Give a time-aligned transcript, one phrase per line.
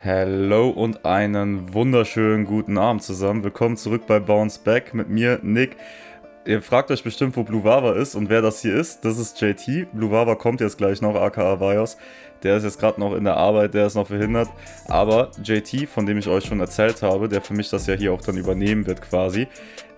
[0.00, 3.42] Hello und einen wunderschönen guten Abend zusammen.
[3.42, 5.76] Willkommen zurück bei Bounce Back mit mir, Nick.
[6.46, 9.04] Ihr fragt euch bestimmt, wo Blue Vava ist und wer das hier ist.
[9.04, 9.88] Das ist JT.
[9.92, 11.96] Blue Vava kommt jetzt gleich noch, aka Vios.
[12.44, 14.48] Der ist jetzt gerade noch in der Arbeit, der ist noch verhindert.
[14.86, 18.12] Aber JT, von dem ich euch schon erzählt habe, der für mich das ja hier
[18.12, 19.48] auch dann übernehmen wird quasi,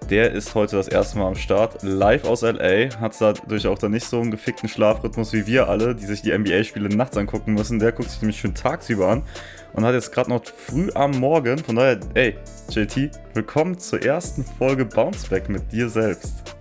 [0.09, 3.91] der ist heute das erste Mal am Start, live aus LA, hat dadurch auch dann
[3.91, 7.79] nicht so einen gefickten Schlafrhythmus wie wir alle, die sich die NBA-Spiele nachts angucken müssen.
[7.79, 9.25] Der guckt sich nämlich schön tagsüber an
[9.73, 11.59] und hat jetzt gerade noch früh am Morgen.
[11.59, 12.37] Von daher, ey,
[12.71, 16.57] JT, willkommen zur ersten Folge Bounceback mit dir selbst.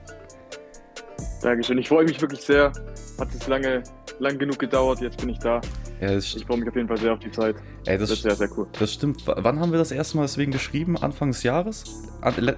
[1.42, 1.78] Dankeschön.
[1.78, 2.72] Ich freue mich wirklich sehr.
[3.20, 3.84] Hat es lange,
[4.20, 5.02] lang genug gedauert.
[5.02, 5.62] Jetzt bin ich da.
[6.02, 7.56] Ja, ich freue mich auf jeden Fall sehr auf die Zeit.
[7.86, 8.68] Ey, das, das ist sehr, sehr cool.
[8.78, 9.24] Das stimmt.
[9.26, 10.98] Wann haben wir das erste Mal deswegen geschrieben?
[10.98, 11.84] Anfang des Jahres?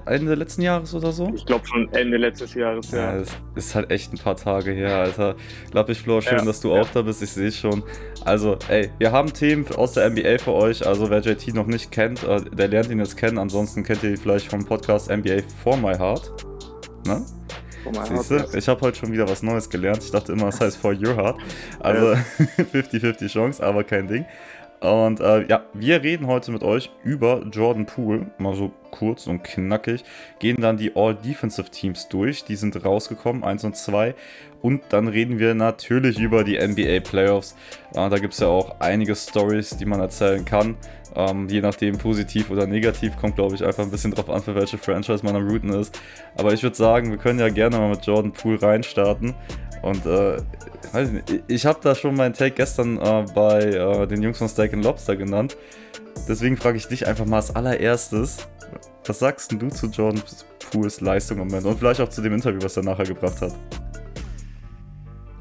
[0.06, 1.32] Ende letzten Jahres oder so?
[1.34, 3.14] Ich glaube schon Ende letztes Jahres, ja.
[3.14, 5.36] Ja, das ist halt echt ein paar Tage her, Alter.
[5.72, 6.82] Lappichflor, schön, ja, dass du ja.
[6.82, 7.22] auch da bist.
[7.22, 7.84] Ich sehe schon.
[8.26, 10.86] Also, ey, wir haben Themen aus der NBA für euch.
[10.86, 13.38] Also, wer JT noch nicht kennt, äh, der lernt ihn jetzt kennen.
[13.38, 16.32] Ansonsten kennt ihr ihn vielleicht vom Podcast NBA For My Heart.
[17.08, 17.26] Ne?
[18.04, 20.04] Siehste, ich habe heute schon wieder was Neues gelernt.
[20.04, 21.40] Ich dachte immer, es heißt For Your Heart.
[21.80, 22.14] Also
[22.74, 24.26] 50-50 Chance, aber kein Ding.
[24.82, 29.44] Und äh, ja, wir reden heute mit euch über Jordan Poole, mal so kurz und
[29.44, 30.04] knackig,
[30.40, 34.16] gehen dann die All-Defensive Teams durch, die sind rausgekommen, 1 und 2.
[34.62, 37.56] Und dann reden wir natürlich über die NBA Playoffs.
[37.94, 40.76] Äh, da gibt es ja auch einige Stories, die man erzählen kann.
[41.16, 44.56] Ähm, je nachdem positiv oder negativ, kommt glaube ich einfach ein bisschen drauf an, für
[44.56, 46.00] welche Franchise man am Routen ist.
[46.38, 49.34] Aber ich würde sagen, wir können ja gerne mal mit Jordan Poole reinstarten.
[49.82, 50.38] Und äh,
[50.94, 54.74] nicht, ich habe da schon meinen Take gestern äh, bei äh, den Jungs von Steak
[54.74, 55.58] and Lobster genannt.
[56.28, 58.48] Deswegen frage ich dich einfach mal als allererstes,
[59.06, 60.22] was sagst du zu Jordan
[60.72, 63.54] Pools Leistung im Moment und vielleicht auch zu dem Interview, was er nachher gebracht hat?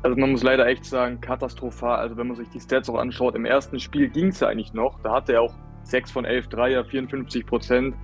[0.02, 1.98] Also man muss leider echt sagen, katastrophal.
[1.98, 4.72] Also wenn man sich die Stats auch anschaut, im ersten Spiel ging es ja eigentlich
[4.72, 4.98] noch.
[5.02, 7.94] Da hatte er auch 6 von 11 Dreier, 54 Prozent.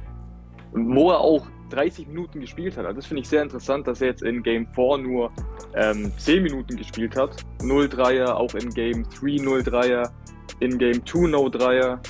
[0.72, 2.84] Wo er auch 30 Minuten gespielt hat.
[2.84, 5.32] Also das finde ich sehr interessant, dass er jetzt in Game 4 nur
[5.74, 7.36] ähm, 10 Minuten gespielt hat.
[7.62, 10.12] 0 Dreier, auch in Game 3 0 Dreier,
[10.60, 12.00] in Game 2 No Dreier,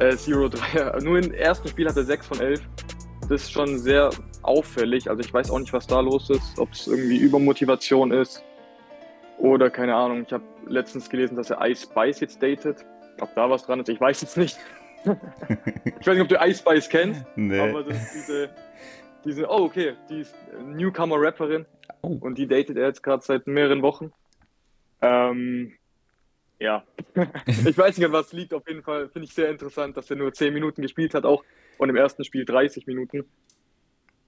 [0.00, 1.00] äh, 0 Dreier.
[1.02, 2.60] Nur im ersten Spiel hat er 6 von 11.
[3.28, 4.10] Das ist schon sehr
[4.42, 5.08] auffällig.
[5.08, 8.44] Also ich weiß auch nicht, was da los ist, ob es irgendwie Übermotivation ist
[9.38, 12.84] oder keine Ahnung, ich habe letztens gelesen, dass er Ice Spice jetzt datet.
[13.20, 14.58] Ob da was dran ist, ich weiß jetzt nicht.
[15.04, 17.24] ich weiß nicht, ob du Ice Spice kennst.
[17.36, 17.60] Nee.
[17.60, 18.50] Aber das ist diese,
[19.24, 20.34] diese, oh okay, die ist
[20.64, 21.66] Newcomer-Rapperin.
[22.02, 22.18] Oh.
[22.20, 24.12] Und die datet er jetzt gerade seit mehreren Wochen.
[25.00, 25.74] Ähm,
[26.58, 26.84] ja.
[27.46, 28.54] ich weiß nicht, an was liegt.
[28.54, 31.44] Auf jeden Fall finde ich sehr interessant, dass er nur 10 Minuten gespielt hat, auch
[31.78, 33.24] und im ersten Spiel 30 Minuten.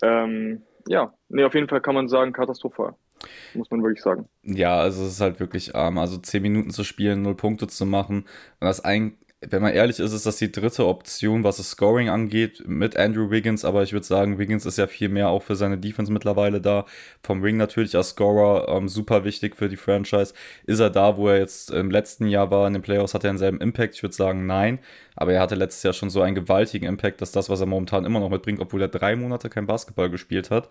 [0.02, 2.94] Ähm, ja, nee, auf jeden Fall kann man sagen, katastrophal
[3.54, 4.28] muss man wirklich sagen.
[4.42, 5.98] Ja, also es ist halt wirklich arm.
[5.98, 8.26] Also 10 Minuten zu spielen, 0 Punkte zu machen.
[8.60, 12.08] Und das ein, wenn man ehrlich ist, ist das die dritte Option, was das Scoring
[12.08, 13.64] angeht, mit Andrew Wiggins.
[13.64, 16.86] Aber ich würde sagen, Wiggins ist ja viel mehr auch für seine Defense mittlerweile da.
[17.22, 20.32] Vom Ring natürlich als Scorer ähm, super wichtig für die Franchise.
[20.64, 23.30] Ist er da, wo er jetzt im letzten Jahr war, in den Playoffs, hat er
[23.30, 23.94] denselben Impact?
[23.94, 24.78] Ich würde sagen, nein.
[25.16, 28.04] Aber er hatte letztes Jahr schon so einen gewaltigen Impact, dass das, was er momentan
[28.04, 30.68] immer noch mitbringt, obwohl er drei Monate kein Basketball gespielt hat,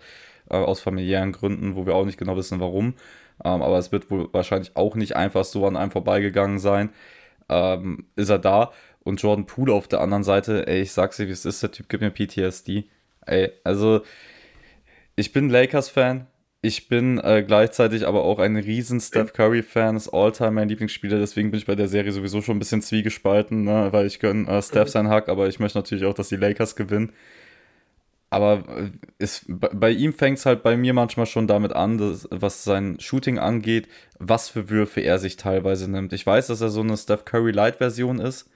[0.49, 2.95] äh, aus familiären Gründen, wo wir auch nicht genau wissen, warum.
[3.43, 6.89] Ähm, aber es wird wohl wahrscheinlich auch nicht einfach so an einem vorbeigegangen sein.
[7.49, 8.71] Ähm, ist er da.
[9.03, 11.71] Und Jordan Poole auf der anderen Seite, ey, ich sag's dir, wie es ist, der
[11.71, 12.85] Typ gibt mir PTSD.
[13.25, 14.01] Ey, also,
[15.15, 16.27] ich bin Lakers-Fan.
[16.61, 21.51] Ich bin äh, gleichzeitig aber auch ein riesen Steph Curry-Fan, ist Alltime mein Lieblingsspieler, deswegen
[21.51, 23.89] bin ich bei der Serie sowieso schon ein bisschen zwiegespalten, ne?
[23.91, 26.75] weil ich gönne äh, Steph sein Hack, aber ich möchte natürlich auch, dass die Lakers
[26.75, 27.13] gewinnen
[28.35, 28.65] aber
[29.17, 32.99] äh, bei ihm fängt es halt bei mir manchmal schon damit an, dass, was sein
[32.99, 33.87] Shooting angeht,
[34.19, 36.11] was für Würfe er sich teilweise nimmt.
[36.11, 38.49] Ich weiß, dass er so eine Steph Curry Light Version ist.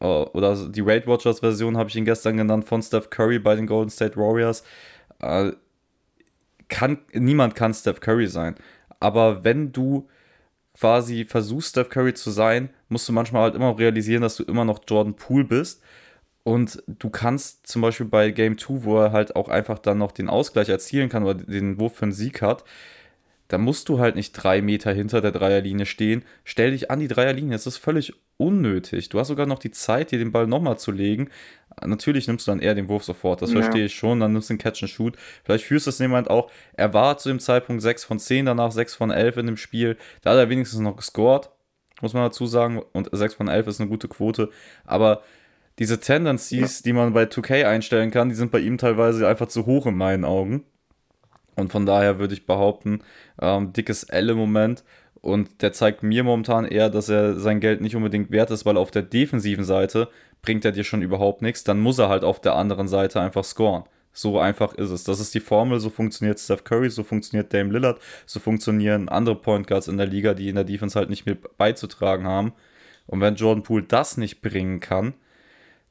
[0.00, 3.54] Äh, oder die Weight Watchers Version habe ich ihn gestern genannt von Steph Curry bei
[3.54, 4.64] den Golden State Warriors.
[5.20, 5.52] Äh,
[6.66, 8.56] kann, niemand kann Steph Curry sein.
[8.98, 10.08] Aber wenn du
[10.76, 14.64] quasi versuchst, Steph Curry zu sein, musst du manchmal halt immer realisieren, dass du immer
[14.64, 15.84] noch Jordan Poole bist
[16.42, 20.12] und du kannst zum Beispiel bei Game 2, wo er halt auch einfach dann noch
[20.12, 22.64] den Ausgleich erzielen kann oder den Wurf für einen Sieg hat,
[23.48, 26.24] da musst du halt nicht drei Meter hinter der Dreierlinie stehen.
[26.44, 29.08] Stell dich an die Dreierlinie, das ist völlig unnötig.
[29.08, 31.30] Du hast sogar noch die Zeit, dir den Ball nochmal zu legen.
[31.84, 33.60] Natürlich nimmst du dann eher den Wurf sofort, das ja.
[33.60, 34.20] verstehe ich schon.
[34.20, 35.16] Dann nimmst du den Catch and Shoot.
[35.44, 36.50] Vielleicht führst du es jemand auch.
[36.74, 39.96] Er war zu dem Zeitpunkt 6 von 10, danach 6 von 11 in dem Spiel.
[40.22, 41.50] Da hat er wenigstens noch gescored,
[42.00, 42.80] muss man dazu sagen.
[42.92, 44.50] Und 6 von 11 ist eine gute Quote.
[44.84, 45.22] Aber
[45.78, 49.66] diese Tendencies, die man bei 2K einstellen kann, die sind bei ihm teilweise einfach zu
[49.66, 50.64] hoch in meinen Augen.
[51.56, 53.00] Und von daher würde ich behaupten,
[53.40, 54.84] ähm, dickes L im Moment.
[55.20, 58.76] Und der zeigt mir momentan eher, dass er sein Geld nicht unbedingt wert ist, weil
[58.76, 60.08] auf der defensiven Seite
[60.42, 61.64] bringt er dir schon überhaupt nichts.
[61.64, 63.84] Dann muss er halt auf der anderen Seite einfach scoren.
[64.12, 65.04] So einfach ist es.
[65.04, 69.36] Das ist die Formel, so funktioniert Steph Curry, so funktioniert Dame Lillard, so funktionieren andere
[69.36, 72.52] Point Guards in der Liga, die in der Defense halt nicht mehr beizutragen haben.
[73.06, 75.14] Und wenn Jordan Poole das nicht bringen kann,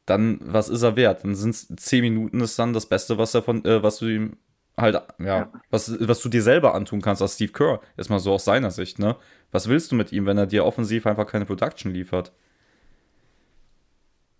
[0.09, 1.23] dann was ist er wert?
[1.23, 4.07] Dann sind es 10 Minuten ist dann das Beste, was er von, äh, was du
[4.07, 4.37] ihm
[4.77, 7.81] halt, ja, ja, Was, was du dir selber antun kannst als Steve Kerr.
[7.97, 9.15] Erstmal so aus seiner Sicht, ne?
[9.51, 12.31] Was willst du mit ihm, wenn er dir offensiv einfach keine Production liefert?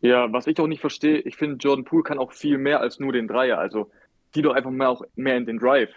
[0.02, 3.00] Ja, was ich auch nicht verstehe, ich finde, Jordan Poole kann auch viel mehr als
[3.00, 3.58] nur den Dreier.
[3.58, 3.92] Also
[4.32, 5.90] zieh doch einfach mal auch mehr in den Drive.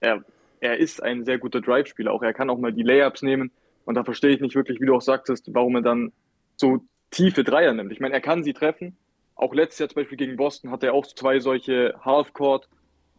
[0.00, 0.24] Er,
[0.60, 2.12] er ist ein sehr guter Drive-Spieler.
[2.12, 3.50] Auch er kann auch mal die Layups nehmen.
[3.84, 6.12] Und da verstehe ich nicht wirklich, wie du auch sagtest, warum er dann
[6.56, 7.90] so tiefe Dreier nimmt.
[7.90, 8.96] Ich meine, er kann sie treffen.
[9.38, 12.68] Auch letztes Jahr zum Beispiel gegen Boston hat er auch zwei solche Half-Court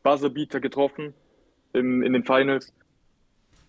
[0.04, 1.14] Buzzerbeater getroffen
[1.72, 2.74] in, in den Finals.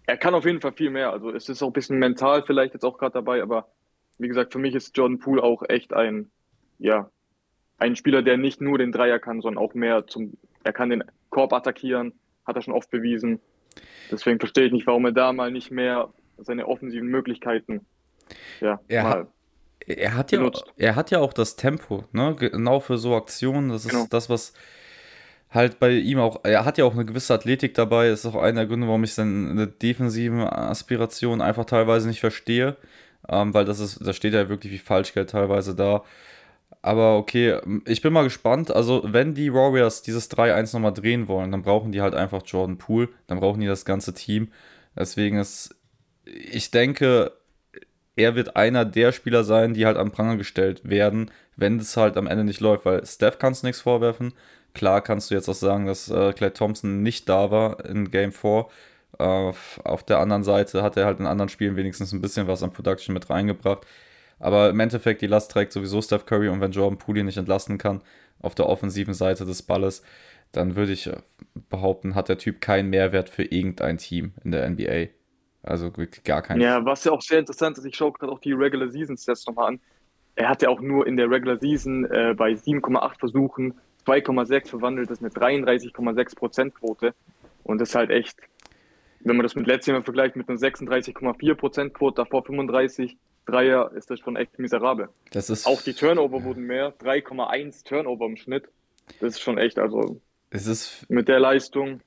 [0.07, 1.13] Er kann auf jeden Fall viel mehr.
[1.13, 3.69] Also es ist auch ein bisschen mental vielleicht jetzt auch gerade dabei, aber
[4.19, 6.29] wie gesagt, für mich ist Jordan Poole auch echt ein,
[6.81, 7.09] ja,
[7.79, 11.05] ein Spieler, der nicht nur den Dreier kann, sondern auch mehr zum, er kann den
[11.31, 12.13] Korb attackieren,
[12.45, 13.39] hat er schon oft bewiesen.
[14.11, 17.87] Deswegen verstehe ich nicht, warum er da mal nicht mehr seine offensiven Möglichkeiten,
[18.61, 19.11] ja, er mal.
[19.21, 19.29] Hat,
[19.87, 22.35] er hat, ja, er hat ja auch das Tempo, ne?
[22.39, 23.71] Genau für so Aktionen.
[23.71, 24.07] Das ist genau.
[24.11, 24.53] das, was
[25.51, 28.61] halt bei ihm auch, er hat ja auch eine gewisse Athletik dabei, ist auch einer
[28.61, 32.77] der Gründe, warum ich seine defensiven Aspirationen einfach teilweise nicht verstehe,
[33.29, 36.05] ähm, weil das ist, da steht ja wirklich wie Falschgeld teilweise da.
[36.83, 38.71] Aber okay, ich bin mal gespannt.
[38.71, 42.79] Also, wenn die Warriors dieses 3-1 nochmal drehen wollen, dann brauchen die halt einfach Jordan
[42.79, 44.51] Poole, dann brauchen die das ganze Team.
[44.97, 45.75] Deswegen ist,
[46.25, 47.33] ich denke,
[48.17, 52.17] er wird einer der Spieler sein, die halt am Pranger gestellt werden, wenn es halt
[52.17, 54.33] am Ende nicht läuft, weil Steph kannst du nichts vorwerfen.
[54.75, 58.33] Klar kannst du jetzt auch sagen, dass äh, Clay Thompson nicht da war in Game
[58.33, 58.67] 4.
[59.19, 62.63] Äh, auf der anderen Seite hat er halt in anderen Spielen wenigstens ein bisschen was
[62.63, 63.87] an Production mit reingebracht.
[64.39, 67.79] Aber im Endeffekt, die Last trägt sowieso Steph Curry und wenn Jordan Poole nicht entlasten
[67.79, 68.01] kann
[68.41, 70.03] auf der offensiven Seite des Balles,
[70.53, 71.17] dann würde ich äh,
[71.69, 75.09] behaupten, hat der Typ keinen Mehrwert für irgendein Team in der NBA.
[75.63, 75.93] Also
[76.25, 76.61] gar keinen.
[76.61, 79.47] Ja, was ja auch sehr interessant ist, ich schaue gerade auch die Regular Season Stats
[79.47, 79.81] nochmal an.
[80.37, 83.75] Er hat ja auch nur in der Regular Season äh, bei 7,8 Versuchen
[84.07, 87.15] 2,6 verwandelt ist eine 33,6 Prozent Quote.
[87.63, 88.39] Und das ist halt echt,
[89.21, 93.17] wenn man das mit letztem Jahr vergleicht, mit einer 36,4 Prozent Quote, davor 35
[93.47, 95.09] Dreier, ist das schon echt miserabel.
[95.33, 98.69] Das ist Auch die Turnover wurden mehr, 3,1 Turnover im Schnitt.
[99.21, 100.21] Das ist schon echt, also
[100.51, 102.01] es ist, mit der Leistung.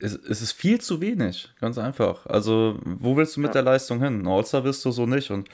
[0.00, 2.26] Es, es ist viel zu wenig, ganz einfach.
[2.26, 3.54] Also, wo willst du mit ja.
[3.54, 4.26] der Leistung hin?
[4.26, 5.30] All-Star wirst du so nicht.
[5.30, 5.48] Und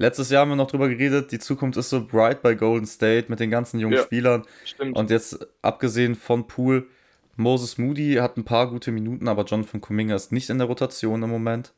[0.00, 3.26] Letztes Jahr haben wir noch drüber geredet, die Zukunft ist so bright bei Golden State
[3.28, 4.46] mit den ganzen jungen ja, Spielern.
[4.64, 4.96] Stimmt.
[4.96, 6.86] Und jetzt, abgesehen von Poole,
[7.36, 11.22] Moses Moody hat ein paar gute Minuten, aber Jonathan Kuminga ist nicht in der Rotation
[11.22, 11.74] im Moment.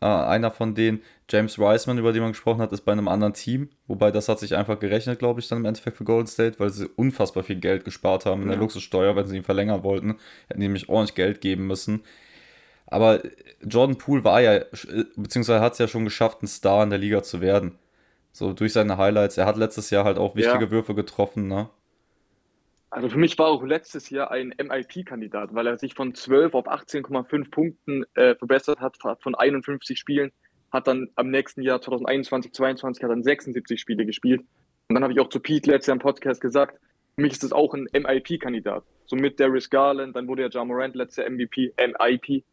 [0.00, 3.34] Äh, einer von denen, James Wiseman, über den man gesprochen hat, ist bei einem anderen
[3.34, 3.70] Team.
[3.86, 6.70] Wobei das hat sich einfach gerechnet, glaube ich, dann im Endeffekt für Golden State, weil
[6.70, 8.54] sie unfassbar viel Geld gespart haben in ja.
[8.54, 10.16] der Luxussteuer, wenn sie ihn verlängern wollten.
[10.48, 12.02] Hätten nämlich ordentlich Geld geben müssen.
[12.86, 13.20] Aber
[13.62, 14.64] Jordan Poole war ja,
[15.16, 17.78] beziehungsweise hat es ja schon geschafft, ein Star in der Liga zu werden.
[18.32, 19.38] So durch seine Highlights.
[19.38, 20.70] Er hat letztes Jahr halt auch wichtige ja.
[20.70, 21.68] Würfe getroffen, ne?
[22.96, 26.66] Also für mich war auch letztes Jahr ein MIP-Kandidat, weil er sich von 12 auf
[26.66, 30.32] 18,5 Punkten äh, verbessert hat, von 51 Spielen,
[30.72, 34.40] hat dann am nächsten Jahr 2021, 2022 hat dann 76 Spiele gespielt.
[34.88, 36.80] Und dann habe ich auch zu Pete letztes Jahr im Podcast gesagt,
[37.16, 38.82] für mich ist das auch ein MIP-Kandidat.
[39.04, 42.44] So mit Darius Garland, dann wurde ja John Morant letzter MVP, MIP.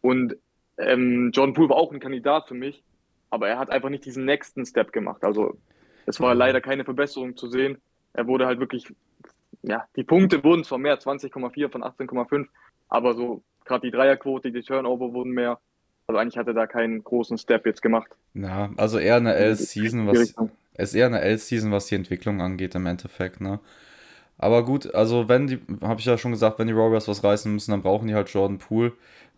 [0.00, 0.36] Und
[0.76, 2.84] ähm, Jordan Poole war auch ein Kandidat für mich,
[3.30, 5.24] aber er hat einfach nicht diesen nächsten Step gemacht.
[5.24, 5.58] Also
[6.06, 7.78] es war leider keine Verbesserung zu sehen.
[8.12, 8.86] Er wurde halt wirklich,
[9.62, 12.46] ja, die Punkte wurden zwar mehr, 20,4 von 18,5,
[12.88, 15.58] aber so gerade die Dreierquote, die Turnover wurden mehr.
[16.06, 18.10] Also eigentlich hat er da keinen großen Step jetzt gemacht.
[18.34, 20.34] Ja, also eher eine L-Season, was
[20.78, 23.60] ist eher eine L-Season, was die Entwicklung angeht im Endeffekt, ne?
[24.38, 27.52] Aber gut, also wenn die, habe ich ja schon gesagt, wenn die Warriors was reißen
[27.52, 28.92] müssen, dann brauchen die halt Jordan Poole.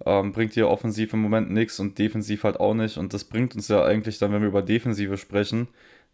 [0.04, 2.98] Ähm, bringt dir offensiv im Moment nichts und defensiv halt auch nicht.
[2.98, 5.68] Und das bringt uns ja eigentlich dann, wenn wir über Defensive sprechen,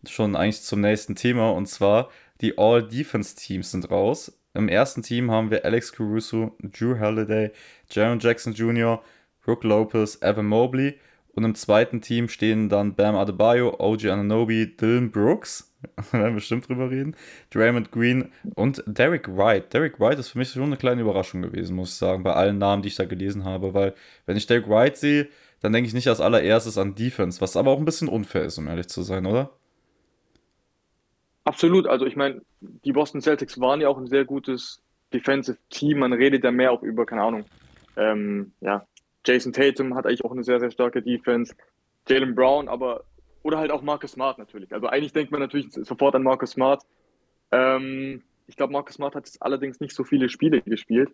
[0.08, 1.50] schon eigentlich zum nächsten Thema.
[1.50, 2.10] Und zwar
[2.40, 4.38] die All-Defense-Teams sind raus.
[4.54, 7.50] Im ersten Team haben wir Alex Caruso, Drew Halliday,
[7.90, 9.02] Jaron Jackson Jr.,
[9.44, 10.98] Brooke Lopez, Evan Mobley.
[11.34, 15.76] Und im zweiten Team stehen dann Bam Adebayo, OG Ananobi, Dylan Brooks
[16.12, 17.16] werden wir bestimmt drüber reden.
[17.50, 19.68] Draymond Green und Derek White.
[19.72, 22.58] Derek White ist für mich schon eine kleine Überraschung gewesen, muss ich sagen, bei allen
[22.58, 23.94] Namen, die ich da gelesen habe, weil
[24.26, 25.28] wenn ich Derek White sehe,
[25.60, 28.58] dann denke ich nicht als allererstes an Defense, was aber auch ein bisschen unfair ist,
[28.58, 29.50] um ehrlich zu sein, oder?
[31.46, 34.82] Absolut, also ich meine, die Boston Celtics waren ja auch ein sehr gutes
[35.14, 37.44] Defensive Team, man redet ja mehr auch über, keine Ahnung,
[37.96, 38.84] ähm, ja,
[39.24, 41.54] Jason Tatum hat eigentlich auch eine sehr, sehr starke Defense,
[42.08, 43.04] Jalen Brown, aber
[43.44, 44.74] oder halt auch Marcus Smart natürlich.
[44.74, 46.82] Also eigentlich denkt man natürlich sofort an Marcus Smart.
[47.52, 51.10] Ähm, ich glaube, Marcus Smart hat allerdings nicht so viele Spiele gespielt.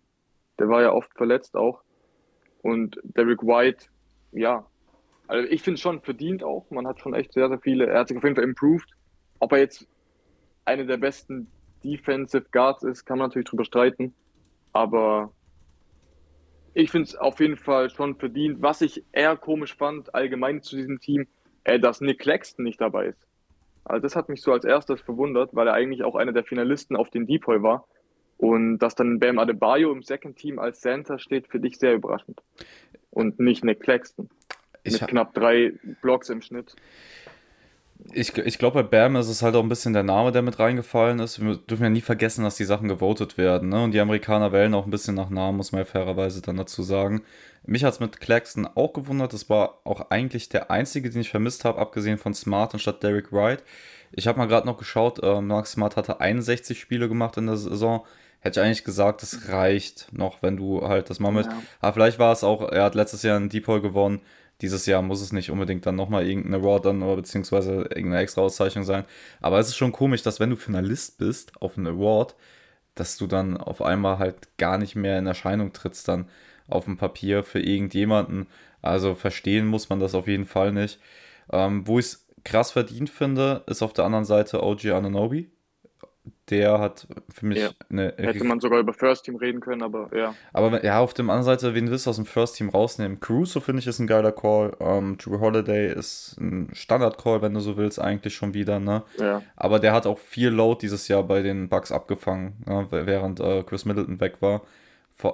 [0.57, 1.83] Der war ja oft verletzt auch.
[2.63, 3.85] Und Derek White,
[4.31, 4.65] ja,
[5.27, 6.71] also ich finde schon verdient auch.
[6.71, 7.85] Man hat schon echt sehr, sehr viele.
[7.85, 8.89] Er hat sich auf jeden Fall improved.
[9.39, 9.87] Ob er jetzt
[10.65, 11.47] eine der besten
[11.83, 14.13] Defensive Guards ist, kann man natürlich drüber streiten.
[14.71, 15.31] Aber
[16.73, 18.61] ich finde es auf jeden Fall schon verdient.
[18.61, 21.27] Was ich eher komisch fand, allgemein zu diesem Team,
[21.63, 23.27] äh, dass Nick Claxton nicht dabei ist.
[23.85, 26.95] Also das hat mich so als erstes verwundert, weil er eigentlich auch einer der Finalisten
[26.95, 27.85] auf dem Depoy war.
[28.37, 32.41] Und dass dann Bam Adebayo im Second Team als Center steht, finde ich sehr überraschend.
[33.11, 34.29] Und nicht Nick Claxton.
[34.83, 36.75] Ich mit knapp drei Blocks im Schnitt.
[38.11, 40.59] Ich, ich glaube, bei Bam ist es halt auch ein bisschen der Name, der mit
[40.59, 41.41] reingefallen ist.
[41.41, 43.69] Wir dürfen ja nie vergessen, dass die Sachen gewotet werden.
[43.69, 43.81] Ne?
[43.81, 46.83] Und die Amerikaner wählen auch ein bisschen nach Namen, muss man ja fairerweise dann dazu
[46.83, 47.23] sagen.
[47.65, 49.31] Mich hat es mit Claxton auch gewundert.
[49.31, 53.31] Das war auch eigentlich der einzige, den ich vermisst habe, abgesehen von Smart anstatt Derek
[53.31, 53.63] Wright.
[54.11, 57.57] Ich habe mal gerade noch geschaut, äh, Mark Smart hatte 61 Spiele gemacht in der
[57.57, 58.05] Saison.
[58.41, 61.45] Hätte ich eigentlich gesagt, das reicht noch, wenn du halt das mal mit.
[61.45, 61.57] Ja.
[61.79, 64.19] Aber vielleicht war es auch, er hat letztes Jahr einen Deep Hole gewonnen
[64.63, 68.41] dieses Jahr muss es nicht unbedingt dann nochmal irgendeine Award dann oder beziehungsweise irgendeine extra
[68.41, 69.03] Auszeichnung sein.
[69.41, 72.35] Aber es ist schon komisch, dass wenn du Finalist bist auf einen Award,
[72.95, 76.29] dass du dann auf einmal halt gar nicht mehr in Erscheinung trittst dann
[76.69, 78.47] auf dem Papier für irgendjemanden.
[78.81, 80.99] Also verstehen muss man das auf jeden Fall nicht.
[81.51, 85.51] Ähm, wo ich es krass verdient finde, ist auf der anderen Seite OG Ananobi
[86.49, 87.69] der hat für mich ja.
[87.89, 88.13] eine.
[88.17, 90.35] Hätte man sogar über First Team reden können, aber ja.
[90.51, 93.19] Aber ja, auf der anderen Seite, wen willst du aus dem First Team rausnehmen?
[93.19, 94.75] Caruso finde ich ist ein geiler Call.
[94.79, 99.03] Ähm, Drew Holiday ist ein Standard-Call, wenn du so willst, eigentlich schon wieder, ne?
[99.17, 99.41] Ja.
[99.55, 102.87] Aber der hat auch viel Load dieses Jahr bei den Bucks abgefangen, ne?
[102.89, 104.61] während äh, Chris Middleton weg war.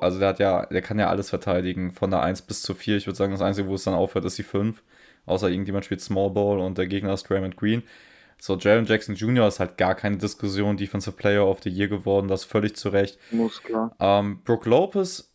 [0.02, 2.98] Also der hat ja, der kann ja alles verteidigen, von der 1 bis zur 4.
[2.98, 4.82] Ich würde sagen, das Einzige, wo es dann aufhört, ist die 5.
[5.26, 7.84] Außer irgendjemand spielt Small Ball und der Gegner ist Draymond Green.
[8.40, 9.48] So, Jaron Jackson Jr.
[9.48, 13.20] ist halt gar keine Diskussion, Defensive Player of the Year geworden, das völlig zu Recht.
[13.32, 13.96] Muss klar.
[14.00, 15.32] Ähm, Brook Lopez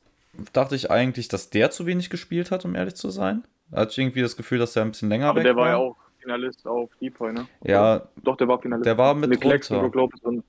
[0.52, 3.44] dachte ich eigentlich, dass der zu wenig gespielt hat, um ehrlich zu sein.
[3.70, 5.68] Da hatte ich irgendwie das Gefühl, dass er ein bisschen länger Aber weg der war.
[5.68, 7.46] ja auch Finalist auf Depoy, ne?
[7.62, 8.08] Ja.
[8.22, 8.86] Doch, der war Finalist.
[8.86, 10.42] Der war mit, mit Lex, Brook Lopez und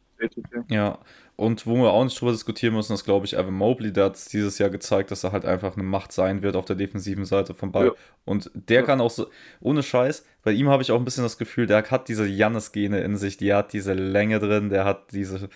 [0.70, 1.00] ja,
[1.38, 4.34] und wo wir auch nicht drüber diskutieren müssen, ist, glaube ich, Evan Mobley, der hat
[4.34, 7.54] dieses Jahr gezeigt, dass er halt einfach eine Macht sein wird auf der defensiven Seite
[7.54, 7.88] vom Ball.
[7.88, 7.92] Ja.
[8.24, 8.86] Und der ja.
[8.86, 9.28] kann auch so,
[9.60, 13.02] ohne Scheiß, bei ihm habe ich auch ein bisschen das Gefühl, der hat diese Jannis-Gene
[13.02, 15.50] in sich, die hat diese Länge drin, der hat diese,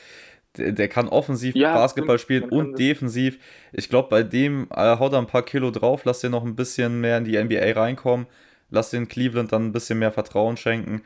[0.58, 3.40] der, kann offensiv ja, Basketball spielen und defensiv.
[3.72, 6.56] Ich glaube, bei dem äh, haut er ein paar Kilo drauf, lass den noch ein
[6.56, 8.28] bisschen mehr in die NBA reinkommen,
[8.70, 11.04] lass den Cleveland dann ein bisschen mehr Vertrauen schenken.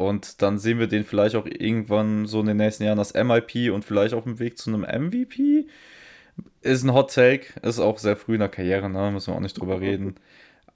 [0.00, 3.70] Und dann sehen wir den vielleicht auch irgendwann so in den nächsten Jahren als MIP
[3.70, 5.66] und vielleicht auf dem Weg zu einem MVP.
[6.62, 9.10] Ist ein Hot Take, ist auch sehr früh in der Karriere, ne?
[9.10, 10.14] müssen wir auch nicht drüber reden.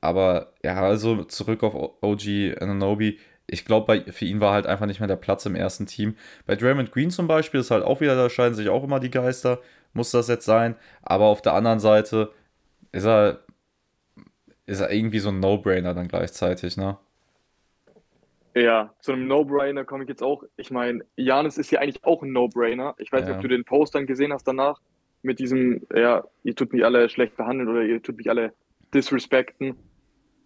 [0.03, 3.19] Aber ja, also zurück auf OG Ananobi.
[3.47, 6.17] Ich glaube, für ihn war halt einfach nicht mehr der Platz im ersten Team.
[6.45, 9.11] Bei Draymond Green zum Beispiel ist halt auch wieder, da scheiden sich auch immer die
[9.11, 9.61] Geister.
[9.95, 10.77] Muss das jetzt sein?
[11.03, 12.31] Aber auf der anderen Seite
[12.93, 13.41] ist er,
[14.67, 16.99] ist er irgendwie so ein No-Brainer dann gleichzeitig, ne?
[18.55, 20.45] Ja, zu einem No-Brainer komme ich jetzt auch.
[20.57, 22.95] Ich meine, Janis ist ja eigentlich auch ein No-Brainer.
[22.99, 23.29] Ich weiß ja.
[23.29, 24.81] nicht, ob du den Post dann gesehen hast danach
[25.23, 28.53] mit diesem, ja, ihr tut mich alle schlecht behandeln oder ihr tut mich alle
[28.93, 29.77] disrespekten.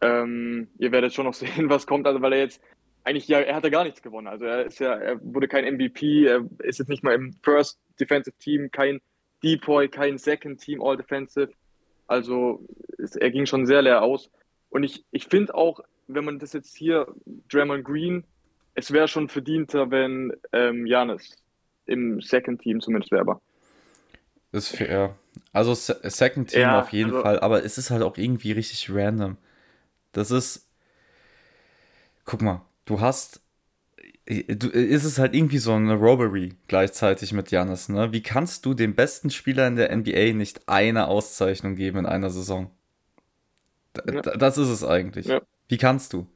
[0.00, 2.62] Ähm, ihr werdet schon noch sehen, was kommt, also weil er jetzt
[3.04, 4.26] eigentlich ja, er hat ja gar nichts gewonnen.
[4.26, 7.78] Also er ist ja, er wurde kein MVP, er ist jetzt nicht mal im First
[7.98, 9.00] Defensive Team, kein
[9.42, 11.50] Depoy, kein Second Team All Defensive.
[12.06, 12.64] Also
[12.98, 14.30] es, er ging schon sehr leer aus.
[14.70, 17.06] Und ich, ich finde auch, wenn man das jetzt hier,
[17.50, 18.24] Draymond Green,
[18.74, 21.36] es wäre schon verdienter, wenn ähm, Janis
[21.86, 23.40] im Second Team zumindest wäre.
[24.52, 25.16] Ist fair.
[25.52, 28.90] Also Second Team ja, auf jeden also, Fall, aber es ist halt auch irgendwie richtig
[28.90, 29.36] random.
[30.12, 30.68] Das ist.
[32.24, 33.42] Guck mal, du hast.
[34.26, 38.12] Du, ist es halt irgendwie so eine Robbery gleichzeitig mit Janis, ne?
[38.12, 42.28] Wie kannst du dem besten Spieler in der NBA nicht eine Auszeichnung geben in einer
[42.28, 42.70] Saison?
[43.96, 44.20] Ja.
[44.22, 45.26] Das ist es eigentlich.
[45.26, 45.40] Ja.
[45.68, 46.26] Wie kannst du?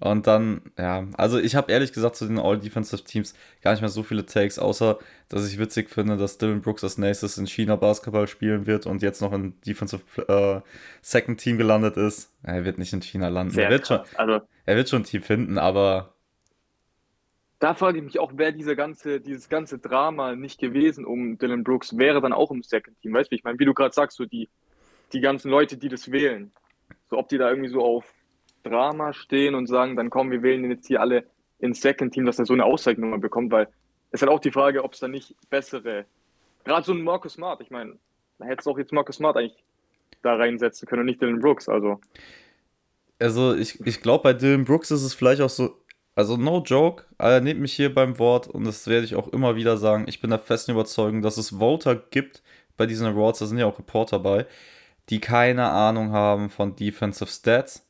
[0.00, 3.88] Und dann, ja, also ich habe ehrlich gesagt zu den All-Defensive Teams gar nicht mehr
[3.88, 7.76] so viele Takes, außer dass ich witzig finde, dass Dylan Brooks als nächstes in China
[7.76, 10.60] Basketball spielen wird und jetzt noch in Defensive äh,
[11.00, 12.32] Second Team gelandet ist.
[12.42, 13.56] Er wird nicht in China landen.
[13.58, 16.14] er wird, schon, also, er wird schon ein Team finden, aber.
[17.60, 21.62] Da frage ich mich auch, wäre diese ganze, dieses ganze Drama nicht gewesen um Dylan
[21.62, 23.14] Brooks, wäre dann auch im Second Team.
[23.14, 24.48] Weißt du, ich meine, wie du gerade sagst, so die,
[25.12, 26.50] die ganzen Leute, die das wählen,
[27.14, 28.04] so ob die da irgendwie so auf
[28.64, 31.24] Drama stehen und sagen, dann kommen wir wählen den jetzt hier alle
[31.58, 33.68] ins Second Team, dass er so eine Auszeichnung bekommt, weil
[34.10, 36.04] es halt auch die Frage, ob es da nicht bessere,
[36.64, 37.96] gerade so ein Marcus Smart, ich meine,
[38.38, 39.62] da hättest du auch jetzt Marcus Smart eigentlich
[40.22, 42.00] da reinsetzen können und nicht Dylan Brooks, also.
[43.18, 45.76] Also ich, ich glaube, bei Dylan Brooks ist es vielleicht auch so,
[46.16, 49.56] also no joke, äh, nehmt mich hier beim Wort und das werde ich auch immer
[49.56, 50.06] wieder sagen.
[50.08, 52.42] Ich bin der festen Überzeugung, dass es Voter gibt
[52.76, 54.46] bei diesen Awards, da sind ja auch Reporter bei,
[55.10, 57.86] die keine Ahnung haben von Defensive Stats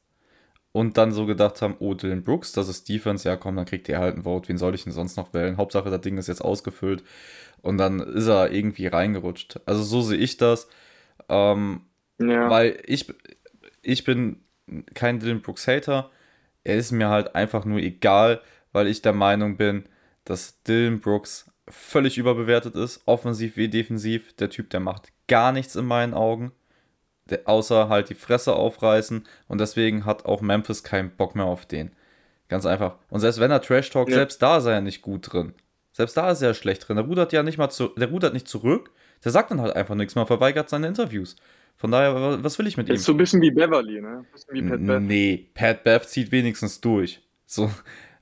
[0.73, 3.89] und dann so gedacht haben, oh, Dylan Brooks, das ist Defense, ja komm, dann kriegt
[3.89, 5.57] ihr halt ein Vote, wen soll ich denn sonst noch wählen?
[5.57, 7.05] Hauptsache, das Ding ist jetzt ausgefüllt
[7.63, 9.61] und dann ist er irgendwie reingerutscht.
[9.67, 10.69] Also so sehe ich das,
[11.29, 11.83] ähm,
[12.19, 12.51] ja.
[12.51, 13.13] weil ich,
[13.83, 14.43] ich bin
[14.95, 16.11] kein Dylan Brooks Hater,
[16.65, 18.41] er ist mir halt einfach nur egal,
[18.73, 19.85] weil ich der Meinung bin,
[20.25, 24.35] dass Dylan Brooks völlig überbewertet ist, offensiv wie defensiv.
[24.37, 26.53] Der Typ, der macht gar nichts in meinen Augen,
[27.45, 31.93] außer halt die Fresse aufreißen und deswegen hat auch Memphis keinen Bock mehr auf den.
[32.49, 32.97] Ganz einfach.
[33.09, 34.17] Und selbst wenn er Trash Talk, ja.
[34.17, 35.55] selbst da ist er nicht gut drin.
[35.93, 36.97] Selbst da ist er schlecht drin.
[36.97, 38.91] Der rudert ja nicht mal zu, der rudert nicht zurück.
[39.25, 41.37] Der sagt dann halt einfach nichts mehr, verweigert seine Interviews.
[41.77, 42.95] Von daher, was will ich mit ihm?
[42.95, 44.25] Ist so ein bisschen wie Beverly, ne?
[44.51, 45.01] Wie Pat Bev.
[45.01, 47.21] Nee, Pat Bev zieht wenigstens durch.
[47.47, 47.71] So,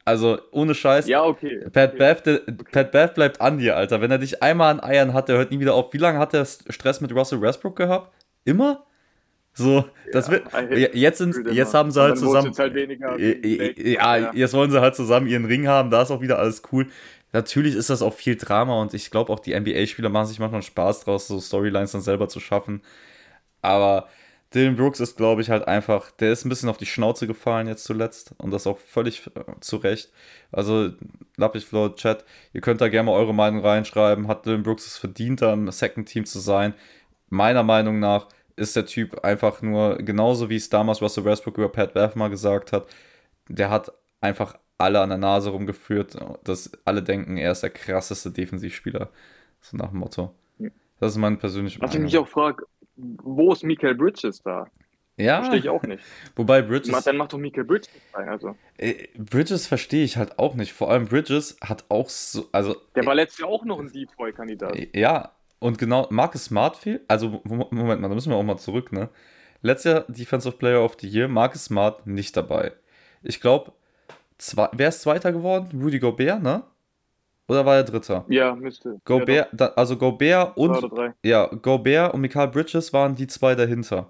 [0.04, 1.06] also ohne Scheiß.
[1.06, 1.64] Ja, okay.
[1.72, 1.98] Pat, okay.
[1.98, 2.56] Bev, der, okay.
[2.70, 4.00] Pat Bev bleibt an dir, Alter.
[4.00, 5.92] Wenn er dich einmal an Eiern hat, der hört nie wieder auf.
[5.92, 8.12] Wie lange hat er Stress mit Russell Westbrook gehabt?
[8.44, 8.84] Immer?
[9.54, 10.44] So, das wird.
[10.94, 12.52] Jetzt, sind, jetzt haben sie halt zusammen.
[12.56, 12.74] Halt
[13.78, 16.88] ja, jetzt wollen sie halt zusammen ihren Ring haben, da ist auch wieder alles cool.
[17.32, 20.62] Natürlich ist das auch viel Drama und ich glaube auch die NBA-Spieler machen sich manchmal
[20.62, 22.82] Spaß draus, so Storylines dann selber zu schaffen.
[23.62, 24.08] Aber
[24.54, 27.68] Dylan Brooks ist, glaube ich, halt einfach, der ist ein bisschen auf die Schnauze gefallen
[27.68, 30.12] jetzt zuletzt und das auch völlig äh, zu Recht.
[30.50, 30.90] Also,
[31.36, 34.28] Lappich Flow Chat, ihr könnt da gerne mal eure Meinung reinschreiben.
[34.28, 36.74] Hat Dylan Brooks es verdient, da im Second Team zu sein?
[37.30, 41.68] Meiner Meinung nach ist der Typ einfach nur, genauso wie es damals Russell Westbrook über
[41.68, 42.86] Pat Bev mal gesagt hat,
[43.48, 48.30] der hat einfach alle an der Nase rumgeführt, dass alle denken, er ist der krasseste
[48.30, 49.10] Defensivspieler.
[49.60, 50.34] So nach dem Motto.
[50.98, 52.64] Das ist mein persönlicher Was ich mich auch frage,
[52.96, 54.66] wo ist Michael Bridges da?
[55.16, 55.38] Ja.
[55.38, 56.02] Verstehe ich auch nicht.
[56.36, 57.04] Wobei Bridges.
[57.04, 58.56] Dann macht doch Michael Bridges rein, also.
[58.78, 60.72] Äh, Bridges verstehe ich halt auch nicht.
[60.72, 62.46] Vor allem Bridges hat auch so.
[62.52, 64.76] Also, Der war letztes Jahr auch noch ein Deep-Boy-Kandidat.
[64.76, 65.32] Äh, ja,
[65.62, 67.02] und genau, Marcus Smart fehlt.
[67.08, 69.08] Also, Moment mal, da müssen wir auch mal zurück, ne?
[69.62, 72.72] Letztes Jahr Defensive Player of the Year, Marcus Smart nicht dabei.
[73.22, 73.72] Ich glaube,
[74.72, 75.80] wer ist Zweiter geworden?
[75.80, 76.64] Rudy Gobert, ne?
[77.48, 78.24] Oder war er Dritter?
[78.28, 79.00] Ja, müsste.
[79.04, 80.90] Gobert, ja, also Gobert und
[81.22, 84.08] ja, Gobert und Michael Bridges waren die zwei dahinter.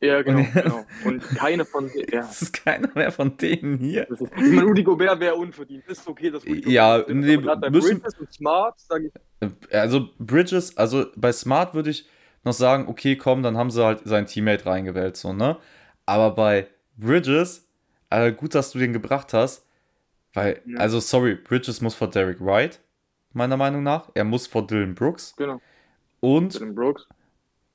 [0.00, 0.40] Ja, genau.
[0.40, 0.86] Und, genau.
[1.04, 2.08] und keine von denen.
[2.12, 2.20] Ja.
[2.20, 4.08] Das ist keiner mehr von denen hier.
[4.08, 5.84] Ist, ich meine, Rudy Gobert wäre unverdient.
[5.86, 9.74] Ist okay, dass Rudy Ja, nee, müssen, Bridges und Smart, sage ich.
[9.74, 12.08] Also Bridges, also bei Smart würde ich
[12.44, 15.56] noch sagen, okay, komm, dann haben sie halt seinen Teammate reingewählt, so, ne?
[16.06, 17.68] Aber bei Bridges,
[18.10, 19.66] äh, gut, dass du den gebracht hast,
[20.32, 20.78] weil, ja.
[20.78, 22.80] also sorry, Bridges muss vor Derek Wright,
[23.32, 24.10] meiner Meinung nach.
[24.14, 25.34] Er muss vor Dylan Brooks.
[25.36, 25.60] Genau.
[26.20, 26.54] Und.
[26.54, 27.06] Dylan Brooks.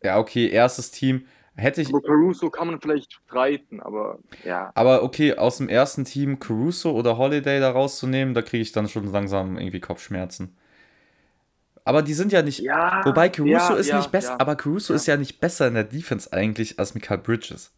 [0.01, 1.25] Ja, okay, erstes Team.
[1.56, 1.89] Hätte ich.
[1.89, 4.72] Aber Caruso kann man vielleicht streiten, aber ja.
[4.74, 8.88] Aber okay, aus dem ersten Team Caruso oder Holiday da rauszunehmen, da kriege ich dann
[8.88, 10.56] schon langsam irgendwie Kopfschmerzen.
[11.86, 12.60] Aber die sind ja nicht.
[12.60, 15.76] Ja, wobei Caruso ja, ist ja, nicht besser, aber Caruso ist ja nicht besser in
[15.76, 17.72] der Defense eigentlich als Michael Bridges.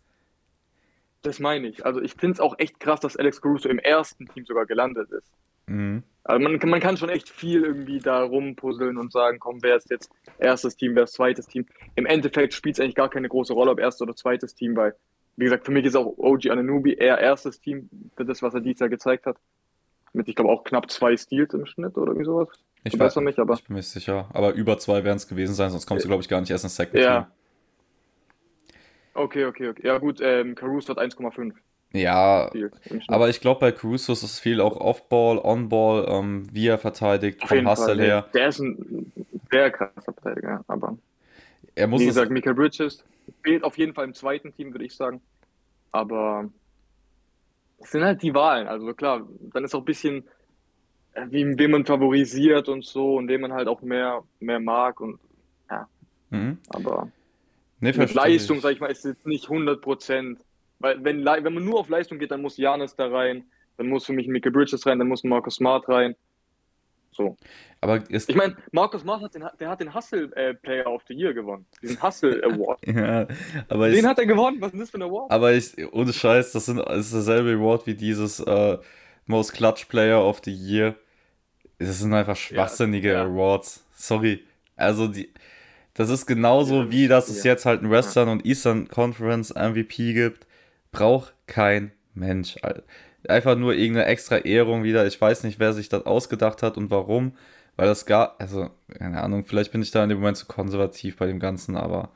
[1.22, 1.86] Das meine ich.
[1.86, 5.12] Also ich finde es auch echt krass, dass Alex Caruso im ersten Team sogar gelandet
[5.12, 5.32] ist.
[5.68, 6.04] Mhm.
[6.24, 9.92] Also man, man kann schon echt viel irgendwie da rumpuzzeln und sagen, komm, wer ist
[9.92, 11.68] jetzt erstes Team, wer ist zweites Team.
[11.96, 14.96] Im Endeffekt spielt es eigentlich gar keine große Rolle, ob erstes oder zweites Team, weil,
[15.38, 18.62] wie gesagt, für mich ist auch OG Ananubi eher erstes Team für das, was er
[18.62, 19.38] dieses Jahr gezeigt hat.
[20.14, 22.48] Mit, ich glaube, auch knapp zwei Steals im Schnitt oder irgendwie sowas.
[22.84, 23.56] Ich weiß nicht, aber.
[23.56, 24.30] Ich bin mir sicher.
[24.34, 26.64] Aber über zwei werden es gewesen sein, sonst kommst du, glaube ich, gar nicht erst
[26.64, 27.22] ins Second ja.
[27.22, 27.32] Team.
[29.14, 29.88] Okay, okay, okay.
[29.88, 31.54] Ja, gut, ähm, Caruso hat 1,5.
[31.96, 32.52] Ja,
[33.08, 37.42] aber ich glaube, bei Caruso ist es viel auch Off-Ball, On-Ball, ähm, wie er verteidigt,
[37.44, 38.28] Auf vom Hustle her.
[38.34, 39.12] Der ist ein
[39.52, 40.98] sehr krasser Verteidiger, aber
[41.76, 43.04] er muss wie gesagt, Michael Bridges
[43.44, 45.22] fehlt auf jeden Fall im zweiten Team, würde ich sagen.
[45.92, 46.50] Aber
[47.80, 48.68] es sind halt die Wahlen.
[48.68, 50.26] Also klar, dann ist auch ein bisschen,
[51.14, 55.00] äh, wie, wen man favorisiert und so und wen man halt auch mehr, mehr mag
[55.00, 55.20] und
[55.70, 55.88] ja.
[56.30, 56.58] Mhm.
[56.70, 57.10] Aber
[57.80, 58.64] Nee, mit Leistung, ich.
[58.64, 60.40] sag ich mal, ist jetzt nicht 100 Prozent.
[60.80, 63.46] Weil, wenn, wenn man nur auf Leistung geht, dann muss Janis da rein,
[63.78, 66.16] dann muss für mich Michael Bridges rein, dann muss Marcus Smart rein.
[67.12, 67.38] So.
[67.80, 71.14] Aber ich meine, Marcus Smart hat den, der hat den Hustle äh, Player of the
[71.14, 71.66] Year gewonnen.
[71.82, 72.80] Diesen Hustle Award.
[72.88, 73.28] ja,
[73.70, 74.58] aber den ich, hat er gewonnen.
[74.60, 75.32] Was ist das für ein Award?
[75.32, 78.78] Aber ich, ohne Scheiß, das, sind, das ist derselbe Award wie dieses äh,
[79.28, 80.96] Most Clutch Player of the Year.
[81.80, 83.26] Das sind einfach schwachsinnige ja, ja.
[83.26, 83.86] Awards.
[83.94, 84.44] Sorry.
[84.76, 85.30] Also die,
[85.94, 90.46] das ist genauso wie, dass es jetzt halt einen Western und Eastern Conference MVP gibt.
[90.96, 92.58] Braucht kein Mensch.
[93.28, 95.06] Einfach nur irgendeine extra Ehrung wieder.
[95.06, 97.34] Ich weiß nicht, wer sich das ausgedacht hat und warum.
[97.76, 101.18] Weil das gar, also, keine Ahnung, vielleicht bin ich da in dem Moment zu konservativ
[101.18, 102.12] bei dem Ganzen, aber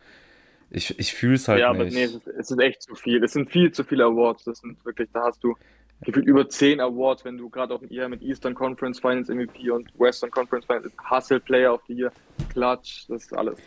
[0.69, 1.93] ich, ich fühle es halt ja, nicht.
[1.93, 3.23] Ja, aber nee, es ist, echt zu viel.
[3.23, 4.45] Es sind viel zu viele Awards.
[4.45, 5.55] Das sind wirklich, da hast du
[6.01, 9.91] gefühlt über 10 Awards, wenn du gerade auch eher mit Eastern Conference Finals MVP und
[9.99, 12.11] Western Conference Finals, Hustle Player of the Year,
[12.49, 13.57] Clutch, das ist alles.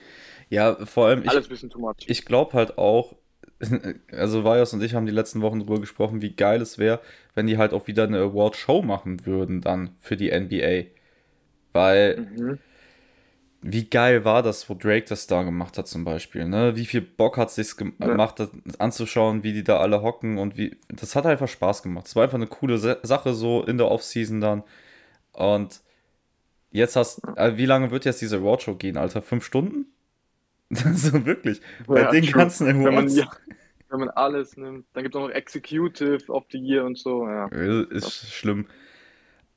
[0.49, 1.97] Ja, vor allem, Alles ich, ein bisschen too much.
[2.07, 3.17] ich glaube halt auch,
[4.13, 7.01] also Vajos und ich haben die letzten Wochen darüber gesprochen, wie geil es wäre,
[7.35, 10.91] wenn die halt auch wieder eine Award-Show machen würden dann für die NBA.
[11.73, 12.59] Weil, Mhm.
[13.65, 16.75] wie geil war das, wo Drake das da gemacht hat zum Beispiel, ne?
[16.75, 18.07] Wie viel Bock hat es sich Ja.
[18.09, 22.07] gemacht, das anzuschauen, wie die da alle hocken und wie, das hat einfach Spaß gemacht.
[22.09, 24.65] Es war einfach eine coole Sa- Sache so in der Offseason dann
[25.33, 25.81] und
[26.73, 29.23] jetzt hast, äh, wie lange wird jetzt diese Awardshow gehen, Alter?
[29.23, 29.87] Fünf Stunden?
[30.85, 32.33] Also wirklich, bei Ja, den true.
[32.33, 33.31] ganzen Wenn man, Awards ja,
[33.91, 37.29] wenn man alles nimmt, dann gibt es auch noch Executive of the Year und so,
[37.29, 37.51] ja.
[37.51, 38.67] ist schlimm.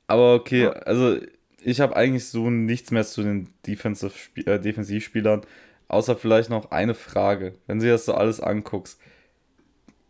[0.06, 1.18] Aber okay, also
[1.62, 4.14] ich habe eigentlich so nichts mehr zu den Defensive
[4.46, 5.42] äh, Defensivspielern,
[5.88, 7.54] außer vielleicht noch eine Frage.
[7.66, 9.00] Wenn du das so alles anguckst,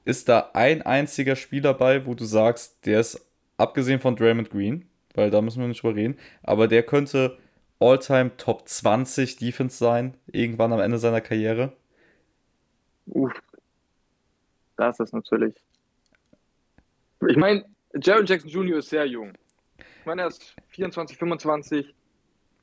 [0.04, 3.20] ist da ein einziger Spieler bei, wo du sagst, der ist,
[3.56, 7.38] abgesehen von Draymond Green, weil da müssen wir nicht drüber reden, aber der könnte
[7.78, 11.72] All-Time Top 20 Defense sein, irgendwann am Ende seiner Karriere?
[13.06, 13.32] Uff,
[14.76, 15.54] das ist natürlich.
[17.28, 17.64] Ich meine,
[18.00, 18.78] Jared Jackson Jr.
[18.78, 19.32] ist sehr jung.
[19.78, 21.94] Ich meine, er ist 24, 25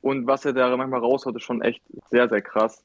[0.00, 2.82] und was er da manchmal raushaut, ist schon echt sehr, sehr krass.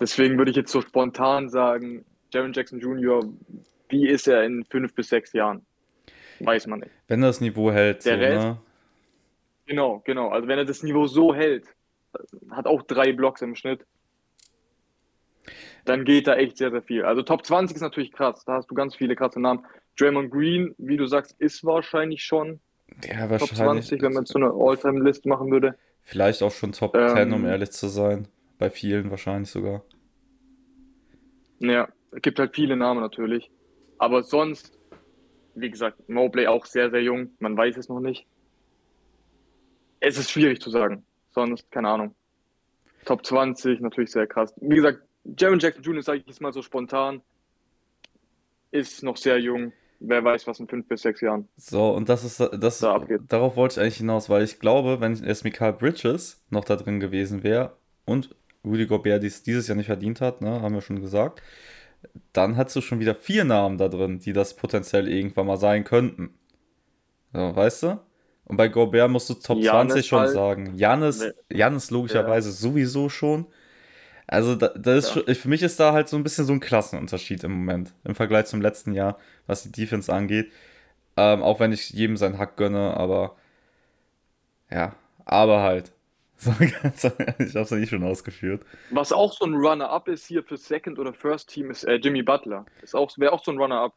[0.00, 3.22] Deswegen würde ich jetzt so spontan sagen, Jared Jackson Jr.,
[3.88, 5.64] wie ist er in fünf bis sechs Jahren?
[6.40, 6.90] Weiß man nicht.
[7.08, 8.58] Wenn er das Niveau hält, so, Der Rest- ne?
[9.66, 10.28] Genau, genau.
[10.28, 11.66] Also wenn er das Niveau so hält,
[12.50, 13.86] hat auch drei Blocks im Schnitt,
[15.84, 17.04] dann geht da echt sehr, sehr viel.
[17.04, 18.44] Also Top 20 ist natürlich krass.
[18.44, 19.64] Da hast du ganz viele krasse Namen.
[19.98, 22.60] Draymond Green, wie du sagst, ist wahrscheinlich schon
[23.04, 23.86] Ja, Top wahrscheinlich.
[23.86, 25.76] 20, wenn man so eine All-Time-List machen würde.
[26.02, 28.28] Vielleicht auch schon Top Ähm, 10, um ehrlich zu sein.
[28.58, 29.82] Bei vielen wahrscheinlich sogar.
[31.58, 33.50] Ja, es gibt halt viele Namen natürlich.
[33.98, 34.78] Aber sonst,
[35.54, 37.30] wie gesagt, Mobley auch sehr, sehr jung.
[37.38, 38.26] Man weiß es noch nicht.
[40.04, 41.04] Es ist schwierig zu sagen.
[41.30, 42.14] Sonst, keine Ahnung.
[43.04, 44.52] Top 20, natürlich sehr krass.
[44.60, 45.02] Wie gesagt,
[45.38, 47.22] Jaron Jackson Jr., sage ich jetzt mal so spontan,
[48.72, 49.72] ist noch sehr jung.
[50.00, 51.48] Wer weiß, was in fünf bis sechs Jahren.
[51.56, 55.12] So, und das ist das, Da darauf wollte ich eigentlich hinaus, weil ich glaube, wenn
[55.12, 58.34] es Mikael Bridges noch da drin gewesen wäre und
[58.64, 61.40] Rudy Gobert dies dieses Jahr nicht verdient hat, ne, haben wir schon gesagt,
[62.32, 65.84] dann hättest du schon wieder vier Namen da drin, die das potenziell irgendwann mal sein
[65.84, 66.34] könnten.
[67.32, 68.00] So, weißt du?
[68.52, 70.30] Und bei Gobert musst du Top Giannis 20 schon halt.
[70.32, 70.74] sagen.
[70.74, 71.24] Janis.
[71.50, 73.46] Janis logischerweise sowieso schon.
[74.26, 75.34] Also da, das ist Ja.
[75.34, 78.44] für mich ist da halt so ein bisschen so ein Klassenunterschied im Moment im Vergleich
[78.44, 80.52] zum letzten Jahr, was die Defense angeht.
[81.16, 83.36] Ähm, auch wenn ich jedem seinen Hack gönne, aber
[84.70, 85.92] ja, aber halt.
[86.36, 87.04] So ganz
[87.38, 88.66] ich hab's ja nicht schon ausgeführt.
[88.90, 92.22] Was auch so ein Runner-up ist hier für Second oder First Team, ist äh, Jimmy
[92.22, 92.66] Butler.
[92.82, 93.94] Ist auch, wäre auch so ein Runner-up.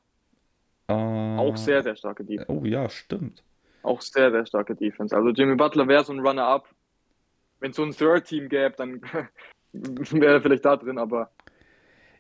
[0.88, 2.50] Äh, Auch sehr, sehr starke Defense.
[2.52, 3.44] Oh ja, stimmt.
[3.86, 5.16] Auch sehr, sehr starke Defense.
[5.16, 6.68] Also Jimmy Butler wäre so ein Runner-up.
[7.60, 9.02] Wenn es so ein Third-Team gäbe, dann
[9.74, 11.30] wäre er vielleicht da drin, aber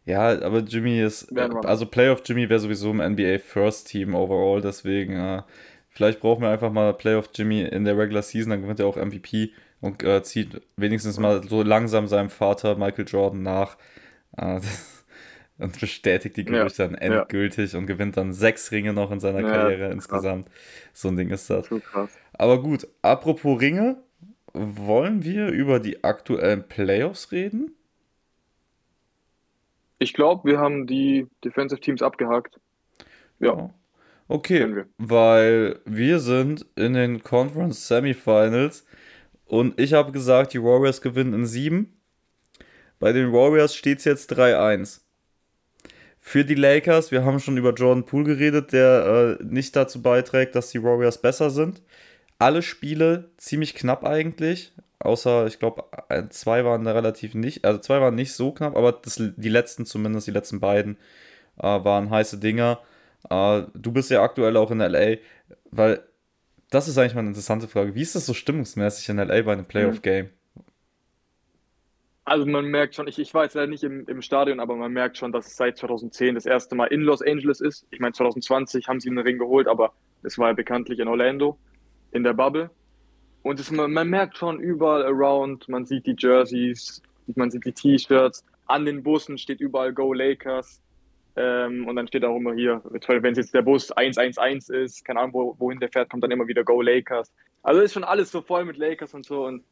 [0.06, 5.14] Ja, aber Jimmy ist, also Playoff Jimmy wäre sowieso im NBA First Team overall, deswegen
[5.14, 5.42] äh,
[5.90, 8.98] vielleicht brauchen wir einfach mal Playoff Jimmy in der Regular Season, dann gewinnt er auch
[8.98, 9.52] MVP
[9.82, 13.78] und äh, zieht wenigstens mal so langsam seinem Vater Michael Jordan nach
[14.38, 14.95] äh, das,
[15.58, 17.28] und bestätigt die Ja, Gerüchte dann ja.
[17.28, 20.50] endgültig und gewinnt dann sechs Ringe noch in seiner Ja, Karriere insgesamt.
[20.94, 21.70] So ein Ding ist das.
[21.70, 21.82] so.
[22.34, 24.04] Aber gut, apropos Ringe,
[24.54, 27.72] wollen wir über die aktuellen Playoffs reden?
[30.00, 32.60] Ich glaube, wir haben die Defensive Teams abgehakt.
[33.40, 33.74] Ja,
[34.28, 34.90] Okay, wir.
[34.98, 38.86] weil wir sind in den Conference Semifinals
[39.46, 41.94] und ich habe gesagt, die Warriors gewinnen in 7.
[43.00, 45.05] Bei den Warriors steht es jetzt 3-1.
[46.28, 50.56] Für die Lakers, wir haben schon über Jordan Poole geredet, der äh, nicht dazu beiträgt,
[50.56, 51.84] dass die Warriors besser sind.
[52.40, 55.84] Alle Spiele ziemlich knapp eigentlich, außer ich glaube,
[56.32, 59.86] zwei waren da relativ nicht, also zwei waren nicht so knapp, aber das, die letzten
[59.86, 60.98] zumindest, die letzten beiden
[61.60, 62.80] äh, waren heiße Dinger.
[63.30, 65.18] Äh, du bist ja aktuell auch in LA,
[65.70, 66.02] weil
[66.72, 67.94] das ist eigentlich mal eine interessante Frage.
[67.94, 70.32] Wie ist das so stimmungsmäßig in LA bei einem Playoff-Game?
[72.28, 74.92] Also man merkt schon, ich, ich war jetzt leider nicht im, im Stadion, aber man
[74.92, 77.86] merkt schon, dass es seit 2010 das erste Mal in Los Angeles ist.
[77.92, 81.60] Ich meine, 2020 haben sie einen Ring geholt, aber es war ja bekanntlich in Orlando,
[82.12, 82.72] in der Bubble.
[83.44, 87.00] Und es, man, man merkt schon überall around, man sieht die Jerseys,
[87.36, 90.82] man sieht die T-Shirts, an den Bussen steht überall Go Lakers.
[91.36, 95.20] Ähm, und dann steht auch immer hier, wenn es jetzt der Bus 111 ist, keine
[95.20, 97.32] Ahnung, wo, wohin der fährt, kommt dann immer wieder Go Lakers.
[97.62, 99.64] Also ist schon alles so voll mit Lakers und so und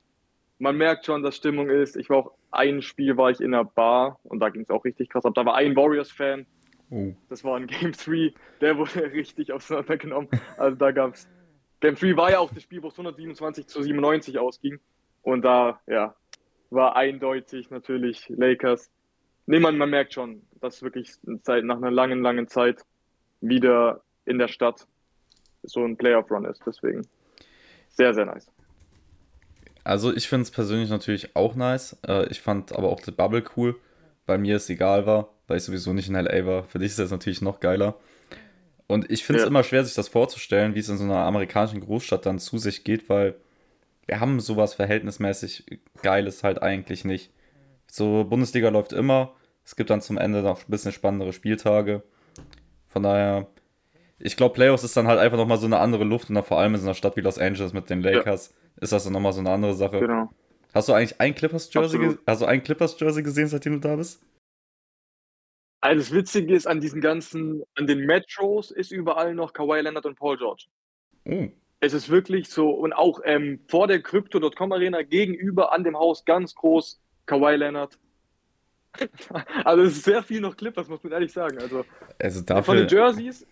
[0.63, 1.95] man merkt schon, dass Stimmung ist.
[1.95, 4.86] Ich war auch ein Spiel war ich in einer Bar und da ging es auch
[4.86, 5.34] richtig krass ab.
[5.36, 6.45] Da war ein Warriors-Fan
[6.93, 7.15] Oh.
[7.28, 10.30] Das war in Game 3, der wurde richtig auseinandergenommen.
[10.58, 11.28] Also da gab es.
[11.80, 14.80] Game 3 war ja auch das Spiel, wo es 127 zu 97 ausging.
[15.23, 16.15] Und da, ja,
[16.69, 18.91] war eindeutig natürlich Lakers.
[19.47, 22.82] Nee, man, man merkt schon, dass wirklich Zeit, nach einer langen, langen Zeit
[23.41, 24.88] wieder in der Stadt
[25.63, 26.62] so ein Playoff-Run ist.
[26.65, 27.08] Deswegen
[27.89, 28.52] sehr, sehr nice.
[29.84, 31.98] Also ich finde es persönlich natürlich auch nice.
[32.08, 33.76] Äh, ich fand aber auch die Bubble cool,
[34.26, 36.63] weil mir es egal war, weil ich sowieso nicht in LA war.
[36.63, 37.96] Für dich ist das natürlich noch geiler.
[38.88, 39.50] Und ich finde es ja.
[39.50, 42.84] immer schwer, sich das vorzustellen, wie es in so einer amerikanischen Großstadt dann zu sich
[42.84, 43.36] geht, weil
[44.06, 47.32] wir haben sowas verhältnismäßig Geiles halt eigentlich nicht.
[47.89, 49.34] So, Bundesliga läuft immer.
[49.65, 52.04] Es gibt dann zum Ende noch ein bisschen spannendere Spieltage.
[52.89, 53.48] Von daher,
[54.19, 56.60] ich glaube, Playoffs ist dann halt einfach nochmal so eine andere Luft und dann vor
[56.60, 58.62] allem in so einer Stadt wie Los Angeles mit den Lakers ja.
[58.77, 59.99] Ist das dann nochmal so eine andere Sache.
[59.99, 60.29] Genau.
[60.73, 64.23] Hast du eigentlich ein Clippers Jersey, also ein Clippers Jersey gesehen, seitdem du da bist?
[65.81, 70.05] Also das Witzige ist an diesen ganzen, an den Metros ist überall noch Kawhi Leonard
[70.05, 70.65] und Paul George.
[71.25, 71.49] Oh.
[71.81, 76.23] Es ist wirklich so, und auch ähm, vor der Crypto.com Arena gegenüber an dem Haus
[76.23, 77.99] ganz groß Kawhi Leonard.
[79.65, 81.57] also es ist sehr viel noch Clippers, muss man ehrlich sagen.
[81.57, 81.83] Also,
[82.17, 82.63] also dafür...
[82.63, 83.45] von den Jerseys,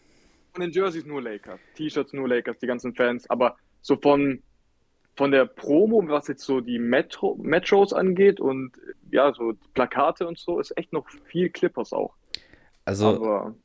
[0.53, 1.59] von den Jerseys nur Lakers.
[1.75, 3.29] T-Shirts nur Lakers, die ganzen Fans.
[3.29, 4.41] Aber so von,
[5.15, 8.71] von der Promo, was jetzt so die Metro, Metros angeht und
[9.11, 12.13] ja, so Plakate und so, ist echt noch viel Clippers auch.
[12.85, 13.55] Also Aber,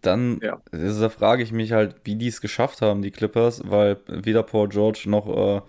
[0.00, 0.60] dann ja.
[0.72, 4.42] also da frage ich mich halt, wie die es geschafft haben, die Clippers, weil weder
[4.42, 5.60] Paul George noch äh,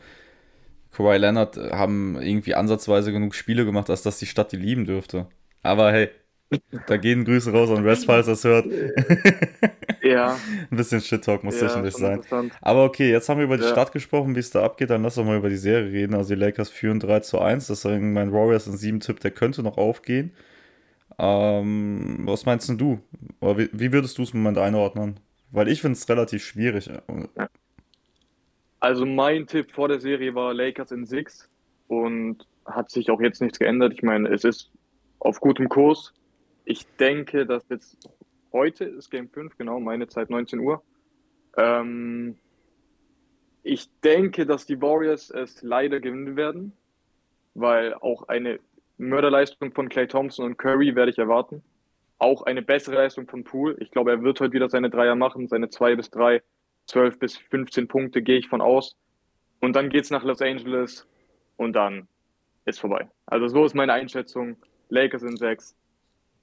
[0.91, 5.27] Kawhi Leonard haben irgendwie ansatzweise genug Spiele gemacht, als dass die Stadt die lieben dürfte.
[5.61, 6.09] Aber hey,
[6.87, 8.65] da gehen Grüße raus an Rest, falls das hört.
[10.01, 10.37] ja.
[10.71, 12.21] Ein bisschen Shit-Talk muss ja, sicherlich sein.
[12.61, 13.69] Aber okay, jetzt haben wir über die ja.
[13.69, 14.89] Stadt gesprochen, wie es da abgeht.
[14.89, 16.13] Dann lass doch mal über die Serie reden.
[16.13, 17.67] Also die Lakers führen 3 zu 1.
[17.67, 20.31] Das ist mein Warriors in 7 Tipp, der könnte noch aufgehen.
[21.17, 22.99] Ähm, was meinst du?
[23.39, 25.19] Oder wie, wie würdest du es im Moment einordnen?
[25.51, 26.89] Weil ich finde es relativ schwierig.
[28.79, 31.49] Also mein Tipp vor der Serie war Lakers in 6
[31.87, 33.93] und hat sich auch jetzt nichts geändert.
[33.93, 34.71] Ich meine, es ist
[35.19, 36.13] auf gutem Kurs.
[36.65, 38.09] Ich denke, dass jetzt
[38.51, 40.83] heute ist Game 5, genau, meine Zeit 19 Uhr.
[41.57, 42.37] Ähm,
[43.61, 46.73] ich denke, dass die Warriors es leider gewinnen werden,
[47.53, 48.59] weil auch eine
[48.97, 51.63] Mörderleistung von Clay Thompson und Curry werde ich erwarten.
[52.17, 53.75] Auch eine bessere Leistung von Poole.
[53.79, 56.41] Ich glaube, er wird heute wieder seine Dreier machen, seine 2 bis 3,
[56.87, 58.95] 12 bis 15 Punkte, gehe ich von aus.
[59.59, 61.07] Und dann geht es nach Los Angeles
[61.57, 62.07] und dann
[62.65, 63.09] ist vorbei.
[63.25, 64.57] Also so ist meine Einschätzung.
[64.89, 65.75] Lakers in 6.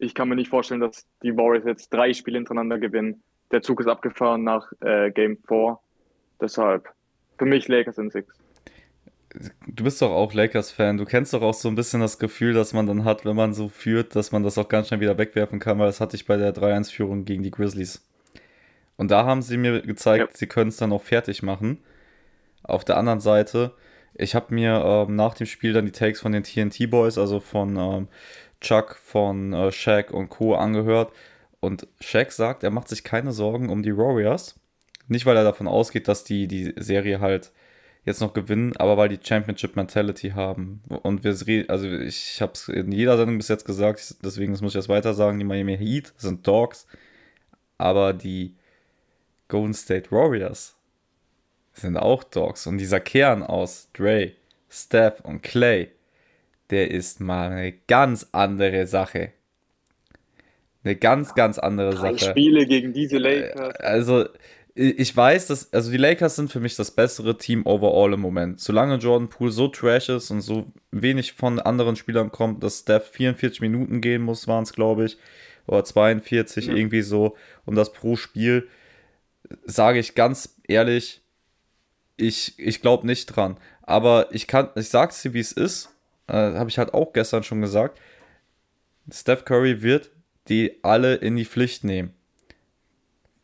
[0.02, 3.22] Ich kann mir nicht vorstellen, dass die Warriors jetzt drei Spiele hintereinander gewinnen.
[3.52, 5.78] Der Zug ist abgefahren nach äh, Game 4.
[6.40, 6.88] Deshalb
[7.38, 8.42] für mich Lakers in 6
[9.66, 10.98] du bist doch auch Lakers-Fan.
[10.98, 13.54] Du kennst doch auch so ein bisschen das Gefühl, dass man dann hat, wenn man
[13.54, 16.26] so führt, dass man das auch ganz schnell wieder wegwerfen kann, weil das hatte ich
[16.26, 18.06] bei der 3-1-Führung gegen die Grizzlies.
[18.96, 20.36] Und da haben sie mir gezeigt, ja.
[20.36, 21.78] sie können es dann auch fertig machen.
[22.62, 23.72] Auf der anderen Seite,
[24.14, 27.40] ich habe mir ähm, nach dem Spiel dann die Takes von den TNT Boys, also
[27.40, 28.08] von ähm,
[28.62, 30.54] Chuck, von äh, Shaq und Co.
[30.54, 31.12] angehört.
[31.60, 34.58] Und Shaq sagt, er macht sich keine Sorgen um die Warriors.
[35.08, 37.52] Nicht, weil er davon ausgeht, dass die die Serie halt
[38.04, 40.82] jetzt noch gewinnen, aber weil die Championship Mentality haben.
[40.88, 44.72] Und wir, also ich habe es in jeder Sendung bis jetzt gesagt, deswegen muss ich
[44.72, 46.86] das weiter sagen, die Miami Heat sind Dogs,
[47.78, 48.56] aber die
[49.48, 50.76] Golden State Warriors
[51.74, 52.66] sind auch Dogs.
[52.66, 54.32] Und dieser Kern aus Dre,
[54.68, 55.92] Steph und Clay,
[56.72, 59.32] der ist mal eine ganz andere Sache.
[60.82, 62.30] Eine ganz, ganz andere Drei Sache.
[62.30, 63.76] Spiele gegen diese Lakers.
[63.76, 64.24] Also,
[64.74, 68.58] ich weiß, dass, also die Lakers sind für mich das bessere Team overall im Moment.
[68.58, 73.10] Solange Jordan Poole so trash ist und so wenig von anderen Spielern kommt, dass Steph
[73.10, 75.18] 44 Minuten gehen muss, waren es, glaube ich,
[75.66, 76.74] oder 42, ja.
[76.74, 78.66] irgendwie so, und das pro Spiel,
[79.64, 81.20] sage ich ganz ehrlich,
[82.16, 83.58] ich, ich glaube nicht dran.
[83.82, 85.90] Aber ich kann, ich sag's dir, wie es ist,
[86.32, 88.00] äh, habe ich halt auch gestern schon gesagt,
[89.10, 90.10] Steph Curry wird
[90.48, 92.14] die alle in die Pflicht nehmen.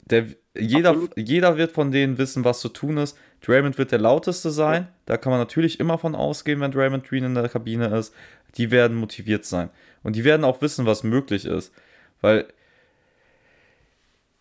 [0.06, 3.16] Der, jeder, jeder wird von denen wissen, was zu tun ist.
[3.42, 4.88] Draymond wird der lauteste sein.
[5.06, 8.12] Da kann man natürlich immer von ausgehen, wenn Draymond Green in der Kabine ist.
[8.56, 9.70] Die werden motiviert sein.
[10.02, 11.72] Und die werden auch wissen, was möglich ist.
[12.20, 12.48] Weil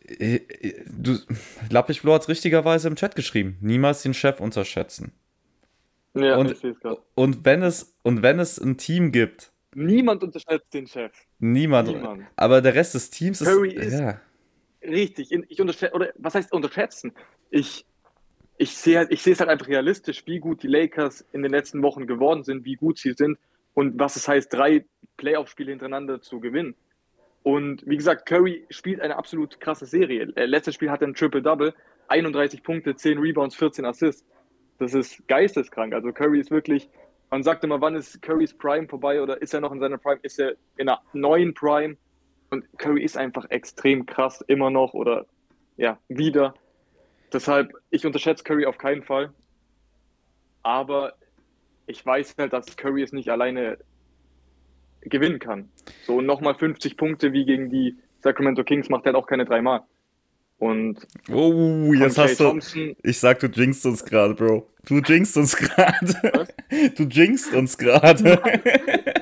[0.08, 1.20] äh, äh, du,
[1.70, 3.58] Lappich Flo hat es richtigerweise im Chat geschrieben.
[3.62, 5.12] Niemals den Chef unterschätzen.
[6.20, 7.02] Ja, und, ich sehe es gerade.
[7.16, 9.52] Und wenn es und wenn es ein Team gibt.
[9.74, 11.12] Niemand unterschätzt den Chef.
[11.40, 11.90] Niemand.
[11.90, 12.24] Niemand.
[12.36, 14.20] Aber der Rest des Teams Curry ist, ist ja.
[14.84, 17.12] Richtig, ich unterschätze, oder was heißt unterschätzen?
[17.50, 17.86] Ich,
[18.58, 21.82] ich sehe ich sehe es halt einfach realistisch, wie gut die Lakers in den letzten
[21.84, 23.38] Wochen geworden sind, wie gut sie sind
[23.74, 24.86] und was es heißt, drei
[25.18, 26.76] Playoff-Spiele hintereinander zu gewinnen.
[27.44, 30.32] Und wie gesagt, Curry spielt eine absolut krasse Serie.
[30.36, 31.74] Äh, letztes Spiel hat er ein Triple-Double,
[32.08, 34.26] 31 Punkte, 10 Rebounds, 14 Assists.
[34.78, 35.94] Das ist geisteskrank.
[35.94, 36.90] Also Curry ist wirklich,
[37.30, 40.20] man sagt immer, wann ist Currys Prime vorbei oder ist er noch in seiner Prime?
[40.24, 41.98] Ist er in einer neuen Prime?
[42.50, 45.26] Und Curry ist einfach extrem krass immer noch oder
[45.76, 46.54] ja, wieder.
[47.34, 49.34] Deshalb, ich unterschätze Curry auf keinen Fall.
[50.64, 51.14] Aber
[51.88, 53.78] ich weiß halt, dass Curry es nicht alleine
[55.02, 55.70] gewinnen kann.
[56.06, 59.84] So nochmal 50 Punkte wie gegen die Sacramento Kings macht er halt auch keine dreimal.
[60.60, 62.60] Und oh, jetzt hast du.
[63.04, 64.68] Ich sag, du jinxst uns gerade, Bro.
[64.86, 66.48] Du jinxst uns gerade.
[66.98, 68.42] Du jinxst uns gerade.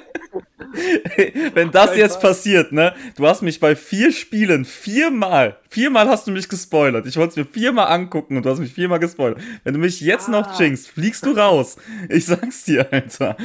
[1.54, 2.94] Wenn das jetzt passiert, ne?
[3.16, 7.06] Du hast mich bei vier Spielen viermal, viermal hast du mich gespoilert.
[7.06, 9.40] Ich wollte es mir viermal angucken und du hast mich viermal gespoilert.
[9.64, 10.32] Wenn du mich jetzt ah.
[10.32, 11.78] noch jinxst, fliegst du raus.
[12.10, 13.38] Ich sag's dir, Alter.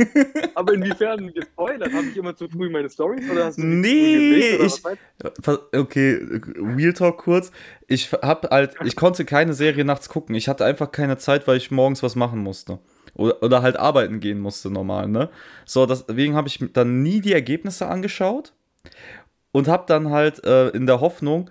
[0.54, 1.92] Aber inwiefern gespoilert?
[1.92, 4.82] Habe ich immer zu früh meine Stories oder hast du Nee, ich.
[5.72, 6.20] Okay,
[6.76, 7.50] Real Talk kurz.
[7.86, 10.34] Ich hab halt, ich konnte keine Serie nachts gucken.
[10.34, 12.78] Ich hatte einfach keine Zeit, weil ich morgens was machen musste.
[13.14, 15.28] Oder, oder halt arbeiten gehen musste normal, ne?
[15.64, 18.52] So, deswegen habe ich dann nie die Ergebnisse angeschaut
[19.52, 21.50] und habe dann halt äh, in der Hoffnung,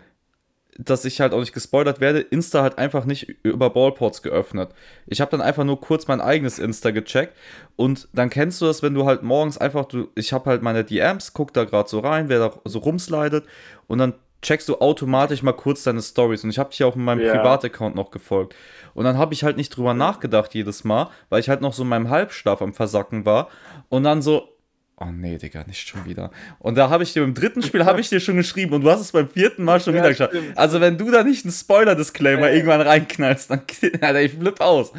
[0.78, 4.72] dass ich halt auch nicht gespoilert werde, Insta halt einfach nicht über Ballports geöffnet.
[5.06, 7.38] Ich habe dann einfach nur kurz mein eigenes Insta gecheckt
[7.76, 10.84] und dann kennst du das, wenn du halt morgens einfach, du, ich habe halt meine
[10.84, 13.46] DMs, guck da gerade so rein, wer da so rumslidet
[13.88, 17.04] und dann checkst du automatisch mal kurz deine Stories und ich habe dich auch in
[17.04, 17.34] meinem ja.
[17.34, 18.56] Privataccount noch gefolgt.
[18.94, 21.84] Und dann habe ich halt nicht drüber nachgedacht jedes Mal, weil ich halt noch so
[21.84, 23.50] in meinem Halbschlaf am Versacken war.
[23.90, 24.50] Und dann so,
[24.98, 26.30] oh nee, Digga, nicht schon wieder.
[26.60, 28.92] Und da habe ich dir im dritten Spiel habe ich dir schon geschrieben und du
[28.92, 30.32] hast es beim vierten Mal schon ja, wieder geschaut.
[30.56, 32.56] Also wenn du da nicht einen Spoiler-Disclaimer äh.
[32.56, 33.62] irgendwann reinknallst, dann,
[34.02, 34.94] Alter, ich flipp aus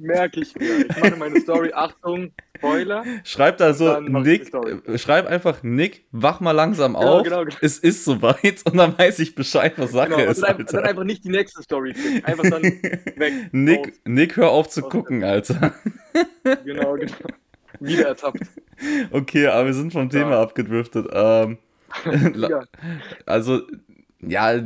[0.00, 0.86] merke ich mir.
[0.88, 3.04] Ich mache meine Story, Achtung, Spoiler.
[3.24, 4.50] Schreib da so, Nick,
[4.96, 7.22] schreib einfach, Nick, wach mal langsam genau, auf.
[7.24, 7.56] Genau, genau.
[7.60, 10.42] Es ist soweit und dann weiß ich Bescheid, was Sache genau, ist.
[10.42, 11.94] Dann, dann einfach nicht die nächste Story.
[12.24, 12.62] Einfach dann
[13.16, 13.32] weg.
[13.52, 15.74] Nick, Nick, hör auf zu gucken, Alter.
[16.64, 17.12] Genau, genau.
[17.78, 18.40] Wieder ertappt.
[19.12, 20.42] Okay, aber wir sind vom Thema ja.
[20.42, 21.08] abgedriftet.
[21.12, 21.58] Ähm.
[23.26, 23.62] Also,
[24.20, 24.60] ja,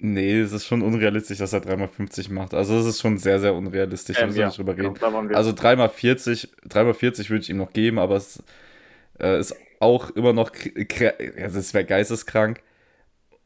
[0.00, 2.52] Nee, es ist schon unrealistisch, dass er 3x50 macht.
[2.52, 4.94] Also es ist schon sehr, sehr unrealistisch, ähm, da müssen wir nicht drüber reden.
[4.94, 8.42] Genau, also 3x40, 3x40 würde ich ihm noch geben, aber es
[9.20, 10.50] äh, ist auch immer noch,
[11.36, 12.60] also es wäre geisteskrank.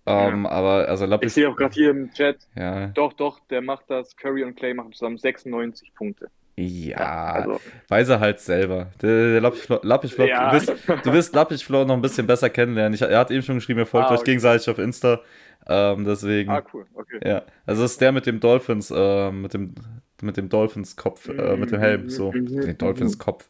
[0.07, 0.51] Ähm, ja.
[0.51, 2.87] Aber also Lapis, Ich sehe auch gerade hier im Chat, ja.
[2.89, 6.31] doch, doch, der macht das, Curry und Clay machen zusammen 96 Punkte.
[6.57, 7.61] Ja, also.
[7.89, 8.91] weiß er halt selber.
[9.01, 10.51] Der, der Lappischflop, ja.
[10.51, 12.95] du, wirst, du wirst Lappischflop noch ein bisschen besser kennenlernen.
[12.95, 15.21] Ich, er hat eben schon geschrieben, er folgt ah, euch gegenseitig auf Insta.
[15.67, 16.51] Ähm, deswegen.
[16.51, 17.21] Ah, cool, okay.
[17.25, 19.75] Ja, also das ist der mit dem Dolphins, äh, mit dem,
[20.23, 22.33] mit dem Dolphins-Kopf, äh, mit dem Helm, so.
[22.33, 23.49] den Dolphins-Kopf.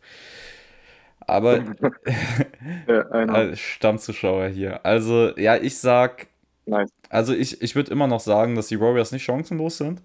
[1.21, 1.63] Aber
[2.89, 4.85] ja, Stammzuschauer hier.
[4.85, 6.27] Also, ja, ich sag.
[6.65, 6.91] Nice.
[7.11, 10.03] Also, ich, ich würde immer noch sagen, dass die Warriors nicht chancenlos sind.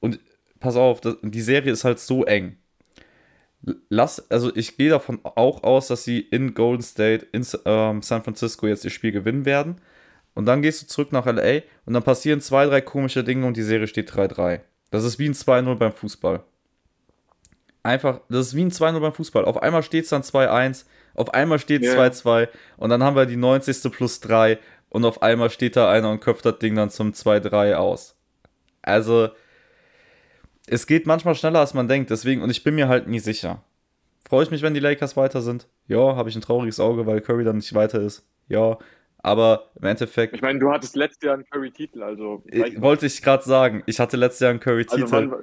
[0.00, 0.18] Und
[0.60, 2.56] pass auf, das, die Serie ist halt so eng.
[3.88, 8.24] Lass, also ich gehe davon auch aus, dass sie in Golden State, in ähm, San
[8.24, 9.76] Francisco jetzt ihr Spiel gewinnen werden.
[10.34, 13.56] Und dann gehst du zurück nach LA und dann passieren zwei, drei komische Dinge und
[13.56, 14.60] die Serie steht 3-3.
[14.90, 16.42] Das ist wie ein 2-0 beim Fußball.
[17.82, 19.44] Einfach, das ist wie ein 2-0 beim Fußball.
[19.44, 22.48] Auf einmal steht es dann 2-1, auf einmal steht 2-2 yeah.
[22.76, 23.92] und dann haben wir die 90.
[23.92, 27.74] plus 3 und auf einmal steht da einer und köpft das Ding dann zum 2-3
[27.74, 28.14] aus.
[28.82, 29.30] Also,
[30.66, 33.62] es geht manchmal schneller, als man denkt, deswegen, und ich bin mir halt nie sicher.
[34.28, 35.66] Freue ich mich, wenn die Lakers weiter sind?
[35.88, 38.24] Ja, habe ich ein trauriges Auge, weil Curry dann nicht weiter ist.
[38.48, 38.78] Ja,
[39.22, 40.34] aber im Endeffekt.
[40.34, 42.42] Ich meine, du hattest letztes Jahr einen Curry-Titel, also.
[42.76, 43.82] Wollte ich gerade sagen.
[43.86, 45.14] Ich hatte letztes Jahr einen Curry-Titel.
[45.14, 45.36] Also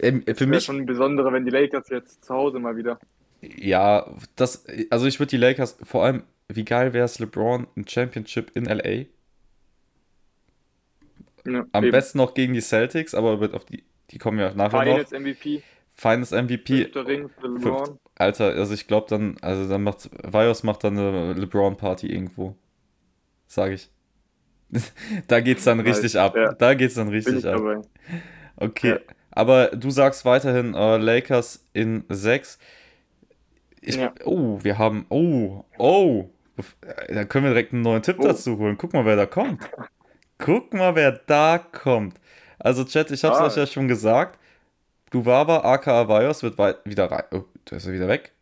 [0.00, 2.98] ähm, für mich schon besondere, wenn die Lakers jetzt zu Hause mal wieder.
[3.40, 7.86] Ja, das, also ich würde die Lakers, vor allem, wie geil wäre es, LeBron ein
[7.88, 9.06] Championship in LA?
[11.46, 11.92] Ja, Am eben.
[11.92, 15.20] besten noch gegen die Celtics, aber auf die, die kommen ja nachher Finals noch.
[15.20, 15.62] MVP.
[15.92, 16.90] Finals MVP.
[16.94, 17.98] Ring für LeBron.
[18.16, 22.56] Alter, also ich glaube dann, also dann macht, Vios macht dann eine LeBron-Party irgendwo
[23.50, 23.90] sage ich.
[25.26, 26.36] da geht's dann richtig ab.
[26.36, 26.52] Ja.
[26.52, 27.56] Da geht's dann richtig ab.
[27.56, 27.80] Dabei.
[28.56, 28.98] Okay, ja.
[29.30, 32.58] aber du sagst weiterhin äh, Lakers in 6.
[33.80, 34.12] Ich, ja.
[34.24, 35.06] Oh, wir haben.
[35.08, 36.30] Oh, oh.
[37.08, 38.24] Da können wir direkt einen neuen Tipp oh.
[38.24, 38.76] dazu holen.
[38.78, 39.68] Guck mal, wer da kommt.
[40.38, 42.20] Guck mal, wer da kommt.
[42.58, 43.46] Also, Chat, ich hab's ah.
[43.46, 44.38] euch ja schon gesagt.
[45.10, 47.24] Duvava aka Avaios wird wieder rein.
[47.32, 48.32] Oh, der ist wieder weg.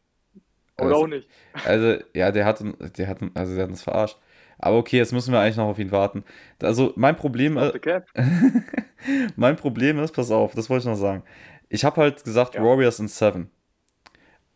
[0.77, 1.29] Oder also, auch nicht.
[1.65, 2.63] Also, ja, der hat,
[2.99, 4.19] der hat, also der hat uns verarscht.
[4.59, 6.25] Aber okay, jetzt müssen wir eigentlich noch auf ihn warten.
[6.63, 7.73] Also mein Problem, äh,
[9.37, 11.23] mein Problem ist, pass auf, das wollte ich noch sagen.
[11.69, 12.63] Ich habe halt gesagt ja.
[12.65, 13.51] Warriors in Seven.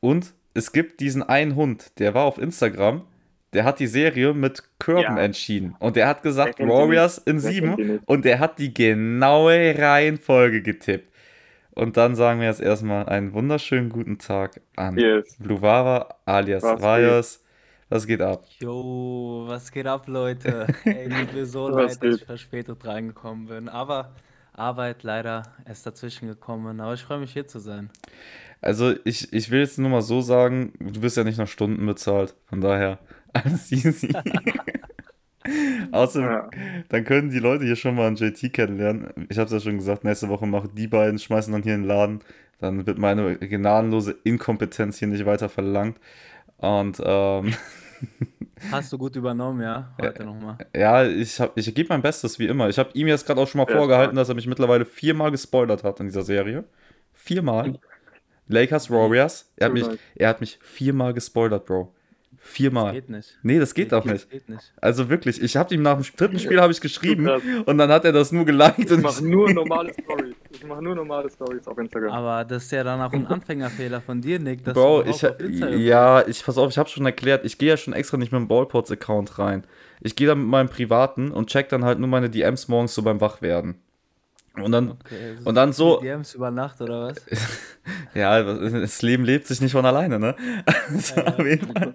[0.00, 3.02] Und es gibt diesen einen Hund, der war auf Instagram,
[3.52, 5.18] der hat die Serie mit Kirben Ja.
[5.18, 5.76] entschieden.
[5.78, 8.00] Und der hat gesagt, die Warriors in sieben.
[8.06, 11.12] Und der hat die genaue Reihenfolge getippt.
[11.74, 15.36] Und dann sagen wir jetzt erstmal einen wunderschönen guten Tag an Yes.
[15.38, 16.62] Bluvara alias?
[16.62, 17.41] Rayos.
[17.92, 18.46] Was geht ab?
[18.58, 20.66] Jo, was geht ab, Leute?
[20.86, 23.68] Ey, tut mir so leid, dass ich verspätet reingekommen bin.
[23.68, 24.14] Aber
[24.54, 26.80] Arbeit leider ist dazwischen gekommen.
[26.80, 27.90] Aber ich freue mich hier zu sein.
[28.62, 31.84] Also ich, ich will jetzt nur mal so sagen, du bist ja nicht nach Stunden
[31.84, 32.34] bezahlt.
[32.46, 32.98] Von daher,
[33.34, 34.08] alles easy.
[35.92, 36.50] Außerdem, Ja.
[36.88, 39.26] dann können die Leute hier schon mal einen JT kennenlernen.
[39.28, 41.82] Ich habe es ja schon gesagt, nächste Woche machen die beiden, schmeißen dann hier in
[41.82, 42.20] den Laden.
[42.58, 45.98] Dann wird meine gnadenlose Inkompetenz hier nicht weiter verlangt.
[46.56, 47.52] Und ähm,
[48.70, 49.92] Hast du gut übernommen, ja?
[50.00, 50.56] Heute nochmal.
[50.74, 52.68] ja, ich, hab- ich gebe mein Bestes, wie immer.
[52.68, 55.30] Ich habe ihm jetzt gerade auch schon mal Ja, vorgehalten, dass er mich mittlerweile viermal
[55.32, 56.64] gespoilert hat in dieser Serie.
[57.12, 57.78] Viermal.
[58.48, 59.50] Lakers Warriors.
[59.56, 61.92] Er hat, mich, er hat mich viermal gespoilert, Bro.
[62.38, 62.92] Viermal.
[62.92, 63.38] Geht nicht.
[63.42, 64.28] Nee, das geht auch nicht.
[64.30, 64.72] Geht nicht.
[64.80, 67.28] Also wirklich, ich habe ihm nach dem dritten Spiel habe ich geschrieben
[67.66, 70.34] und dann hat er das nur geliked Ich und mache nur normale Stories.
[70.54, 72.12] Ich mache nur normale Stories auf Instagram.
[72.12, 74.64] Aber das ist ja dann auch ein Anfängerfehler von dir, Nick.
[74.64, 77.44] Dass Bro, du ich überhaupt auf Instagram ja, ich pass auf, ich habe schon erklärt,
[77.44, 79.64] ich gehe ja schon extra nicht mit dem Ballpots Account rein.
[80.00, 83.02] Ich gehe da mit meinem privaten und check dann halt nur meine DMs morgens so
[83.02, 83.76] beim Wachwerden.
[84.60, 87.24] Und dann Okay, das Und dann so- DMs über Nacht oder was?
[88.14, 90.36] Ja, das Leben lebt sich nicht von alleine, ne?
[90.92, 91.94] Also, auf jeden Fall.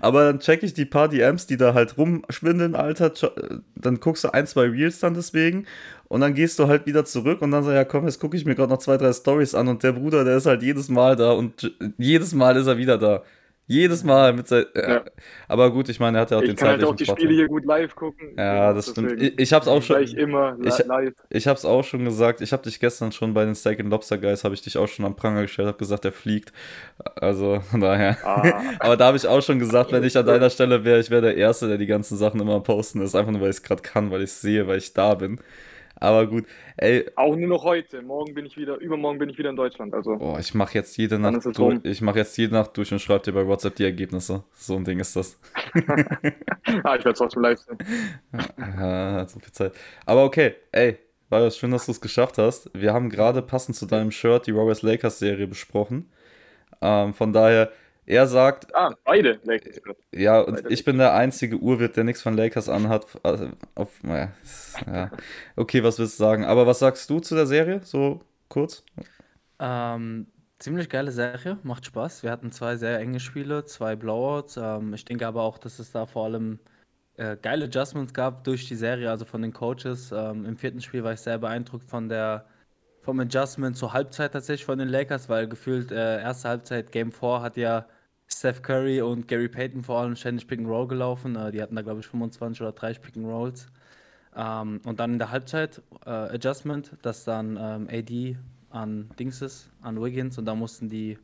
[0.00, 3.06] Aber dann check ich die paar DMs, die da halt rumschwindeln, Alter.
[3.08, 5.66] ch- Dann guckst du ein, zwei Reels dann deswegen.
[6.08, 8.44] Und dann gehst du halt wieder zurück und dann so, ja komm, jetzt gucke ich
[8.44, 9.68] mir gerade noch zwei, drei Stories an.
[9.68, 12.76] Und der Bruder, der ist halt jedes Mal da und j- jedes Mal ist er
[12.76, 13.22] wieder da.
[13.70, 15.04] Jedes Mal mit sein, Ja.
[15.46, 17.22] Aber gut, ich meine, er hat ja auch ich den kann halt auch die Vorteil.
[17.22, 18.30] Spiele hier gut live gucken.
[18.36, 19.12] Ja, das stimmt.
[19.12, 20.02] Deswegen Ich, ich hab's auch schon.
[20.02, 20.16] Ich-.
[20.16, 22.40] Ich habe es auch schon gesagt.
[22.40, 24.88] Ich habe dich gestern schon bei den Steak and Lobster Guys habe ich dich auch
[24.88, 26.52] schon am Pranger gestellt, habe gesagt, er fliegt.
[27.14, 28.18] Also von daher.
[28.24, 28.60] Ah.
[28.80, 31.22] Aber da habe ich auch schon gesagt, wenn ich an deiner Stelle wäre, ich wäre
[31.22, 33.82] der Erste, der die ganzen Sachen immer posten ist, einfach nur weil ich es gerade
[33.82, 35.38] kann, weil ich es sehe, weil ich da bin.
[36.00, 36.46] Aber gut,
[36.78, 38.00] ey, Auch nur noch heute.
[38.00, 39.92] Morgen bin ich wieder, übermorgen bin ich wieder in Deutschland.
[39.92, 43.00] Also oh, ich mache jetzt jede Nacht durch, ich mache jetzt jede Nacht durch und
[43.00, 44.42] schreibe dir bei WhatsApp die Ergebnisse.
[44.54, 45.38] So ein Ding ist das.
[46.84, 47.78] ah, ich werde es auch zum Livestream.
[48.58, 49.72] Ja, hat so viel Zeit.
[50.06, 50.98] Aber okay, ey,
[51.28, 52.70] war das schön, dass du es geschafft hast.
[52.72, 56.10] Wir haben gerade passend zu deinem Shirt die Warriors Lakers Serie besprochen.
[56.80, 57.70] Ähm, von daher,
[58.06, 59.40] er sagt, Ah, beide.
[59.44, 59.80] Lakers.
[60.14, 63.06] ja, und Beide ich bin der einzige Urwirt, der nichts von Lakers anhat.
[63.22, 64.32] Also, auf, naja,
[64.86, 65.10] ja.
[65.56, 66.44] Okay, was willst du sagen?
[66.44, 67.80] Aber was sagst du zu der Serie?
[67.84, 68.84] So kurz?
[69.58, 70.26] Ähm,
[70.58, 72.22] ziemlich geile Serie, macht Spaß.
[72.22, 74.56] Wir hatten zwei sehr enge Spiele, zwei Blowouts.
[74.56, 76.58] Ähm, ich denke aber auch, dass es da vor allem
[77.16, 80.12] äh, geile Adjustments gab durch die Serie, also von den Coaches.
[80.12, 82.46] Ähm, Im vierten Spiel war ich sehr beeindruckt von der
[83.00, 87.42] vom Adjustment zur Halbzeit tatsächlich von den Lakers, weil gefühlt äh, erste Halbzeit Game 4
[87.42, 87.86] hat ja
[88.26, 91.36] Steph Curry und Gary Payton vor allem ständig Pick and Roll gelaufen.
[91.36, 93.66] Äh, die hatten da glaube ich 25 oder 30 Pick and Rolls.
[94.36, 98.36] Ähm, und dann in der Halbzeit äh, Adjustment, dass dann ähm, AD
[98.70, 101.18] an Dings ist, an Wiggins und da mussten die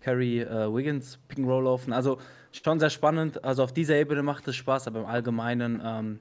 [0.00, 1.92] Curry äh, Wiggins Pick and Roll laufen.
[1.92, 2.18] Also
[2.52, 3.42] schon sehr spannend.
[3.44, 6.20] Also auf dieser Ebene macht es Spaß, aber im Allgemeinen ähm,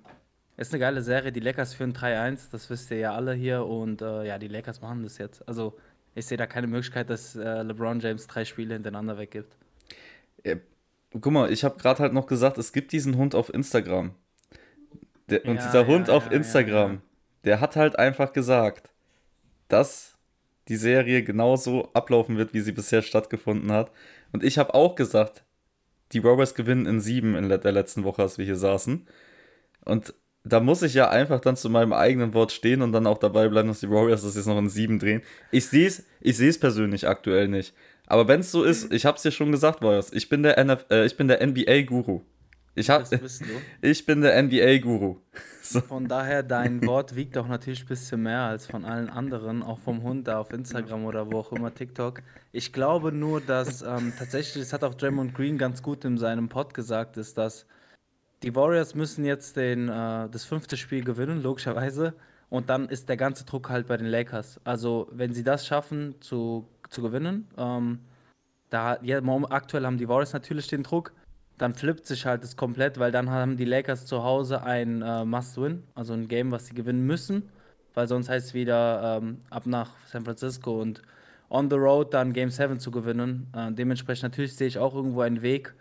[0.58, 1.32] ist eine geile Serie.
[1.32, 4.82] Die Lakers führen 3-1, das wisst ihr ja alle hier und äh, ja, die Lakers
[4.82, 5.47] machen das jetzt.
[5.47, 5.78] Also
[6.14, 9.58] ich sehe da keine Möglichkeit, dass äh, LeBron James drei Spiele hintereinander weggibt.
[11.22, 14.16] Guck mal, ich habe gerade halt noch gesagt, es gibt diesen Hund auf Instagram.
[15.30, 17.01] Der, und Ja, dieser Hund ja, auf ja, ja, Instagram, ja.
[17.45, 18.91] der hat halt einfach gesagt,
[19.68, 20.18] dass
[20.68, 23.91] die Serie genauso ablaufen wird, wie sie bisher stattgefunden hat.
[24.32, 25.43] Und ich habe auch gesagt,
[26.12, 29.08] die Warriors gewinnen in sieben in der letzten Woche, als wir hier saßen.
[29.86, 30.14] Und
[30.45, 33.49] da muss ich ja einfach dann zu meinem eigenen Wort stehen und dann auch dabei
[33.49, 35.21] bleiben, dass die Warriors das jetzt noch in sieben drehen.
[35.51, 37.73] Ich sehe es ich seh's persönlich aktuell nicht.
[38.07, 40.57] Aber wenn es so ist, ich habe es dir schon gesagt, Warriors, ich bin der,
[40.57, 42.21] NF äh, ich bin der NBA-Guru.
[42.75, 43.05] Ich, hab,
[43.81, 45.17] ich bin der NBA-Guru.
[45.65, 45.81] So.
[45.81, 49.79] Von daher, dein Wort wiegt auch natürlich ein bisschen mehr als von allen anderen, auch
[49.79, 52.21] vom Hund da auf Instagram oder wo auch immer, TikTok.
[52.51, 56.49] Ich glaube nur, dass ähm, tatsächlich, das hat auch Draymond Green ganz gut in seinem
[56.49, 57.65] Pod gesagt, ist, dass
[58.45, 62.13] die Warriors müssen jetzt den, äh, das fünfte Spiel gewinnen, logischerweise.
[62.49, 64.61] Und dann ist der ganze Druck halt bei den Lakers.
[64.63, 67.99] Also, wenn sie das schaffen zu, zu gewinnen, ähm,
[68.69, 69.19] da ja,
[69.49, 71.11] aktuell haben die Warriors natürlich den Druck,
[71.57, 75.25] dann flippt sich halt das komplett, weil dann haben die Lakers zu Hause ein äh,
[75.25, 77.49] Must-Win, also ein Game, was sie gewinnen müssen,
[77.95, 81.01] weil sonst heißt es wieder ähm, ab nach San Francisco und
[81.49, 83.47] on the road dann Game 7 zu gewinnen.
[83.55, 85.73] Äh, dementsprechend natürlich sehe ich auch irgendwo einen Weg,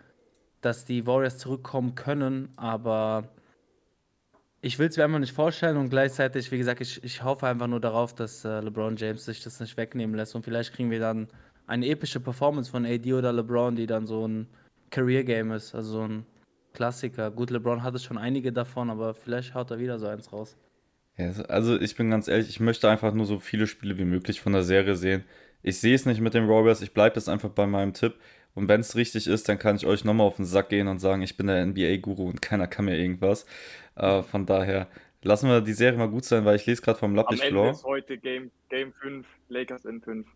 [0.65, 3.29] dass die Warriors zurückkommen können, aber
[4.61, 7.67] ich will es mir einfach nicht vorstellen und gleichzeitig, wie gesagt, ich, ich hoffe einfach
[7.67, 10.99] nur darauf, dass äh, LeBron James sich das nicht wegnehmen lässt und vielleicht kriegen wir
[10.99, 11.27] dann
[11.67, 14.47] eine epische Performance von AD oder LeBron, die dann so ein
[14.89, 16.25] Career Game ist, also so ein
[16.73, 17.29] Klassiker.
[17.29, 20.57] Gut, LeBron hatte schon einige davon, aber vielleicht haut er wieder so eins raus.
[21.17, 24.41] Ja, also ich bin ganz ehrlich, ich möchte einfach nur so viele Spiele wie möglich
[24.41, 25.23] von der Serie sehen.
[25.61, 28.15] Ich sehe es nicht mit den Warriors, ich bleibe jetzt einfach bei meinem Tipp.
[28.55, 30.99] Und wenn es richtig ist, dann kann ich euch nochmal auf den Sack gehen und
[30.99, 33.45] sagen, ich bin der NBA-Guru und keiner kann mir irgendwas.
[33.95, 34.87] Äh, von daher
[35.23, 37.83] lassen wir die Serie mal gut sein, weil ich lese gerade vom Am Ende ist
[37.83, 40.27] heute Game, Game 5, Lakers in 5.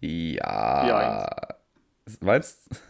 [0.00, 1.28] Ja.
[2.20, 2.82] Meinst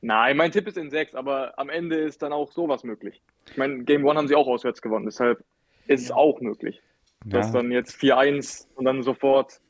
[0.00, 3.20] Nein, mein Tipp ist in 6, aber am Ende ist dann auch sowas möglich.
[3.50, 5.42] Ich meine, Game 1 haben sie auch auswärts gewonnen, deshalb
[5.86, 6.80] ist es auch möglich.
[7.24, 7.54] Dass Ja.
[7.54, 9.60] dann jetzt 4-1 und dann sofort.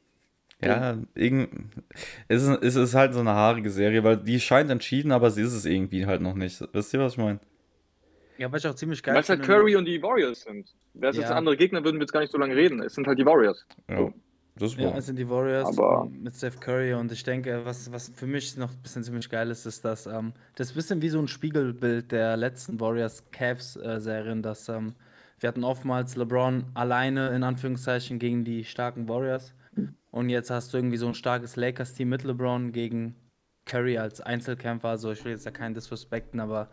[0.63, 1.51] Ja, irgend,
[2.27, 5.43] es, ist, es ist halt so eine haarige Serie, weil die scheint entschieden, aber sie
[5.43, 6.61] ist es irgendwie halt noch nicht.
[6.73, 7.39] Wisst ihr, was ich meine?
[8.39, 10.75] Ja, was ich auch ziemlich geil Weil es halt Curry und die Warriors sind.
[10.95, 11.37] Wäre es jetzt Ja.
[11.37, 12.81] andere Gegner, würden wir jetzt gar nicht so lange reden.
[12.83, 13.65] Es sind halt die Warriors.
[13.89, 14.13] Ja,
[14.57, 17.93] das ist Ja, es sind die Warriors Aber- mit Steph Curry und ich denke, was,
[17.93, 20.77] was für mich noch ein bisschen ziemlich geil ist, ist, dass ähm, das ist ein
[20.77, 24.95] bisschen wie so ein Spiegelbild der letzten Warriors-Cavs-Serien, dass ähm,
[25.41, 29.55] wir hatten oftmals LeBron alleine in Anführungszeichen gegen die starken Warriors
[30.11, 33.15] und jetzt hast du irgendwie so ein starkes Lakers-Team mit LeBron gegen
[33.67, 36.71] Curry als Einzelkämpfer, also ich will jetzt ja keinen disrespekten, aber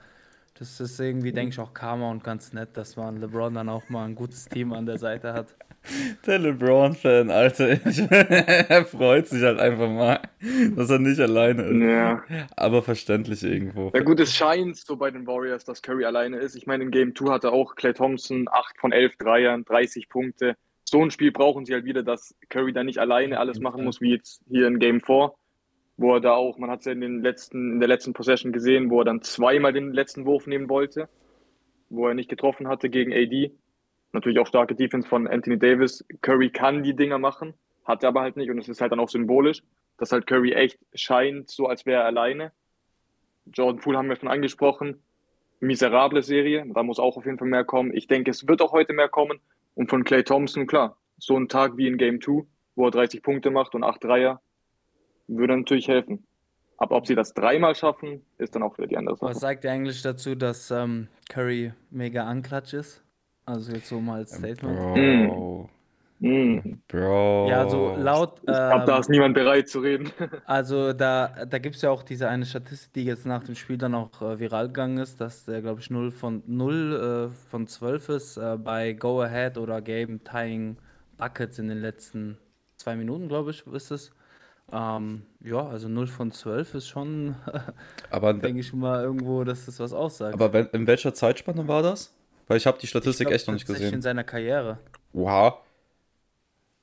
[0.57, 3.89] das ist irgendwie, denke ich, auch Karma und ganz nett, dass man LeBron dann auch
[3.89, 5.53] mal ein gutes Team an der Seite hat.
[6.25, 7.85] Der LeBron-Fan, Alter.
[7.85, 10.19] Ich, er freut sich halt einfach mal,
[10.75, 11.81] dass er nicht alleine ist.
[11.81, 12.23] Ja.
[12.55, 13.91] Aber verständlich irgendwo.
[13.93, 16.55] Ja gut, es scheint so bei den Warriors, dass Curry alleine ist.
[16.55, 20.55] Ich meine, in Game 2 hatte auch Clay Thompson 8 von 11 Dreiern, 30 Punkte.
[20.87, 24.01] So ein Spiel brauchen sie halt wieder, dass Curry da nicht alleine alles machen muss,
[24.01, 25.33] wie jetzt hier in Game 4,
[25.97, 28.53] wo er da auch, man hat es ja in, den letzten, in der letzten Possession
[28.53, 31.09] gesehen, wo er dann zweimal den letzten Wurf nehmen wollte,
[31.89, 33.51] wo er nicht getroffen hatte gegen AD.
[34.11, 36.05] Natürlich auch starke Defense von Anthony Davis.
[36.21, 38.99] Curry kann die Dinger machen, hat er aber halt nicht und es ist halt dann
[38.99, 39.63] auch symbolisch,
[39.97, 42.51] dass halt Curry echt scheint, so als wäre er alleine.
[43.51, 45.01] Jordan Poole haben wir schon angesprochen.
[45.59, 47.95] Miserable Serie, da muss auch auf jeden Fall mehr kommen.
[47.95, 49.39] Ich denke, es wird auch heute mehr kommen.
[49.75, 52.45] Und von Clay Thompson, klar, so ein Tag wie in Game 2,
[52.75, 54.41] wo er 30 Punkte macht und 8 Dreier,
[55.27, 56.25] würde natürlich helfen.
[56.77, 59.39] Aber ob sie das dreimal schaffen, ist dann auch wieder die andere Was Sache.
[59.39, 63.01] sagt ihr eigentlich dazu, dass ähm, Curry mega unklatsch ist?
[63.45, 64.75] Also jetzt so mal als Statement.
[64.75, 65.69] Bro.
[66.21, 66.81] Hm.
[66.87, 67.47] Bro.
[67.49, 68.39] Ja, so laut.
[68.39, 70.11] Ich glaube, da ähm, ist niemand bereit zu reden.
[70.45, 73.77] also da, da gibt es ja auch diese eine Statistik, die jetzt nach dem Spiel
[73.77, 77.67] dann auch äh, viral gegangen ist, dass der, glaube ich, 0 von 0 äh, von
[77.67, 80.77] 12 ist äh, bei Go Ahead oder Game Tying
[81.17, 82.37] Buckets in den letzten
[82.77, 84.11] zwei Minuten, glaube ich, ist es.
[84.71, 87.35] Ähm, ja, also 0 von 12 ist schon,
[88.09, 90.33] aber, denke ich mal, irgendwo, dass das was aussagt.
[90.33, 92.13] aber wenn, in welcher Zeitspanne war das?
[92.47, 94.01] Weil ich habe die Ich Statistik glaub, echt noch nicht tatsächlich in gesehen.
[94.01, 94.79] seiner Karriere.
[95.13, 95.59] Oha.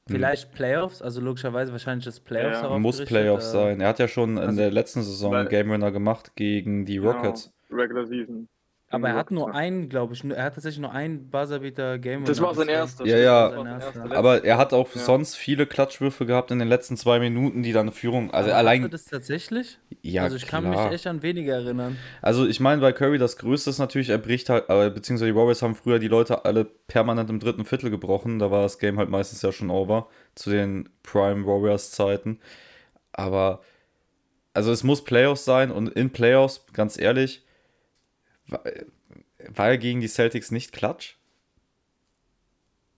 [0.08, 2.78] Vielleicht Playoffs, also logischerweise wahrscheinlich das Playoffs Ja.
[2.78, 3.80] Muss Playoffs äh, sein.
[3.80, 6.84] Er hat ja schon in also- der letzten Saison einen Weil- Game Winner gemacht gegen
[6.84, 7.52] die Rockets.
[7.68, 8.48] Genau, Regular Season.
[8.92, 12.40] Aber er hat nur einen, glaube ich, er hat tatsächlich nur einen Buzzerbeater Game Das
[12.40, 13.06] war sein erster.
[13.06, 13.32] Ja, das ja.
[13.42, 14.16] war sein Aber- erster.
[14.16, 15.00] Aber er hat auch Ja.
[15.00, 18.30] sonst viele Klatschwürfe gehabt in den letzten zwei Minuten, die dann eine Führung.
[18.32, 18.90] Also Aber hat er allein.
[18.90, 19.78] das tatsächlich?
[20.02, 20.92] Ja, also ich kann mich klar.
[20.92, 21.96] echt an wenige erinnern.
[22.20, 25.62] Also ich meine, bei Curry das Größte ist natürlich, er bricht halt, beziehungsweise die Warriors
[25.62, 28.38] haben früher die Leute alle permanent im dritten Viertel gebrochen.
[28.38, 32.40] Da war das Game halt meistens ja schon over zu den Prime Warriors Zeiten.
[33.12, 33.60] Aber
[34.54, 37.42] also es muss Playoffs sein und in Playoffs, ganz ehrlich,
[38.52, 41.16] war, er gegen die Celtics nicht klatsch?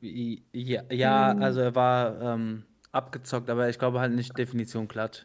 [0.00, 5.24] Ja, ja also er war ähm, abgezockt, aber ich glaube halt nicht Definition Klatsch.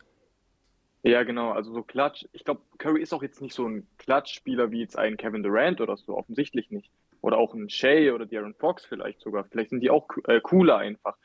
[1.03, 2.25] Ja, genau, also so Klatsch.
[2.34, 5.80] Ich glaube, Curry ist auch jetzt nicht so ein Klatschspieler wie jetzt ein Kevin Durant
[5.80, 6.91] oder so, offensichtlich nicht.
[7.21, 9.45] Oder auch ein Shea oder De'Aaron Fox vielleicht sogar.
[9.45, 11.17] Vielleicht sind die auch äh, cooler einfach.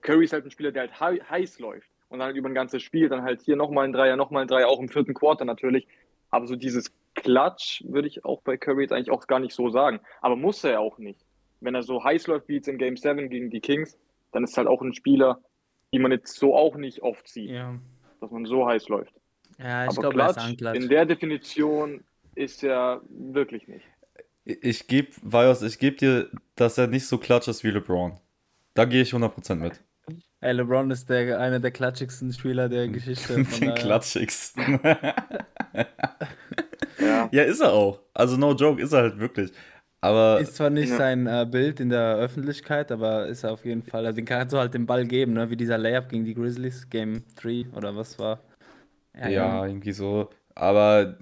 [0.00, 2.54] Curry ist halt ein Spieler, der halt hei- heiß läuft und dann halt über ein
[2.54, 5.44] ganzes Spiel dann halt hier nochmal ein Dreier, nochmal ein Dreier, auch im vierten Quarter
[5.44, 5.86] natürlich.
[6.30, 9.70] Aber so dieses Klatsch würde ich auch bei Curry jetzt eigentlich auch gar nicht so
[9.70, 10.00] sagen.
[10.20, 11.20] Aber muss er ja auch nicht.
[11.60, 13.96] Wenn er so heiß läuft wie jetzt in Game 7 gegen die Kings,
[14.32, 15.40] dann ist halt auch ein Spieler,
[15.92, 17.78] die man jetzt so auch nicht oft sieht, Ja,
[18.20, 19.12] dass man so heiß läuft.
[19.58, 22.02] ja ich Aber glaube, er in der Definition
[22.34, 23.84] ist er wirklich nicht.
[24.44, 28.18] Ich gebe, Vajos, ich gebe dir, dass er nicht so klatsch ist wie LeBron.
[28.74, 29.80] Da gehe ich 100% mit.
[30.40, 33.34] Ey, LeBron ist der, einer der klatschigsten Spieler der Geschichte.
[33.44, 34.80] Den klatschigsten.
[37.32, 37.42] Ja.
[37.42, 38.00] ja, ist er auch.
[38.14, 39.52] Also no joke, ist er halt wirklich.
[40.00, 40.96] Aber Ist zwar nicht Ja.
[40.96, 44.04] sein äh, Bild in der Öffentlichkeit, aber ist er auf jeden Fall.
[44.04, 45.48] Also den kannst du halt den Ball geben, ne?
[45.50, 48.40] Wie dieser Layup gegen die Grizzlies, Game 3 oder was war.
[49.28, 50.30] Ja, irgendwie so.
[50.54, 51.18] Aber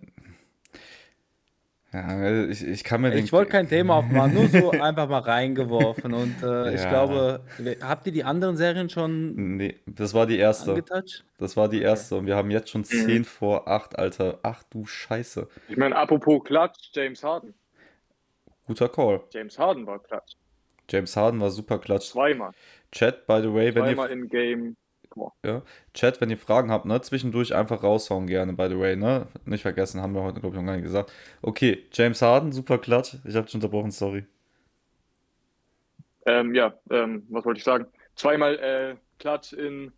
[1.93, 3.14] Ja, ich, ich kann mir.
[3.14, 6.14] Ich wollte kein Thema aufmachen, nur so einfach mal reingeworfen.
[6.14, 6.70] Und äh, ja.
[6.70, 7.41] ich glaube,
[7.82, 9.57] habt ihr die anderen Serien schon.
[9.57, 10.70] Nee, das war die erste.
[10.70, 11.24] Angetouched?
[11.38, 12.14] Das war die erste.
[12.14, 12.20] Okay.
[12.20, 13.24] Und wir haben jetzt schon 10 mhm.
[13.24, 14.38] vor 8, Alter.
[14.45, 15.49] Ach du Scheiße.
[15.68, 17.55] Ich meine, apropos Klatsch, James Harden.
[18.66, 19.22] Guter Call.
[19.30, 20.34] James Harden war Klatsch.
[20.88, 22.11] James Harden war super Klatsch.
[22.11, 22.53] Zweimal.
[22.93, 24.12] Chat, by the way, wenn Zweimal ihr.
[24.12, 24.76] in Game
[25.45, 25.63] ja.
[25.95, 29.27] Chat, wenn ihr Fragen habt, ne, zwischendurch einfach raushauen gerne, by the way, ne?
[29.45, 31.13] Nicht vergessen, haben wir heute, glaube ich, noch gar nicht gesagt.
[31.43, 33.17] Okay, James Harden, super Klatsch.
[33.25, 34.25] Ich habe schon unterbrochen, sorry.
[36.27, 37.87] Ähm, ja, ähm, was wollte ich sagen?
[38.15, 39.93] Zweimal äh, Klatsch in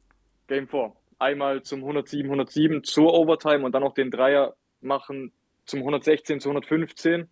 [0.49, 0.93] Game 4.
[1.19, 5.33] Einmal zum 107, 107 zur Overtime und dann noch den Dreier machen
[5.67, 7.29] zum 116 zu 115.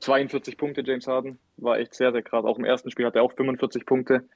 [0.00, 1.38] 42 Punkte, James Harden.
[1.56, 2.44] War echt sehr, sehr krass.
[2.44, 4.28] Auch im ersten Spiel hat er auch 45 Punkte.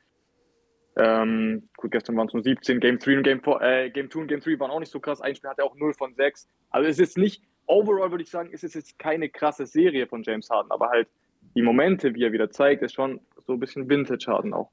[0.96, 2.80] Ähm, gut, gestern waren es nur 17.
[2.80, 5.00] Game 3 und Game 4, äh, Game 2 und Game 3 waren auch nicht so
[5.00, 5.20] krass.
[5.20, 6.48] Ein Spiel hatte auch 0 von 6.
[6.70, 10.22] Also es ist nicht, overall würde ich sagen, ist es jetzt keine krasse Serie von
[10.22, 11.08] James Harden, aber halt
[11.54, 14.70] die Momente, wie er wieder zeigt, ist schon so ein bisschen Vintage Harden auch.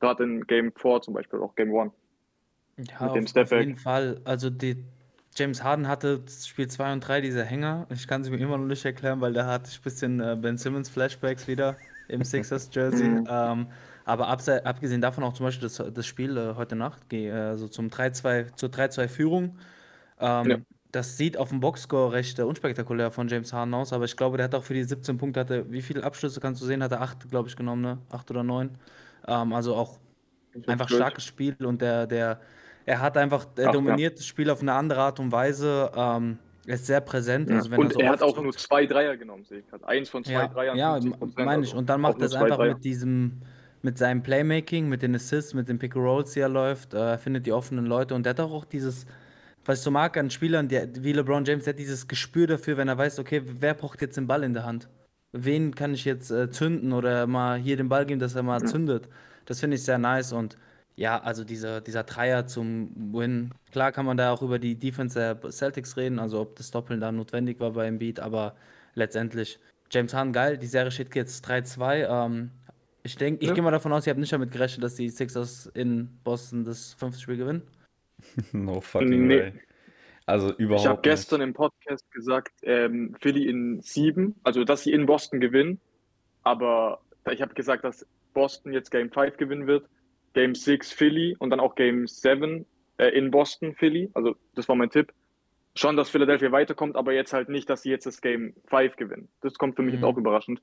[0.00, 1.92] Gerade in Game 4 zum Beispiel, auch Game 1.
[2.78, 4.20] Ja, auf, auf jeden Fall.
[4.24, 4.84] Also die,
[5.36, 7.86] James Harden hatte Spiel 2 und 3 diese Hänger.
[7.90, 10.36] Ich kann sie mir immer noch nicht erklären, weil da hatte ich ein bisschen äh,
[10.40, 11.76] Ben Simmons Flashbacks wieder
[12.08, 13.08] im Sixers Jersey.
[13.08, 13.28] Mhm.
[13.30, 13.66] ähm,
[14.04, 18.54] aber abgesehen davon auch zum Beispiel das, das Spiel äh, heute Nacht, also zum 3-2,
[18.56, 19.58] zur 3-2-Führung.
[20.20, 20.56] Ähm, ja.
[20.92, 24.36] Das sieht auf dem Boxscore recht äh, unspektakulär von James Harden aus, aber ich glaube,
[24.36, 26.82] der hat auch für die 17 Punkte, hatte, wie viele Abschlüsse kannst du sehen?
[26.82, 27.98] Hat er 8, glaube ich, genommen, ne?
[28.10, 28.70] 8 oder 9.
[29.28, 29.98] Ähm, also auch
[30.66, 30.98] einfach blöd.
[30.98, 32.40] starkes Spiel und der, der,
[32.86, 34.16] er hat einfach, er Ach, dominiert ja.
[34.16, 35.92] das Spiel auf eine andere Art und Weise.
[35.94, 37.48] Ähm, er ist sehr präsent.
[37.50, 37.56] Ja.
[37.56, 39.86] Also und er, so er hat auch nur zwei Dreier genommen, sehe ich gerade.
[39.86, 40.76] Eins von zwei ja, Dreiern.
[40.76, 40.98] Ja,
[41.36, 41.74] meine ich.
[41.74, 43.40] Und dann macht er es einfach mit diesem
[43.82, 47.18] mit seinem Playmaking, mit den Assists, mit den Pick and Rolls, die er läuft, äh,
[47.18, 49.06] findet die offenen Leute und der hat auch dieses,
[49.64, 52.76] was ich so mag an Spielern, der, wie LeBron James, der hat dieses Gespür dafür,
[52.76, 54.88] wenn er weiß, okay, wer braucht jetzt den Ball in der Hand?
[55.32, 58.62] Wen kann ich jetzt äh, zünden oder mal hier den Ball geben, dass er mal
[58.64, 59.08] zündet?
[59.46, 60.56] Das finde ich sehr nice und
[60.96, 63.52] ja, also dieser, dieser Dreier zum Win.
[63.72, 67.00] Klar kann man da auch über die Defense der Celtics reden, also ob das Doppeln
[67.00, 68.54] da notwendig war bei Embiid, aber
[68.94, 69.58] letztendlich
[69.90, 70.58] James Harden geil.
[70.58, 72.06] Die Serie steht jetzt 3-2.
[72.08, 72.50] Ähm,
[73.02, 73.54] ich denke, ich ja.
[73.54, 76.94] gehe mal davon aus, ihr habt nicht damit gerechnet, dass die Sixers in Boston das
[76.94, 77.62] fünfte Spiel gewinnen.
[78.52, 79.38] no fucking nee.
[79.38, 79.52] way.
[80.26, 84.92] Also überhaupt Ich habe gestern im Podcast gesagt, ähm, Philly in sieben, also dass sie
[84.92, 85.80] in Boston gewinnen.
[86.42, 89.88] Aber ich habe gesagt, dass Boston jetzt Game 5 gewinnen wird,
[90.34, 92.64] Game 6 Philly und dann auch Game 7
[92.98, 94.10] äh, in Boston Philly.
[94.14, 95.12] Also das war mein Tipp.
[95.74, 99.28] Schon, dass Philadelphia weiterkommt, aber jetzt halt nicht, dass sie jetzt das Game 5 gewinnen.
[99.40, 100.00] Das kommt für mich mhm.
[100.00, 100.60] jetzt auch überraschend.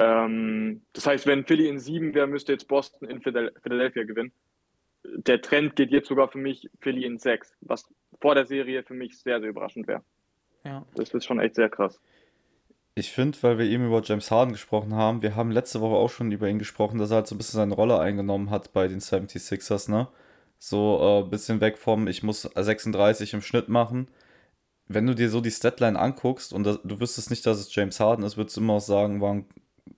[0.00, 4.32] Ähm, das heißt, wenn Philly in sieben wäre, müsste jetzt Boston in Philadelphia gewinnen.
[5.04, 7.86] Der Trend geht jetzt sogar für mich Philly in sechs, was
[8.18, 10.02] vor der Serie für mich sehr, sehr überraschend wäre.
[10.64, 10.86] Ja.
[10.94, 12.00] Das ist schon echt sehr krass.
[12.94, 16.10] Ich finde, weil wir eben über James Harden gesprochen haben, wir haben letzte Woche auch
[16.10, 18.88] schon über ihn gesprochen, dass er halt so ein bisschen seine Rolle eingenommen hat bei
[18.88, 20.08] den 76ers, ne?
[20.58, 24.08] So ein äh, bisschen weg vom, ich muss 36 im Schnitt machen.
[24.88, 28.00] Wenn du dir so die Statline anguckst und das, du wüsstest nicht, dass es James
[28.00, 29.46] Harden ist, würdest du immer auch sagen, war ein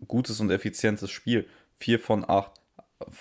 [0.08, 1.46] gutes und effizientes Spiel.
[1.78, 2.50] 4 von 8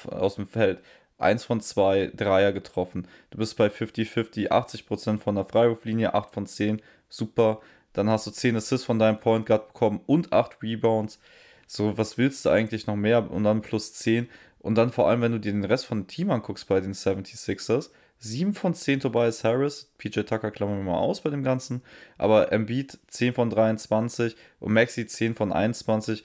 [0.07, 0.81] aus dem Feld.
[1.17, 3.07] 1 von 2 Dreier getroffen.
[3.29, 6.81] Du bist bei 50-50, 80% von der Freiwurflinie, 8 von 10.
[7.09, 7.61] Super.
[7.93, 11.19] Dann hast du 10 Assists von deinem Point Guard bekommen und 8 Rebounds.
[11.67, 13.29] So, was willst du eigentlich noch mehr?
[13.29, 14.29] Und dann plus 10.
[14.59, 16.93] Und dann vor allem, wenn du dir den Rest von dem Team anguckst bei den
[16.93, 21.81] 76ers, 7 von 10 Tobias Harris, PJ Tucker klammern wir mal aus bei dem Ganzen,
[22.19, 26.23] aber Embiid 10 von 23 und Maxi 10 von 21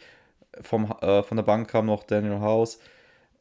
[0.63, 2.79] vom, äh, von der Bank kam noch Daniel House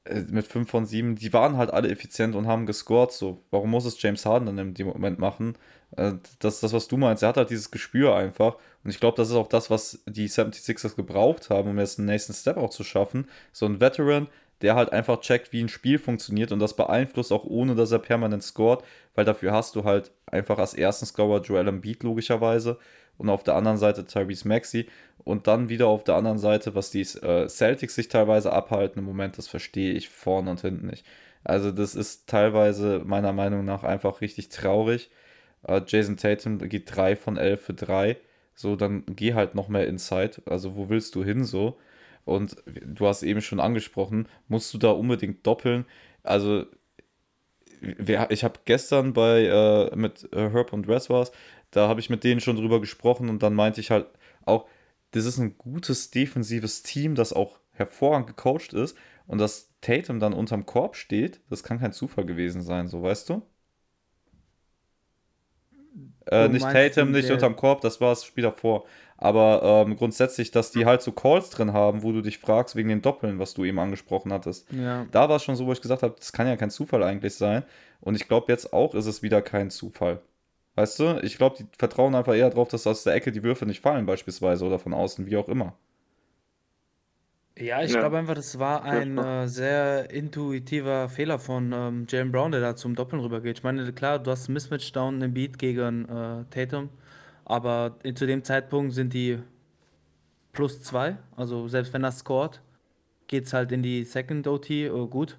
[0.05, 1.15] äh, mit 5 von 7.
[1.15, 3.11] Die waren halt alle effizient und haben gescored.
[3.11, 5.57] So, warum muss es James Harden dann in dem Moment machen?
[5.97, 7.23] Äh, das ist das, was du meinst.
[7.23, 8.55] Er hat halt dieses Gespür einfach.
[8.83, 12.07] Und ich glaube, das ist auch das, was die 76ers gebraucht haben, um jetzt einen
[12.07, 13.27] nächsten Step auch zu schaffen.
[13.51, 14.27] So ein Veteran,
[14.61, 17.99] der halt einfach checkt, wie ein Spiel funktioniert und das beeinflusst auch ohne, dass er
[17.99, 22.79] permanent scored, weil dafür hast du halt einfach als ersten Scorer Joel Embiid logischerweise
[23.17, 24.87] und auf der anderen Seite Tyrese Maxey
[25.23, 29.05] und dann wieder auf der anderen Seite, was die äh, Celtics sich teilweise abhalten im
[29.05, 31.05] Moment, das verstehe ich vorne und hinten nicht.
[31.43, 35.09] Also das ist teilweise meiner Meinung nach einfach richtig traurig.
[35.67, 38.17] Äh, Jason Tatum geht 3 von 11 für 3.
[38.55, 40.41] So, dann geh halt noch mehr Inside.
[40.45, 41.77] Also wo willst du hin so?
[42.25, 45.85] Und du hast eben schon angesprochen, musst du da unbedingt doppeln.
[46.23, 46.65] Also
[48.29, 51.27] ich habe gestern bei äh, mit äh, Herb und war
[51.75, 54.07] da habe ich mit denen schon drüber gesprochen und dann meinte ich halt
[54.45, 54.67] auch,
[55.11, 58.97] das ist ein gutes defensives Team, das auch hervorragend gecoacht ist
[59.27, 63.29] und dass Tatum dann unterm Korb steht, das kann kein Zufall gewesen sein, so weißt
[63.29, 63.41] du?
[66.27, 68.85] Äh, nicht Tatum, nicht unterm Korb, das war das Spiel davor.
[69.17, 72.89] Aber ähm, grundsätzlich, dass die halt so Calls drin haben, wo du dich fragst wegen
[72.89, 74.71] den Doppeln, was du eben angesprochen hattest.
[74.71, 75.05] Ja.
[75.11, 77.35] Da war es schon so, wo ich gesagt habe, das kann ja kein Zufall eigentlich
[77.35, 77.63] sein.
[78.01, 80.21] Und ich glaube, jetzt auch ist es wieder kein Zufall.
[80.75, 83.65] Weißt du, ich glaube, die vertrauen einfach eher darauf, dass aus der Ecke die Würfe
[83.65, 85.77] nicht fallen, beispielsweise, oder von außen, wie auch immer.
[87.57, 87.99] Ja, ich Ja.
[87.99, 92.75] glaube einfach, das war ein äh, sehr intuitiver Fehler von ähm, Jalen Brown, der da
[92.75, 93.59] zum Doppeln rübergeht.
[93.59, 96.89] Ich meine, klar, du hast ein Mismatch down im Beat gegen äh, Tatum,
[97.45, 99.39] aber zu dem Zeitpunkt sind die
[100.53, 101.17] plus zwei.
[101.35, 102.61] Also selbst wenn er scored,
[103.27, 105.37] geht es halt in die Second OT äh, gut.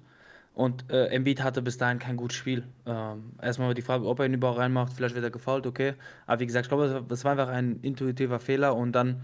[0.57, 2.63] Und äh, Embiid hatte bis dahin kein gutes Spiel.
[2.87, 5.93] Ähm, erstmal die Frage, ob er ihn überhaupt reinmacht, vielleicht wird er gefault, okay.
[6.25, 9.21] Aber wie gesagt, ich glaube, das war einfach ein intuitiver Fehler und dann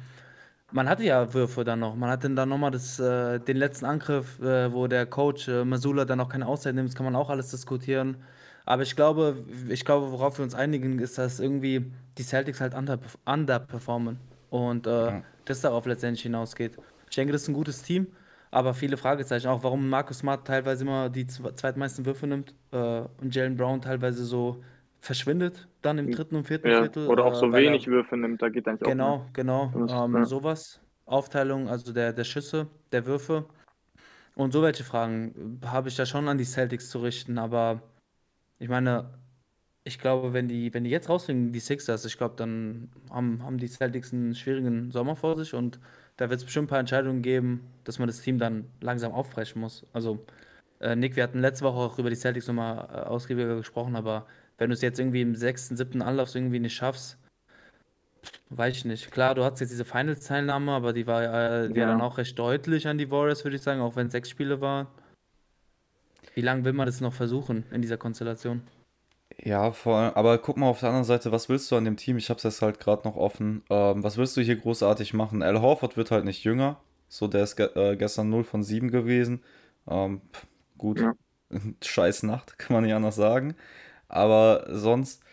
[0.72, 1.96] man hatte ja Würfe dann noch.
[1.96, 6.06] Man hatte dann nochmal das, äh, den letzten Angriff, äh, wo der Coach äh, Masula
[6.06, 6.90] dann auch keine Auszeit nimmt.
[6.90, 8.18] Das kann man auch alles diskutieren.
[8.66, 12.76] Aber ich glaube, ich glaube, worauf wir uns einigen, ist, dass irgendwie die Celtics halt
[12.76, 14.20] under, underperformen.
[14.52, 15.24] Und äh, Ja.
[15.46, 16.78] das darauf letztendlich hinausgeht.
[17.10, 18.06] Ich denke, das ist ein gutes Team,
[18.54, 19.48] aber viele Fragezeichen.
[19.48, 23.82] Auch warum Marcus Smart teilweise immer die zwe- zweitmeisten Würfe nimmt äh, und Jalen Brown
[23.82, 24.64] teilweise so
[25.02, 27.08] verschwindet dann im dritten und vierten Ja, Viertel.
[27.08, 28.90] oder auch äh, so weil er- wenig Würfe nimmt, da geht eigentlich auch.
[28.92, 29.72] Genau, genau.
[29.76, 30.26] Ähm, ja.
[30.26, 30.80] sowas.
[31.06, 33.46] Aufteilung, also der, der Schüsse, der Würfe.
[34.36, 37.82] Und so welche Fragen habe ich da schon an die Celtics zu richten, aber
[38.60, 39.10] ich meine,
[39.84, 43.58] ich glaube, wenn die, wenn die jetzt rausfliegen, die Sixers, ich glaube, dann haben, haben
[43.58, 45.80] die Celtics einen schwierigen Sommer vor sich und
[46.18, 49.62] da wird es bestimmt ein paar Entscheidungen geben, dass man das Team dann langsam aufbrechen
[49.62, 49.86] muss.
[49.94, 50.26] Also,
[50.80, 54.26] äh, Nick, wir hatten letzte Woche auch über die Celtics nochmal äh, ausgiebiger gesprochen, aber
[54.58, 57.18] wenn du es jetzt irgendwie im sechsten, siebten Anlauf irgendwie nicht schaffst,
[58.50, 59.12] Weiß ich nicht.
[59.12, 61.88] Klar, du hattest jetzt diese Finals-Teilnahme, aber die war äh, die war Ja.
[61.88, 64.62] dann auch recht deutlich an die Warriors, würde ich sagen, auch wenn es sechs Spiele
[64.62, 64.88] waren.
[66.36, 68.62] Wie lange will man das noch versuchen in dieser Konstellation?
[69.38, 71.98] Ja, vor allem, aber guck mal auf der anderen Seite, was willst du an dem
[71.98, 72.18] Team?
[72.18, 73.64] Ich hab's jetzt halt gerade noch offen.
[73.70, 75.42] Ähm, was willst du hier großartig machen?
[75.44, 76.80] Al Horford wird halt nicht jünger.
[77.10, 79.44] So, der ist ge äh, gestern 0 von 7 gewesen.
[79.88, 81.14] Ähm, pff, gut, Ja.
[81.84, 83.56] scheiß Nacht, kann man nicht anders sagen.
[84.08, 85.24] Aber sonst,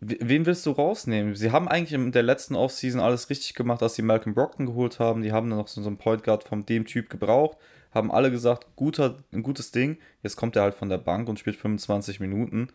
[0.00, 1.34] we- wen willst du rausnehmen?
[1.34, 4.98] Sie haben eigentlich in der letzten Offseason alles richtig gemacht, dass sie Malcolm Brogdon geholt
[5.00, 5.22] haben.
[5.22, 7.58] Die haben dann noch so, so einen Point Guard von dem Typ gebraucht.
[7.92, 9.98] Haben alle gesagt, guter, ein gutes Ding.
[10.22, 12.68] Jetzt kommt er halt von der Bank und spielt 25 Minuten.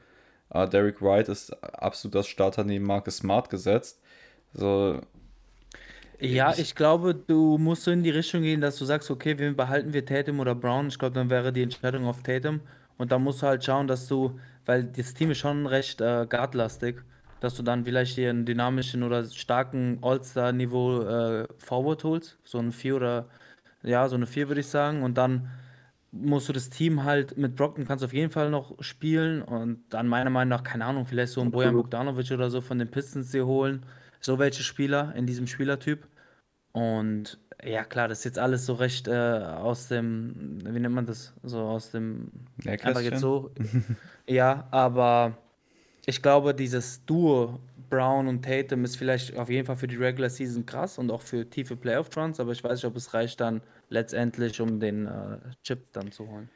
[0.53, 4.01] Uh, Derek Wright ist absolut das Starter neben Marcus Smart gesetzt.
[4.53, 5.01] So,
[6.19, 9.37] Ja, Ich- ich glaube, du musst so in die Richtung gehen, dass du sagst, okay,
[9.39, 10.87] wen behalten wir Tatum oder Brown?
[10.87, 12.61] Ich glaube, dann wäre die Entscheidung auf Tatum.
[12.97, 16.27] Und dann musst du halt schauen, dass du, weil das Team ist schon recht äh,
[16.29, 17.01] guardlastig,
[17.39, 22.37] dass du dann vielleicht hier einen dynamischen oder starken All-Star-Niveau äh, Forward holst.
[22.43, 23.29] So ein 4 oder,
[23.83, 25.01] ja, so eine 4 würde ich sagen.
[25.03, 25.49] Und dann
[26.11, 29.83] musst du das Team halt mit Brockton kannst du auf jeden Fall noch spielen und
[29.89, 31.73] dann meiner Meinung nach, keine Ahnung, vielleicht so einen Bojan.
[31.73, 33.85] Bogdanovic oder so von den Pistons dir holen.
[34.19, 36.07] So welche Spieler in diesem Spielertyp.
[36.73, 41.05] Und ja, klar, das ist jetzt alles so recht äh, aus dem, wie nennt man
[41.05, 41.33] das?
[41.43, 42.31] So aus dem,
[42.65, 43.03] einfach Nähkästchen?
[43.03, 43.51] jetzt so.
[44.27, 45.37] Ja, aber
[46.05, 47.59] ich glaube, dieses Duo
[47.89, 51.21] Brown und Tatum ist vielleicht auf jeden Fall für die Regular Season krass und auch
[51.21, 53.61] für tiefe Playoff-Runs, aber ich weiß nicht, ob es reicht dann
[53.91, 56.49] letztendlich, um den äh, Chip dann zu holen.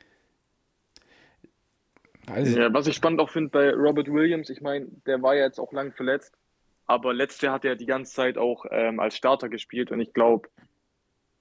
[2.37, 5.43] ich, Ja, was ich spannend auch finde bei Robert Williams, ich meine, der war ja
[5.43, 6.33] jetzt auch lang verletzt,
[6.87, 10.13] aber letztes Jahr hat er die ganze Zeit auch ähm, als Starter gespielt und ich
[10.13, 10.49] glaube,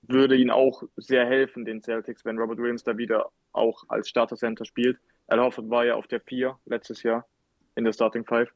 [0.02, 4.36] würde ihn auch sehr helfen, den Celtics, wenn Robert Williams da wieder auch als Starter
[4.36, 4.98] Center spielt.
[5.28, 7.26] Al Horford war ja auf der 4 letztes Jahr
[7.76, 8.52] in der Starting Five.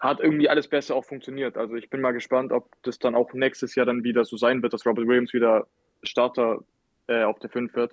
[0.00, 1.56] Hat irgendwie alles besser auch funktioniert.
[1.56, 4.62] Also ich bin mal gespannt, ob das dann auch nächstes Jahr dann wieder so sein
[4.62, 5.66] wird, dass Robert Williams wieder
[6.06, 6.58] Starter
[7.06, 7.92] äh, auf der 5 wird.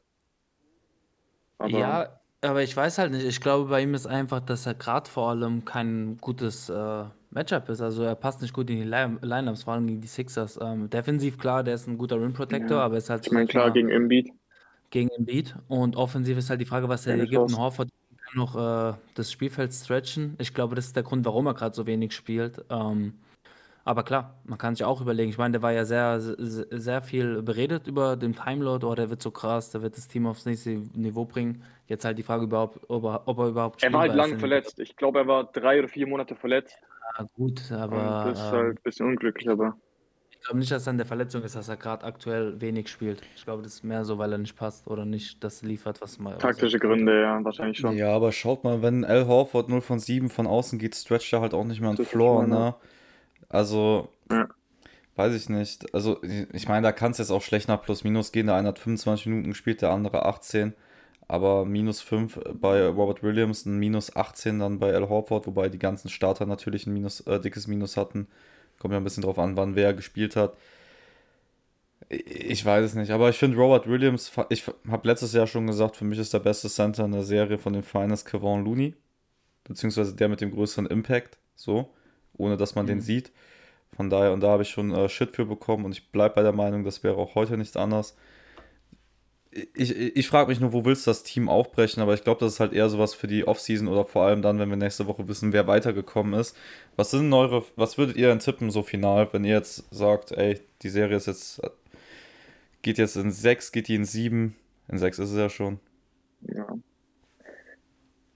[1.57, 3.25] Aber Ja, aber ich weiß halt nicht.
[3.25, 7.69] Ich glaube, bei ihm ist einfach, dass er gerade vor allem kein gutes äh, Matchup
[7.69, 7.81] ist.
[7.81, 10.59] Also er passt nicht gut in die Line Lineups, vor allem gegen die Sixers.
[10.61, 12.83] Ähm, defensiv, klar, der ist ein guter Rim Protector, Ja.
[12.85, 14.29] aber ist halt ich meine, klar, gegen Embiid.
[14.89, 15.55] gegen Embiid.
[15.67, 17.35] Und offensiv ist halt die Frage, was er Ja, gibt.
[17.51, 17.89] Ein Horford
[18.25, 20.35] kann noch äh, das Spielfeld stretchen.
[20.39, 22.63] Ich glaube, das ist der Grund, warum er gerade so wenig spielt.
[22.69, 23.19] Ähm,
[23.83, 25.29] aber klar, man kann sich auch überlegen.
[25.29, 28.85] Ich meine, der war ja sehr, sehr, sehr viel beredet über den Timeload.
[28.85, 31.63] Oh, der wird so krass, der wird das Team aufs nächste Niveau bringen.
[31.87, 34.79] Jetzt halt die Frage überhaupt, ob er, ob er überhaupt Er war halt lang verletzt.
[34.79, 36.77] Ich glaube, er war drei oder vier Monate verletzt.
[37.17, 39.75] Ja, gut, Und aber das ist halt ein bisschen unglücklich, aber
[40.41, 43.21] ich glaube nicht, dass es an der Verletzung ist, dass er gerade aktuell wenig spielt.
[43.35, 46.17] Ich glaube, das ist mehr so, weil er nicht passt oder nicht das liefert, was
[46.17, 46.39] man.
[46.39, 46.79] taktische.
[46.79, 47.95] Gründe, ja, wahrscheinlich schon.
[47.95, 51.41] Ja, aber schaut mal, wenn Al Horford 0 von 7 von außen geht, stretcht er
[51.41, 52.73] halt auch nicht mehr an ist Floor, ne?
[53.51, 54.47] Also, Ja.
[55.15, 55.93] weiß ich nicht.
[55.93, 58.47] Also, ich meine, da kann es jetzt auch schlecht nach Plus-Minus gehen.
[58.47, 60.73] Der eine hat 25 Minuten gespielt, der andere 18.
[61.27, 65.79] aber minus 5 bei Robert Williams, ein minus 18 dann bei Al Horford, wobei die
[65.79, 68.27] ganzen Starter natürlich ein minus, äh, dickes Minus hatten.
[68.79, 70.57] Kommt ja ein bisschen drauf an, wann wer gespielt hat.
[72.09, 75.95] Ich weiß es nicht, aber ich finde Robert Williams, ich habe letztes Jahr schon gesagt,
[75.95, 78.95] für mich ist der beste Center in der Serie von den Finals Kevon Looney,
[79.63, 81.93] beziehungsweise der mit dem größeren Impact, so,
[82.37, 82.89] ohne dass man mhm.
[82.89, 83.31] den sieht.
[83.95, 86.43] Von daher, und da habe ich schon äh, Shit für bekommen und ich bleibe bei
[86.43, 88.15] der Meinung, das wäre auch heute nichts anders.
[89.73, 92.53] Ich, ich frage mich nur, wo willst du das Team aufbrechen, aber ich glaube, das
[92.53, 95.27] ist halt eher sowas für die Offseason oder vor allem dann, wenn wir nächste Woche
[95.27, 96.55] wissen, wer weitergekommen ist.
[96.95, 100.61] Was sind eure, was würdet ihr denn tippen, so final, wenn ihr jetzt sagt, ey,
[100.83, 101.61] die Serie ist jetzt
[102.81, 104.55] Geht jetzt in 6, geht die in 7.
[104.87, 105.79] In 6 ist es ja schon.
[106.41, 106.67] Ja.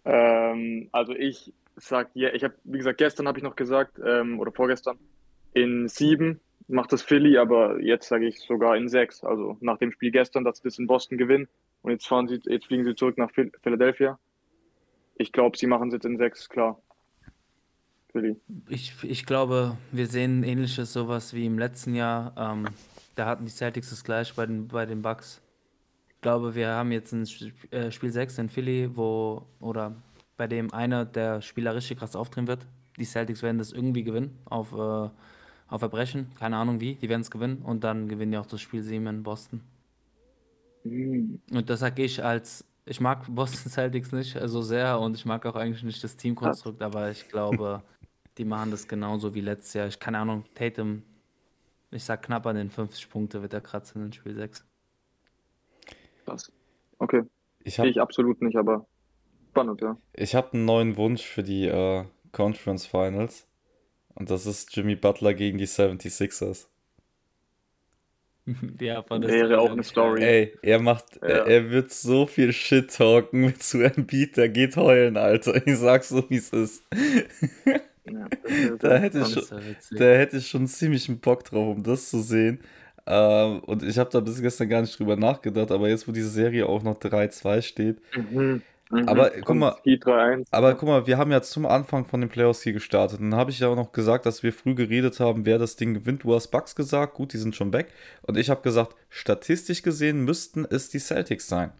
[0.05, 4.39] Ähm, also ich sag ja, ich habe, wie gesagt, gestern habe ich noch gesagt, ähm,
[4.39, 4.97] oder vorgestern,
[5.53, 9.23] in 7 macht das Philly, aber jetzt sage ich sogar in 6.
[9.23, 11.47] Also nach dem Spiel gestern, dass sie das in Boston gewinnen
[11.81, 14.19] und jetzt fahren sie, jetzt fliegen sie zurück nach Philadelphia.
[15.17, 16.81] Ich glaube, sie machen es jetzt in 6, klar.
[18.11, 18.37] Philly.
[18.69, 22.33] Ich, ich glaube, wir sehen ähnliches sowas wie im letzten Jahr.
[22.37, 22.67] Ähm,
[23.15, 25.41] da hatten die Celtics das gleich bei den, bei den Bucks.
[26.09, 27.27] Ich glaube, wir haben jetzt ein
[27.71, 29.95] äh, Spiel 6 in Philly, wo, oder
[30.37, 32.65] bei dem einer der Spieler richtig krass aufdrehen wird.
[32.97, 35.09] Die Celtics werden das irgendwie gewinnen, auf, äh,
[35.67, 36.27] auf Erbrechen.
[36.39, 37.61] Keine Ahnung wie, die werden es gewinnen.
[37.63, 39.61] Und dann gewinnen die auch das Spiel 7 in Boston.
[40.83, 41.41] Mhm.
[41.51, 45.25] Und das sage ich als, ich mag Boston Celtics nicht so also sehr und ich
[45.25, 47.81] mag auch eigentlich nicht das Teamkonstrukt, aber ich glaube,
[48.37, 49.87] die machen das genauso wie letztes Jahr.
[49.87, 51.01] Ich keine Ahnung, Tatum
[51.95, 54.65] ich sag knapp an den 50 Punkte wird er kratzen in Spiel 6.
[56.25, 56.51] Was?
[56.99, 57.23] Okay.
[57.63, 58.85] Ich hab, ich absolut nicht, aber
[59.55, 59.97] spannend, ja.
[60.13, 62.03] Ich habe einen neuen Wunsch für die äh,
[62.33, 63.47] Conference Finals.
[64.13, 66.67] Und das ist Jimmy Butler gegen die 76ers.
[68.79, 70.23] ja, von der Wäre auch eine Story.
[70.23, 71.27] Ey, er macht, ja.
[71.27, 75.55] er, er, wird so viel Shit talken mit zu Embiid, der geht heulen, Alter.
[75.65, 76.83] Ich sag's so, wie es ist.
[78.05, 78.27] Ja,
[78.79, 82.19] da, hätte ich schon, da hätte ich schon ziemlich einen Bock drauf, um das zu
[82.19, 82.59] sehen.
[83.07, 86.29] Ähm, und ich habe da bis gestern gar nicht drüber nachgedacht, aber jetzt, wo diese
[86.29, 88.01] Serie auch noch 3-2 steht.
[88.15, 88.61] Mhm.
[88.95, 89.09] Mhm.
[89.09, 89.75] Aber guck mal,
[90.51, 93.19] aber guck mal, wir haben ja zum Anfang von den Playoffs hier gestartet.
[93.19, 95.93] Dann habe ich ja auch noch gesagt, dass wir früh geredet haben, wer das Ding
[95.93, 96.23] gewinnt.
[96.23, 97.91] Du hast Bucks gesagt, gut, die sind schon weg.
[98.21, 101.71] Und ich habe gesagt, statistisch gesehen müssten es die Celtics sein.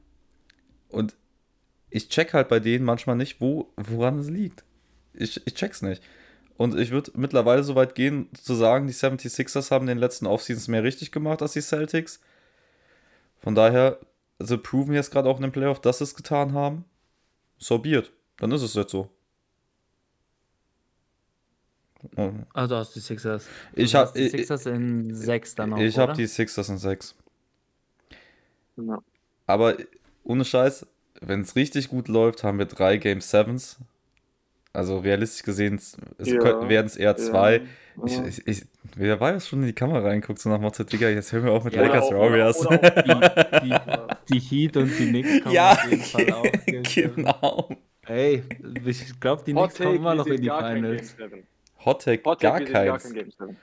[0.90, 1.16] Und
[1.90, 4.66] ich check halt bei denen manchmal nicht, wo, woran es liegt.
[5.14, 6.04] Ich, ich check's nicht.
[6.58, 10.26] Und ich würde mittlerweile so weit gehen, zu sagen, die 76ers haben in den letzten
[10.26, 12.20] Offseasons mehr richtig gemacht als die Celtics.
[13.40, 14.00] Von daher,
[14.40, 16.86] sie proven jetzt gerade auch in den Playoff, dass sie es getan haben.
[17.58, 18.12] So be it.
[18.38, 19.10] Dann ist es jetzt so.
[22.54, 23.48] Also hast du die Sixers.
[23.74, 25.80] Ich habe die Sixers in 6 dann auch.
[25.80, 27.16] Ich habe die Sixers in 6.
[28.78, 29.02] Ja.
[29.48, 29.78] Aber
[30.24, 30.86] ohne Scheiß,
[31.22, 33.78] wenn es richtig gut läuft, haben wir drei Game Sevens
[34.76, 35.80] also realistisch gesehen
[36.20, 37.62] ja, werden es eher zwei.
[38.06, 38.66] Ja, ich, ich, ich,
[38.96, 41.52] wer war das schon in die Kamera reinguckt, so nach Motto, Digga, jetzt hören wir
[41.52, 42.60] auf mit ja, Lakers Warriors.
[42.60, 43.76] Die, die,
[44.34, 46.46] die, Heat und die Knicks kommen ja, auf jeden Fall auch.
[46.94, 47.70] genau.
[48.08, 48.44] Ey,
[48.86, 51.16] ich glaube, die Knicks kommen immer noch in die Finals.
[51.86, 53.14] Hot Take, Hot gar keins.
[53.14, 53.58] Kein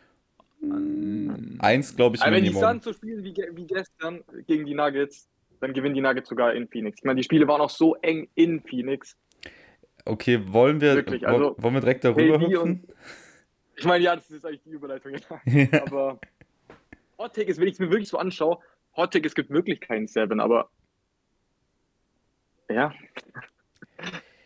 [1.58, 2.54] Eins, glaube ich, Aber Minimum.
[2.54, 5.28] wenn die Suns so spielen wie, wie gestern gegen die Nuggets,
[5.60, 6.98] dann gewinnen die Nuggets sogar in Phoenix.
[6.98, 9.16] Ich meine, die Spiele waren auch so eng in Phoenix.
[10.04, 12.56] Okay, wollen wir, Wirklich, also, wollen wir direkt darüber hüpfen?
[12.56, 12.88] Und,
[13.76, 15.14] ich meine, ja, das ist eigentlich die Überleitung.
[15.46, 15.82] Ja.
[15.82, 16.18] Aber
[17.18, 18.58] Hot Take ist, wenn ich es mir wirklich so anschaue,
[18.96, 20.68] Hot Take, es gibt wirklich keinen Seven, aber
[22.68, 22.92] ja,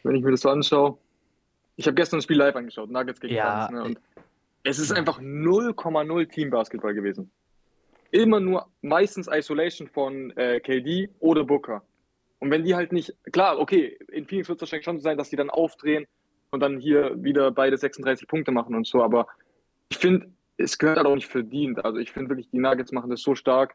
[0.03, 0.99] wenn ich mir das so anschaue,
[1.77, 3.67] ich habe gestern das Spiel live angeschaut, Nuggets gegen ja.
[3.67, 4.01] Suns, ne, und
[4.63, 7.31] es ist einfach 0,0 Team-Basketball gewesen.
[8.11, 11.83] Immer nur meistens Isolation von äh, KD oder Booker.
[12.39, 15.17] Und wenn die halt nicht, klar, okay, in Phoenix wird es wahrscheinlich schon so sein,
[15.17, 16.07] dass die dann aufdrehen
[16.51, 19.27] und dann hier wieder beide 36 Punkte machen und so, aber
[19.89, 21.85] ich finde, es gehört halt auch nicht verdient.
[21.85, 23.75] Also ich finde wirklich, die Nuggets machen das so stark.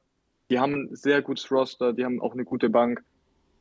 [0.49, 3.03] Die haben ein sehr gutes Roster, die haben auch eine gute Bank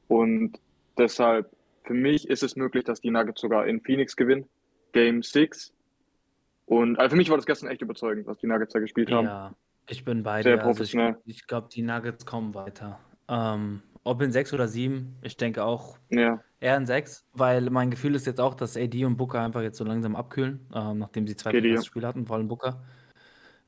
[0.08, 0.58] und
[0.98, 1.50] deshalb,
[1.84, 4.46] für mich ist es möglich, dass die Nuggets sogar in Phoenix gewinnen.
[4.92, 5.72] Game 6.
[6.66, 9.26] Und also für mich war das gestern echt überzeugend, was die Nuggets da gespielt haben.
[9.26, 9.54] Ja,
[9.88, 10.64] ich bin bei dir.
[10.64, 12.98] Also ich, ich glaube, die Nuggets kommen weiter.
[13.28, 16.42] Ähm, ob in 6 oder 7, ich denke auch ja.
[16.60, 19.78] eher in 6, weil mein Gefühl ist jetzt auch, dass AD und Booker einfach jetzt
[19.78, 21.50] so langsam abkühlen, äh, nachdem sie zwei.
[21.82, 22.82] Spiele hatten, vor allem Booker.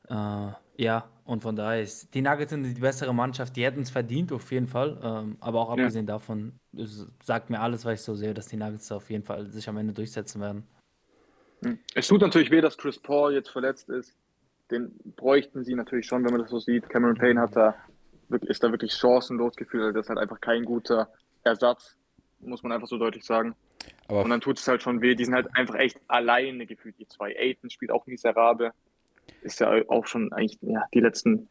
[0.08, 3.90] Äh, ja, und von daher ist die Nuggets sind die bessere Mannschaft, die hätten es
[3.90, 4.98] verdient, auf jeden Fall.
[5.02, 6.14] Ähm, aber auch abgesehen ja.
[6.14, 6.58] davon,
[7.22, 9.76] sagt mir alles, was ich so sehe, dass die Nuggets auf jeden Fall sich am
[9.76, 10.66] Ende durchsetzen werden.
[11.62, 11.78] Hm.
[11.94, 14.16] Es tut natürlich weh, dass Chris Paul jetzt verletzt ist.
[14.70, 16.88] Den bräuchten sie natürlich schon, wenn man das so sieht.
[16.88, 17.74] Cameron Payne hat da
[18.32, 19.94] ist da wirklich chancenlos gefühlt.
[19.94, 21.08] Das ist halt einfach kein guter
[21.44, 21.96] Ersatz,
[22.40, 23.54] muss man einfach so deutlich sagen.
[24.08, 25.14] Aber und dann tut es halt schon weh.
[25.14, 27.36] Die sind halt einfach echt alleine gefühlt, die zwei.
[27.36, 28.70] Aiden spielt auch miserabel.
[29.42, 31.48] Ist ja auch schon eigentlich, ja, die letzten,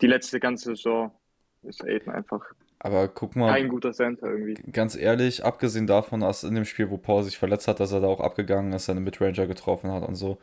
[0.00, 1.12] die letzte ganze Saison
[1.62, 2.44] ist Aiden einfach
[2.80, 3.52] aber guck mal.
[3.52, 4.54] Kein guter Center irgendwie.
[4.70, 8.00] Ganz ehrlich, abgesehen davon, dass in dem Spiel, wo Paul sich verletzt hat, dass er
[8.00, 10.38] da auch abgegangen ist, seine Midranger getroffen hat und so,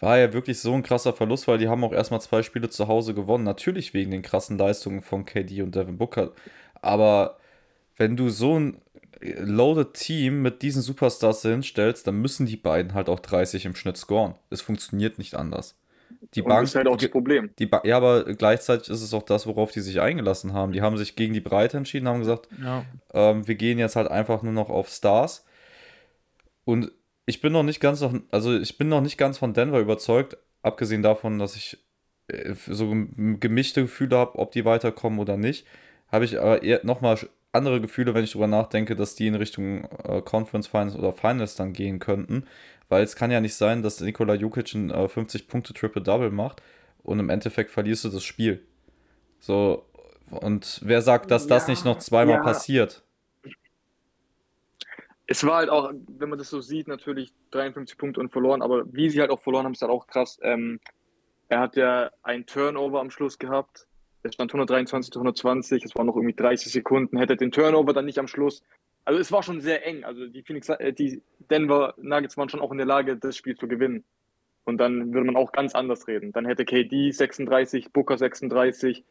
[0.00, 2.88] war ja wirklich so ein krasser Verlust, weil die haben auch erstmal zwei Spiele zu
[2.88, 3.44] Hause gewonnen.
[3.44, 6.32] Natürlich wegen den krassen Leistungen von KD und Devin Booker.
[6.82, 7.38] Aber
[7.96, 8.80] wenn du so ein
[9.20, 13.96] loaded Team mit diesen Superstars hinstellst, dann müssen die beiden halt auch 30 im Schnitt
[13.96, 14.34] scoren.
[14.50, 15.76] Es funktioniert nicht anders.
[16.34, 17.50] Die Bank, das ist halt auch das Problem.
[17.58, 20.72] Die ba ja, aber gleichzeitig ist es auch das, worauf die sich eingelassen haben.
[20.72, 22.84] Die haben sich gegen die Breite entschieden, haben gesagt, ja.
[23.12, 25.44] ähm, wir gehen jetzt halt einfach nur noch auf Stars.
[26.64, 26.92] Und
[27.26, 30.36] ich bin noch nicht ganz, noch, also ich bin noch nicht ganz von Denver überzeugt,
[30.62, 31.78] abgesehen davon, dass ich
[32.28, 32.88] äh, so
[33.40, 35.66] gemischte Gefühle habe, ob die weiterkommen oder nicht,
[36.08, 37.18] habe ich aber eher nochmal
[37.52, 41.54] andere Gefühle, wenn ich darüber nachdenke, dass die in Richtung äh, Conference Finals oder Finals
[41.54, 42.46] dann gehen könnten.
[42.88, 46.62] Weil es kann ja nicht sein, dass Nikola Jukic ein äh, 50 Punkte Triple-Double macht
[47.02, 48.62] und im Endeffekt verlierst du das Spiel.
[49.38, 49.86] So,
[50.30, 52.42] und wer sagt, dass ja, das nicht noch zweimal ja.
[52.42, 53.02] passiert?
[55.26, 58.84] Es war halt auch, wenn man das so sieht, natürlich 53 Punkte und verloren, aber
[58.92, 60.38] wie sie halt auch verloren haben, ist halt auch krass.
[60.42, 60.80] Ähm,
[61.48, 63.86] er hat ja ein Turnover am Schluss gehabt.
[64.22, 68.06] Es stand 123 zu 120, es waren noch irgendwie 30 Sekunden, hätte den Turnover dann
[68.06, 68.62] nicht am Schluss.
[69.04, 70.04] Also es war schon sehr eng.
[70.04, 73.56] Also die Phoenix, äh, die Denver Nuggets waren schon auch in der Lage, das Spiel
[73.56, 74.04] zu gewinnen.
[74.64, 76.32] Und dann würde man auch ganz anders reden.
[76.32, 79.04] Dann hätte KD 36, Booker 36,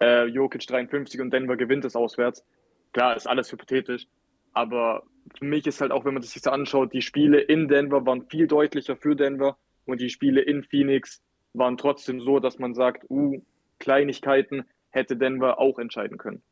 [0.00, 2.42] äh, Jokic 53 und Denver gewinnt es auswärts.
[2.92, 4.06] Klar, ist alles hypothetisch.
[4.54, 5.02] Aber
[5.38, 8.26] für mich ist halt auch, wenn man sich das anschaut, die Spiele in Denver waren
[8.28, 9.56] viel deutlicher für Denver
[9.86, 11.22] und die Spiele in Phoenix
[11.52, 13.40] waren trotzdem so, dass man sagt, uh,
[13.78, 16.42] Kleinigkeiten hätte Denver auch entscheiden können.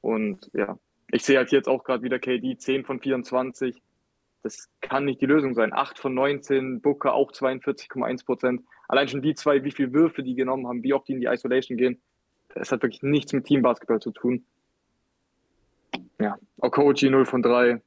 [0.00, 0.78] Und ja,
[1.10, 3.80] ich sehe halt jetzt auch gerade wieder KD 10 von 24.
[4.42, 5.72] Das kann nicht die Lösung sein.
[5.72, 8.62] 8 von 19, Booker auch 42,1 Prozent.
[8.88, 11.26] Allein schon die zwei, wie viele Würfe die genommen haben, wie oft die in die
[11.26, 12.00] Isolation gehen.
[12.54, 14.44] Es hat wirklich nichts mit Teambasketball zu tun.
[16.20, 17.80] Ja, Okochi 0 von 3.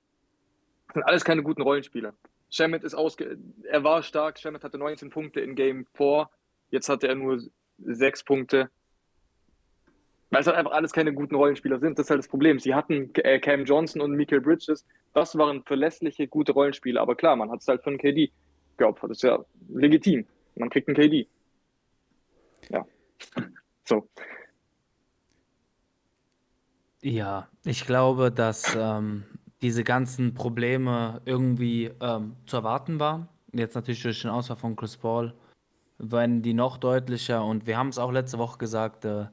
[0.94, 2.14] Sind alles keine guten Rollenspieler.
[2.50, 6.30] Shemet ist ausge er war stark, Shemet hatte 19 Punkte in Game 4,
[6.70, 7.42] jetzt hatte er nur
[7.80, 8.70] 6 Punkte.
[10.30, 12.00] Weil es halt einfach alles keine guten Rollenspieler sind.
[12.00, 12.58] Das ist halt das Problem.
[12.58, 14.86] Sie hatten äh, Cam Johnson und Michael Bridges.
[15.14, 17.02] Das waren verlässliche, gute Rollenspieler.
[17.02, 18.32] Aber klar, man hat es halt für einen KD
[18.78, 19.10] geopfert.
[19.10, 20.26] Das ist ja legitim.
[20.56, 21.28] Man kriegt einen KD.
[22.70, 22.86] Ja.
[23.84, 24.08] So.
[27.02, 29.26] Ja, ich glaube, dass ähm,
[29.62, 33.28] diese ganzen Probleme irgendwie ähm, zu erwarten waren.
[33.54, 35.34] Jetzt natürlich durch den Ausfall von Chris Paul
[35.98, 37.44] werden die noch deutlicher.
[37.44, 39.26] Und wir haben es auch letzte Woche gesagt, äh,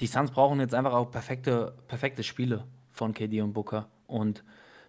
[0.00, 3.88] die Suns brauchen jetzt einfach auch perfekte, perfekte Spiele von KD und Booker.
[4.06, 4.44] Und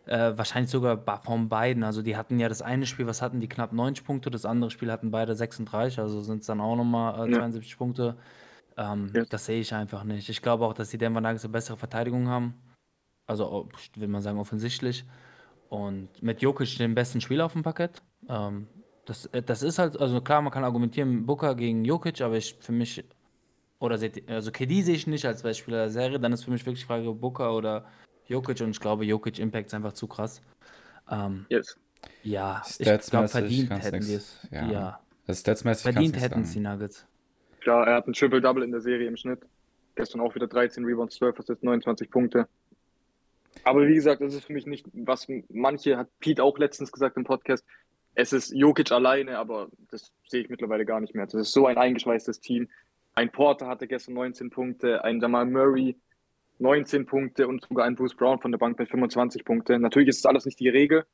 [0.06, 1.84] äh, wahrscheinlich sogar von beiden.
[1.84, 4.70] Also die hatten ja das eine Spiel, was hatten die knapp 90 Punkte, das andere
[4.70, 7.78] Spiel hatten beide 36, also sind es dann auch nochmal äh, 72 ja.
[7.78, 8.18] Punkte.
[8.76, 9.24] Ähm, ja.
[9.26, 10.28] Das sehe ich einfach nicht.
[10.30, 12.56] Ich glaube auch, dass die Denver Nuggets eine bessere Verteidigung haben.
[13.26, 15.06] Also will man sagen offensichtlich.
[15.70, 18.02] Und mit Jokic den besten Spieler auf dem Parkett.
[18.30, 18.68] Ähm,
[19.06, 22.56] das, äh, das ist halt, also klar, man kann argumentieren, Booker gegen Jokic, aber ich
[22.60, 23.04] für mich
[23.80, 26.66] oder seht also KD sehe ich nicht als Beispiel der Serie, dann ist für mich
[26.66, 27.86] wirklich die Frage Booker oder
[28.28, 30.42] Jokic und ich glaube, Jokic Impact ist einfach zu krass.
[31.10, 31.78] Ähm, yes.
[32.24, 34.40] Ja, ich glaube, verdient hätten die es.
[34.52, 34.72] Ja.
[34.72, 35.00] ja.
[35.76, 37.06] verdient hätten es die Nuggets.
[37.60, 39.42] Klar, er hat ein Triple-Double in der Serie im Schnitt.
[39.96, 42.48] Gestern auch wieder 13 Rebounds, 12 Assists, 29 Punkte.
[43.64, 47.18] Aber wie gesagt, das ist für mich nicht, was manche, hat Pete auch letztens gesagt
[47.18, 47.66] im Podcast,
[48.16, 51.26] es ist Jokic alleine, aber das sehe ich mittlerweile gar nicht mehr.
[51.26, 52.70] Das ist so ein eingeschweißtes Team.
[53.16, 55.96] Ein Porter hatte gestern 19 Punkte, ein Jamal Murray
[56.60, 59.80] 19 Punkte und sogar ein Bruce Brown von der Bank mit 25 Punkte.
[59.80, 61.06] Natürlich ist es alles nicht die Regel,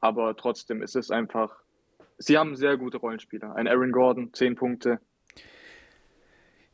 [0.00, 1.62] aber trotzdem ist es einfach.
[2.18, 3.54] Sie haben sehr gute Rollenspieler.
[3.54, 5.00] Ein Aaron Gordon, 10 Punkte.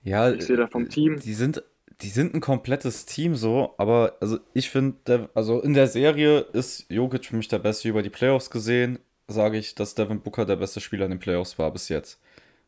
[0.02, 1.18] Ja, ich sehe da vom Team.
[1.20, 1.62] Die sind,
[2.02, 6.90] die sind ein komplettes Team so, aber also ich finde, also in der Serie ist
[6.90, 8.98] Jokic für mich der Beste über die Playoffs gesehen.
[9.28, 12.20] Sage ich, dass Devin Booker der beste Spieler in den Playoffs war bis jetzt.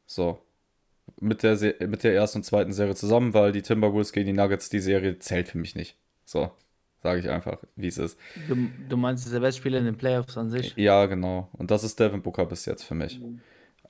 [0.06, 0.40] So
[1.20, 4.32] mit der, Se mit der ersten und zweiten Serie zusammen, weil die Timberwolves gegen die
[4.32, 5.96] Nuggets, die Serie zählt für mich nicht.
[6.24, 6.50] So,
[7.02, 8.18] sage ich einfach, wie es ist.
[8.48, 8.56] Du,
[8.88, 10.74] du meinst, der beste Spieler in den Playoffs an sich?
[10.76, 11.48] Ja, genau.
[11.52, 13.20] Und das ist Devin Booker bis jetzt für mich.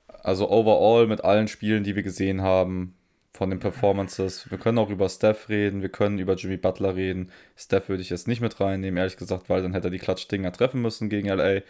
[0.08, 2.94] Also overall mit allen Spielen, die wir gesehen haben,
[3.32, 4.50] von den Performances.
[4.50, 7.30] Wir können auch über Steph reden, wir können über Jimmy Butler reden.
[7.56, 10.52] Steph würde ich jetzt nicht mit reinnehmen, ehrlich gesagt, weil dann hätte er die Klatschdinger
[10.52, 11.62] treffen müssen gegen LA.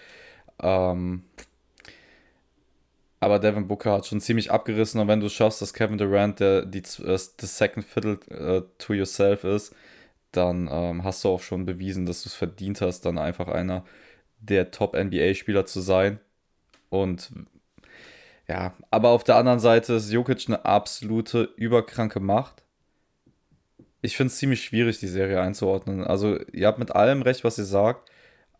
[0.63, 1.25] Ähm,
[3.21, 6.65] aber Devin Booker hat schon ziemlich abgerissen und wenn du schaust, dass Kevin Durant der
[6.65, 9.75] die, das Second Fiddle uh, to yourself ist,
[10.33, 13.85] dann ähm, hast du auch schon bewiesen, dass du es verdient hast, dann einfach einer
[14.41, 16.21] der Top-NBA-Spieler zu sein.
[16.91, 17.33] Und
[18.49, 22.62] ja, aber auf der anderen Seite ist Jokic eine absolute überkranke Macht.
[24.01, 26.05] Ich finde es ziemlich schwierig, die Serie einzuordnen.
[26.05, 28.11] Also, ihr habt mit allem recht, was ihr sagt,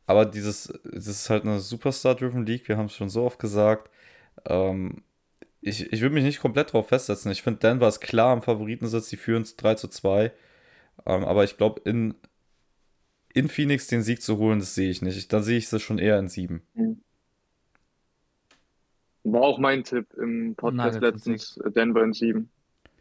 [0.07, 3.91] aber dieses, das ist halt eine Superstar-Driven League, wir haben es schon so oft gesagt.
[4.47, 5.03] Ähm,
[5.61, 7.30] ich, ich will mich nicht komplett drauf festsetzen.
[7.32, 10.32] Ich finde, Denver ist klar am Favoritensitz, die führen es 3 zu 2.
[11.07, 12.14] Ähm, aber ich glaube, in,
[13.34, 15.32] in Phoenix den Sieg zu holen, das sehe ich nicht.
[15.32, 16.62] Da sehe ich es schon eher in 7.
[16.74, 17.01] Mhm.
[19.33, 22.51] War auch mein Tipp im Podcast letztens, Denver in 7.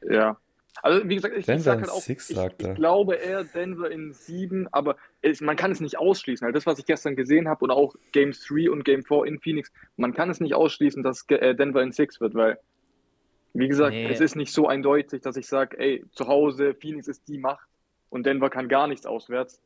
[0.09, 0.37] Ja.
[0.83, 4.67] Also, wie gesagt, ich, ich sage halt auch, ich, ich, glaube eher Denver in 7,
[4.71, 6.45] aber es, man kann es nicht ausschließen.
[6.45, 9.39] Also das, was ich gestern gesehen habe und auch Game 3 und Game 4 in
[9.39, 12.59] Phoenix, man kann es nicht ausschließen, dass äh, Denver in 6 wird, weil,
[13.53, 14.07] wie gesagt, nee.
[14.11, 17.67] es ist nicht so eindeutig, dass ich sage, ey, zu Hause, Phoenix ist die Macht
[18.09, 19.61] und Denver kann gar nichts auswärts.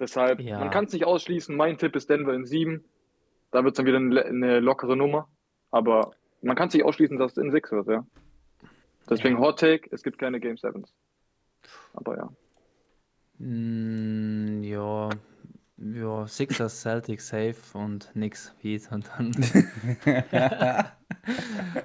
[0.00, 0.58] Deshalb, ja.
[0.58, 1.56] man kann es nicht ausschließen.
[1.56, 2.84] Mein Tipp ist Denver in 7.
[3.50, 5.28] Da wird es dann wieder eine, eine, lockere Nummer.
[5.70, 6.12] Aber
[6.42, 8.06] man kann es nicht ausschließen, dass es in 6 wird, ja.
[9.10, 9.40] Deswegen ja.
[9.40, 10.90] Hot Take, es gibt keine Game 7s.
[11.94, 12.30] Aber ja.
[13.38, 15.08] Mm, ja,
[15.80, 19.30] ja, Sixers, Celtics safe und nix Heat und dann.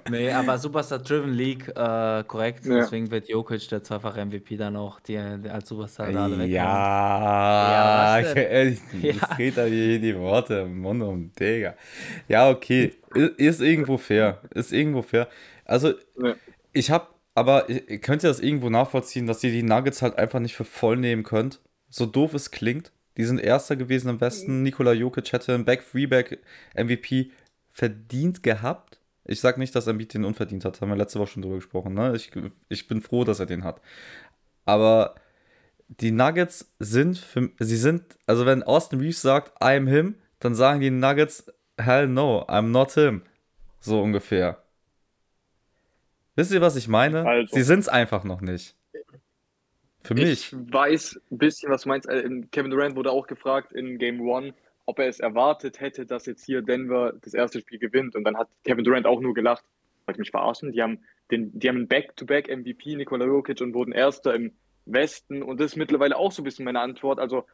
[0.10, 2.66] nee, aber Superstar-Driven League, äh, korrekt.
[2.66, 2.78] Ja.
[2.78, 5.14] Deswegen wird Jokic der zweifache MVP dann auch die,
[5.44, 6.50] die als Superstar da alle weg.
[6.50, 9.14] Ja, ja ich, ja.
[9.36, 11.76] dreht da hier die Worte im Mund um, Digga.
[12.28, 12.94] Ja, okay.
[13.14, 14.42] Ist, ist irgendwo fair.
[14.56, 15.28] Ist irgendwo fair.
[15.66, 16.36] Also, ja.
[16.72, 17.68] ich hab, aber
[18.02, 21.22] könnt ihr das irgendwo nachvollziehen, dass ihr die Nuggets halt einfach nicht für voll nehmen
[21.22, 21.62] könnt?
[21.90, 22.92] So doof es klingt.
[23.18, 24.64] Die sind Erster gewesen im Westen.
[24.64, 27.32] Nikola Jokic hätte einen Back-Freeback-MVP
[27.72, 29.00] verdient gehabt.
[29.26, 31.94] Ich sage nicht, dass Embiid den unverdient hat, haben wir letzte Woche schon drüber gesprochen.
[31.94, 32.16] Ne?
[32.16, 32.32] Ich,
[32.70, 33.82] ich bin froh, dass er den hat.
[34.66, 35.16] Aber
[35.88, 40.82] die Nuggets sind, für, sie sind, also wenn Austin Reeves sagt, I'm him, dann sagen
[40.82, 43.24] die Nuggets, hell no, I'm not him.
[43.80, 44.64] So ungefähr.
[46.36, 47.26] Wisst ihr, was ich meine?
[47.26, 47.56] Also.
[47.56, 48.76] Sie sind es einfach noch nicht.
[50.04, 50.54] Für mich.
[50.54, 52.10] Ich weiß ein bisschen, was du meinst.
[52.10, 54.54] Äh, Kevin Durant wurde auch gefragt in Game One,
[54.86, 58.16] ob er es erwartet hätte, dass jetzt hier Denver das erste Spiel gewinnt.
[58.16, 59.64] Und dann hat Kevin Durant auch nur gelacht.
[60.06, 60.74] Wollte ich mich verarschen?
[60.74, 61.00] Die haben
[61.32, 64.52] den, die haben Back-to-Back MVP Nikola Jokic und wurden Erster im
[64.86, 65.42] Westen.
[65.42, 67.20] Und das ist mittlerweile auch so ein bisschen meine Antwort.
[67.20, 67.46] Also,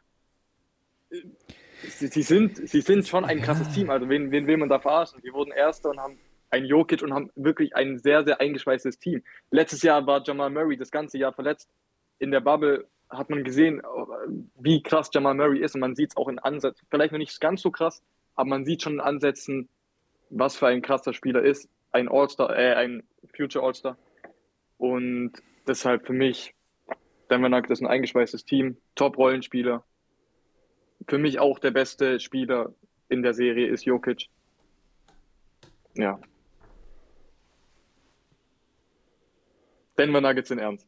[1.12, 3.72] sie, sie sind, sie sind schon ein krasses.
[3.76, 3.92] Team.
[3.92, 5.22] Also, wen, wen will man da verarschen?
[5.22, 6.18] Die wurden Erster und haben
[6.50, 9.22] ein Jokic und haben wirklich ein sehr, sehr eingeschweißtes Team.
[9.52, 11.70] Letztes Jahr war Jamal Murray das ganze Jahr verletzt
[12.20, 13.82] in der Bubble hat man gesehen,
[14.56, 17.40] wie krass Jamal Murray ist und man sieht es auch in Ansätzen, vielleicht noch nicht
[17.42, 18.04] ganz so krass,
[18.36, 19.68] aber man sieht schon in Ansätzen,
[20.30, 23.04] was für ein krasser Spieler ist, ein All-Star, äh, ein
[23.36, 23.98] Future All-Star
[24.78, 25.34] und
[25.68, 26.54] deshalb für mich
[27.30, 29.84] Denver Nuggets ist ein eingeschweißtes Team, Top-Rollenspieler,
[31.08, 32.74] für mich auch der beste Spieler
[33.08, 34.30] in der Serie ist Jokic.
[35.96, 36.20] Ja.
[39.98, 40.88] Denver Nuggets in Ernst.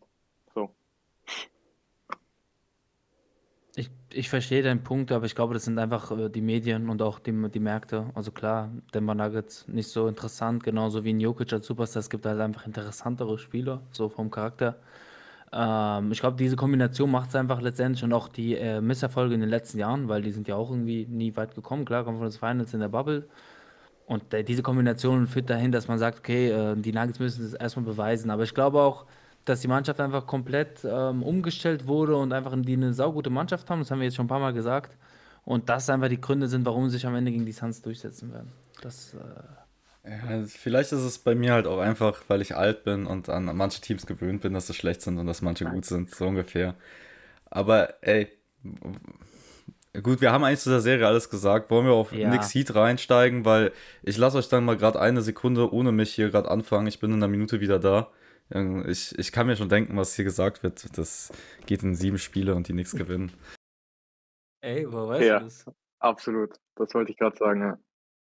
[4.14, 7.20] Ich, verstehe deinen Punkt, aber ich glaube, das sind einfach äh, die Medien und auch
[7.20, 8.06] die, die Märkte.
[8.14, 12.02] Also klar, Denver Nuggets nicht so interessant, genauso wie ein Jokic als Superstar.
[12.02, 14.78] Es gibt halt einfach interessantere Spieler, so vom Charakter.
[15.54, 19.42] Ähm, ich glaube, diese Kombination macht es einfach letztendlich und auch die äh, Misserfolge in
[19.42, 21.86] den letzten Jahren, weil die sind ja auch irgendwie nie weit gekommen.
[21.86, 23.28] Klar, kommen von den Finals in der Bubble.
[24.06, 27.54] Und äh, diese Kombination führt dahin, dass man sagt, okay, äh, die Nuggets müssen es
[27.54, 28.30] erstmal beweisen.
[28.30, 29.06] Aber ich glaube auch,
[29.46, 33.80] dass die Mannschaft einfach komplett ähm, umgestellt wurde und einfach die eine saugute Mannschaft haben.
[33.80, 34.98] Das haben wir jetzt schon ein paar Mal gesagt.
[35.44, 38.32] Und das einfach die Gründe sind, warum sie sich am Ende gegen die Suns durchsetzen
[38.32, 38.52] werden.
[38.82, 39.16] Das.
[39.16, 39.18] Äh
[40.04, 43.46] ja, vielleicht ist es bei mir halt auch einfach, weil ich alt bin und an
[43.56, 46.74] manche Teams gewöhnt bin, dass sie schlecht sind und dass manche gut sind, so ungefähr.
[47.52, 48.28] Aber ey,
[50.02, 51.70] gut, wir haben eigentlich zu der Serie alles gesagt.
[51.70, 52.30] Wollen wir auf ja.
[52.30, 56.32] Nix Heat reinsteigen, weil ich lasse euch dann mal gerade eine Sekunde ohne mich hier
[56.32, 56.88] gerade anfangen.
[56.88, 58.10] Ich bin in einer Minute wieder da.
[58.88, 60.98] Ich, ich kann mir schon denken, was hier gesagt wird.
[60.98, 61.32] Das
[61.66, 63.32] geht in sieben Spiele und die nichts gewinnen.
[64.62, 65.66] Ey, wo weißt ja, du das?
[66.00, 66.60] Absolut.
[66.76, 67.78] Das wollte ich gerade sagen, ja.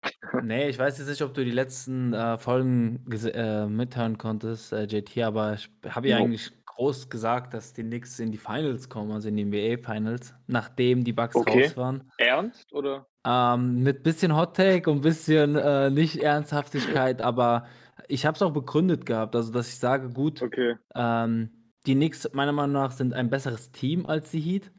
[0.43, 4.85] Nee, ich weiß jetzt nicht, ob du die letzten äh, Folgen äh, mithören konntest, äh,
[4.85, 9.13] JT, aber ich habe ja eigentlich groß gesagt, dass die Knicks in die Finals kommen,
[9.13, 11.65] also in die NBA Finals, nachdem die Bucks okay.
[11.65, 12.11] raus waren.
[12.19, 13.07] Ernst oder?
[13.27, 17.67] Ähm, mit bisschen Hot Take und bisschen äh, nicht Ernsthaftigkeit, aber
[18.09, 20.77] ich habe es auch begründet gehabt, also dass ich sage, gut, okay.
[20.95, 21.51] ähm,
[21.87, 24.71] die Knicks meiner Meinung nach sind ein besseres Team als die Heat.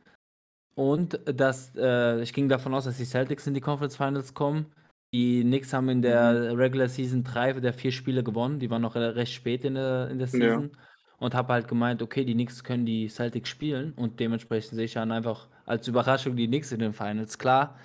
[0.76, 4.74] Und dass äh, ich ging davon aus, dass die Celtics in die Conference Finals kommen.
[5.14, 6.60] Die Knicks haben in der mhm.
[6.60, 8.60] Regular Season drei der vier Spiele gewonnen.
[8.60, 10.72] Die waren noch recht spät in der, in der Season.
[10.74, 10.80] Ja.
[11.18, 14.94] und habe halt gemeint, okay, die Knicks können die Celtics spielen und dementsprechend sehe ich
[14.94, 17.38] dann einfach als Überraschung die Knicks in den Finals.
[17.38, 17.76] Klar,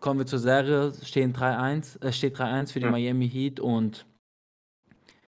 [0.00, 2.90] kommen wir zur Serie, stehen 3-1, äh, steht 3-1 für die Ja.
[2.90, 4.06] Miami Heat und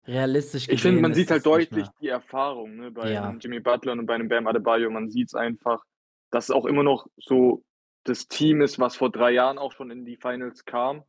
[0.07, 3.33] realistisch Ich finde, gesehen man sieht halt deutlich die Erfahrung ne, bei Ja.
[3.39, 4.89] Jimmy Butler und bei einem Bam Adebayo.
[4.89, 5.83] Man sieht es einfach,
[6.31, 7.63] dass es auch immer noch so
[8.03, 11.03] das Team ist, was vor drei Jahren auch schon in die Finals kam.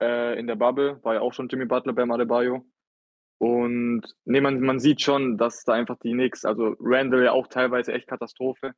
[0.00, 2.66] Äh, in der Bubble war ja auch schon Jimmy Butler, Bam Adebayo.
[3.38, 7.48] Und nee, man, man sieht schon, dass da einfach die Knicks, also Randall ja auch
[7.48, 8.72] teilweise echt Katastrophe.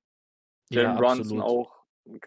[0.70, 1.72] Ja, Jalen Brunson auch,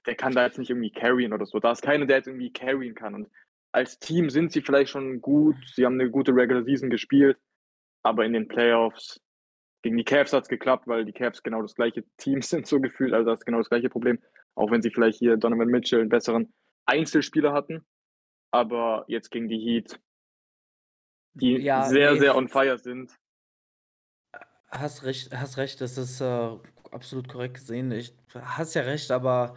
[0.05, 1.59] der kann da jetzt nicht irgendwie carryen oder so.
[1.59, 3.15] Da ist keiner, der jetzt irgendwie carryen kann.
[3.15, 3.30] Und
[3.71, 7.37] als Team sind sie vielleicht schon gut, sie haben eine gute Regular Season gespielt,
[8.03, 9.21] aber in den Playoffs
[9.81, 12.79] gegen die Cavs hat es geklappt, weil die Cavs genau das gleiche Team sind, so
[12.79, 13.13] gefühlt.
[13.13, 14.19] Also das ist genau das gleiche Problem.
[14.55, 16.53] Auch wenn sie vielleicht hier Donovan Mitchell einen besseren
[16.85, 17.85] Einzelspieler hatten.
[18.51, 19.99] Aber jetzt gegen die Heat,
[21.33, 23.15] die Ja, sehr, nee, sehr on fire sind.
[24.69, 26.57] Hast recht, hast recht, das ist äh,
[26.91, 27.91] absolut korrekt gesehen.
[27.91, 29.55] Ich hast ja recht, aber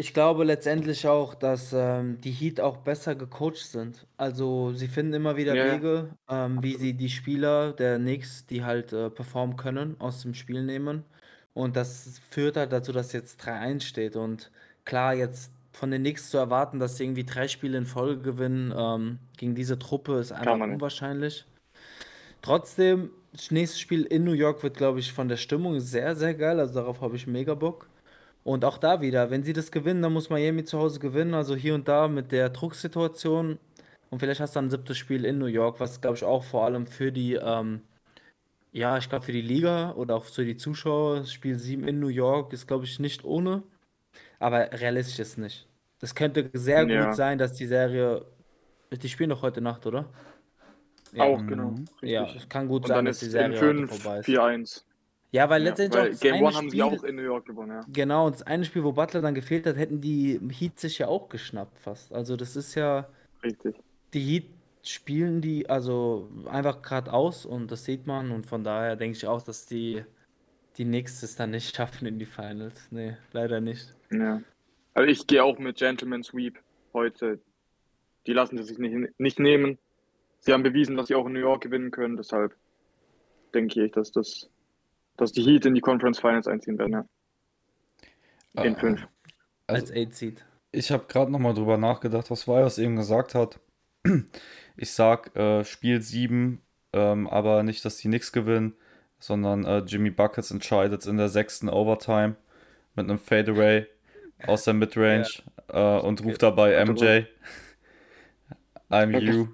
[0.00, 4.06] ich glaube letztendlich auch, dass ähm, die Heat auch besser gecoacht sind.
[4.16, 5.80] Also sie finden immer wieder Ja, ja.
[5.80, 10.34] Wege, ähm, wie sie die Spieler der Knicks, die halt äh, performen können, aus dem
[10.34, 11.04] Spiel nehmen.
[11.54, 14.16] Und das führt halt dazu, dass jetzt 3-1 steht.
[14.16, 14.50] Und
[14.84, 18.72] klar, jetzt von den Knicks zu erwarten, dass sie irgendwie drei Spiele in Folge gewinnen,
[18.76, 20.80] ähm, gegen diese Truppe ist einfach man nicht.
[20.80, 21.46] unwahrscheinlich.
[22.42, 26.34] Trotzdem, das nächste Spiel in New York wird, glaube ich, von der Stimmung sehr, sehr
[26.34, 26.60] geil.
[26.60, 27.89] Also darauf habe ich mega Bock.
[28.42, 31.34] Und auch da wieder, wenn sie das gewinnen, dann muss Miami zu Hause gewinnen.
[31.34, 33.58] Also hier und da mit der Drucksituation.
[34.10, 36.42] Und vielleicht hast du dann ein siebtes Spiel in New York, was, glaube ich, auch
[36.44, 37.82] vor allem für die, ähm,
[38.72, 42.08] ja, ich glaube, für die Liga oder auch für die Zuschauer, Spiel 7 in New
[42.08, 43.62] York ist, glaube ich, nicht ohne.
[44.38, 45.68] Aber realistisch ist nicht.
[46.00, 47.06] Das könnte sehr Ja.
[47.06, 48.24] gut sein, dass die Serie.
[48.92, 50.06] Die spielen doch heute Nacht, oder?
[51.12, 51.24] Ja.
[51.24, 51.74] Auch, genau.
[52.02, 52.42] Ja, richtig.
[52.42, 54.26] es kann gut Und sein, dass die Serie heute 5 vorbei ist.
[54.26, 54.84] 4-1.
[55.32, 57.80] Ja, weil letztendlich weil Game 1 haben sie Spiel, auch in New York gewonnen, ja.
[57.92, 61.06] genau, und das eine Spiel, wo Butler dann gefehlt hat, hätten die Heat sich ja
[61.08, 62.12] auch geschnappt fast.
[62.12, 63.08] Also das ist ja,
[63.44, 63.76] Richtig.
[64.12, 64.46] die Heat
[64.82, 69.26] spielen die also einfach gerade aus und das sieht man und von daher denke ich
[69.26, 70.04] auch, dass die
[70.78, 72.88] die Knicks es dann nicht schaffen in die Finals.
[72.90, 73.94] Nee, leider nicht.
[74.10, 74.40] Ja.
[74.94, 76.58] Also ich gehe auch mit Gentleman Sweep
[76.92, 77.38] heute.
[78.26, 79.78] Die lassen sie sich nicht, nicht nehmen.
[80.40, 82.16] Sie haben bewiesen, dass sie auch in New York gewinnen können.
[82.16, 82.54] Deshalb
[83.54, 84.48] denke ich, dass das,
[85.20, 86.92] dass die Heat in die Conference Finals einziehen werden.
[86.92, 88.64] Ja.
[88.64, 89.06] In Ah, fünf.
[89.66, 90.44] Also, Als Eight Seed.
[90.72, 93.60] ich habe gerade nochmal drüber nachgedacht, was Vios eben gesagt hat.
[94.76, 96.60] Ich sag äh, Spiel 7,
[96.92, 98.74] ähm, aber nicht, dass die Knicks gewinnen,
[99.18, 102.34] sondern äh, Jimmy Buckets entscheidet in der sechsten Overtime
[102.96, 103.86] mit einem Fadeaway
[104.46, 105.28] aus der Midrange
[105.68, 107.24] äh, und ruft dabei MJ.
[108.90, 109.48] I'm you.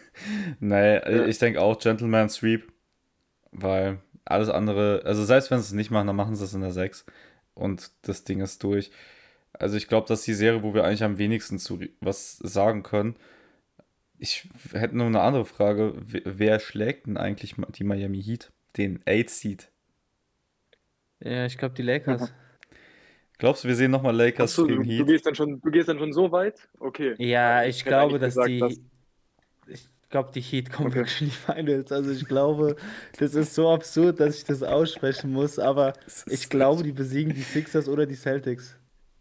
[0.60, 1.24] nee, Ja.
[1.26, 2.70] ich denke auch Gentleman Sweep,
[3.52, 6.60] weil alles andere, also selbst wenn sie es nicht machen, dann machen sie es in
[6.62, 7.04] der 6
[7.54, 8.90] und das Ding ist durch.
[9.52, 12.82] Also ich glaube, das ist die Serie, wo wir eigentlich am wenigsten zu was sagen
[12.82, 13.16] können.
[14.18, 15.94] Ich hätte nur eine andere Frage.
[15.96, 18.50] Wer, schlägt denn eigentlich die Miami Heat?
[18.76, 19.70] Den 8 Seed.
[21.20, 22.32] Ja, ich glaube die Lakers.
[23.38, 25.06] Glaubst du, wir sehen nochmal Lakers Achso, du, gegen du, Heat?
[25.06, 26.68] gehst dann schon, du gehst dann schon so weit?
[26.78, 27.14] Okay.
[27.18, 28.58] Ja, ich hätte glaube, dass gesagt, die.
[28.60, 28.80] dass- Ich
[30.14, 30.98] glaube, die Heat kommen Okay.
[31.00, 31.90] wirklich in die Finals.
[31.90, 32.76] Also ich glaube,
[33.18, 35.92] das ist so absurd, dass ich das aussprechen muss, aber
[36.26, 38.76] ich glaube, die besiegen die Sixers oder die Celtics.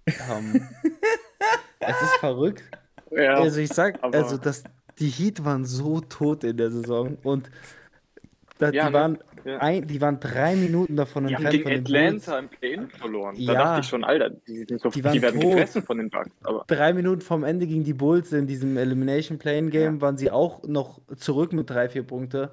[0.07, 0.69] Ähm,
[1.79, 2.63] es ist verrückt.
[3.11, 4.63] Ja, Also ich sag, also das,
[4.99, 7.49] die Heat waren so tot in der Saison und
[8.59, 9.19] da, Ja, die, ne?
[9.45, 9.57] Ja.
[9.59, 12.43] ein, die waren drei Minuten davon die haben entfernt gegen von den Atlanta Bulls.
[12.51, 13.35] im Play-In verloren.
[13.35, 13.53] Da Ja.
[13.53, 15.51] dachte ich schon, Alter, die, sind so, Die die, waren werden tot.
[15.51, 16.31] gefressen von den Bugs.
[16.43, 20.01] Aber Drei Minuten vom Ende gegen die Bulls in diesem Elimination Playing Game Ja.
[20.01, 22.51] waren sie auch noch zurück mit drei, vier Punkte.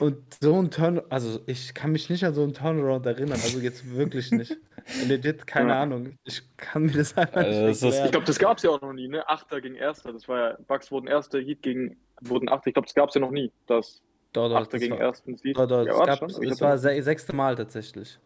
[0.00, 3.58] Und so ein Turn, also ich kann mich nicht an so einen Turnaround erinnern, also
[3.58, 4.54] jetzt wirklich nicht.
[5.08, 5.82] Legit, keine Ja.
[5.82, 6.14] Ahnung.
[6.24, 8.80] Ich kann mir das einfach Also nicht das ich glaube, das gab es ja auch
[8.82, 9.26] noch nie, ne?
[9.28, 10.12] Achter gegen Erster.
[10.12, 12.68] Das war ja, Bugs wurden Erster, Heat gegen, wurden Achter.
[12.68, 13.50] Ich glaube, das gab es ja noch nie.
[13.66, 14.02] Das
[14.38, 15.56] Doch, doch, Achter das gegen war, Ersten Seed.
[15.58, 18.20] doch, doch, Ja, es war gab, es war das- se sechste Mal tatsächlich.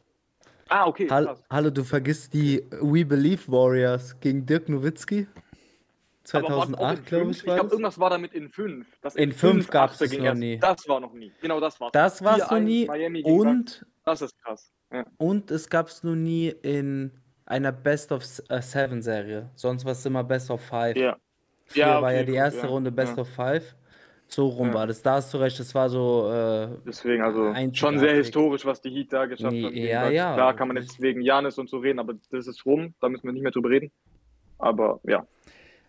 [0.69, 5.27] Ah, okay, Hall, hallo, du vergisst die We Believe Warriors gegen Dirk Nowitzki?
[6.35, 8.87] Aber auch- auch in 2008, glaube ich, Ich war glaube, irgendwas war damit in fünf.
[9.01, 10.59] Das In fünf gab's Achter es noch nie.
[10.59, 11.33] Das war noch nie.
[11.41, 11.93] Genau, das war's.
[11.93, 13.23] Das war's noch 4-1 nie.
[13.25, 14.71] Und, Das ist krass.
[14.93, 15.05] Ja.
[15.17, 17.11] und es gab es noch nie in
[17.47, 19.49] einer Best of äh, Seven Serie.
[19.55, 20.97] Sonst war es immer Best of Five.
[20.97, 21.17] Ja.
[21.67, 23.23] Früher Ja, war ja okay, die erste ja, Runde Best ja.
[23.23, 23.75] of Five.
[24.33, 24.75] So rum Ja.
[24.75, 25.03] war das.
[25.03, 26.31] Da hast du recht, das war so.
[26.33, 29.77] Äh, Deswegen, also schon sehr historisch, was die Heat da geschafft Nee, haben.
[29.77, 30.35] ja, ja.
[30.35, 32.95] Klar kann man jetzt wegen Janis und so reden, aber das ist rum.
[33.01, 33.91] Da müssen wir nicht mehr drüber reden.
[34.59, 35.27] Aber ja.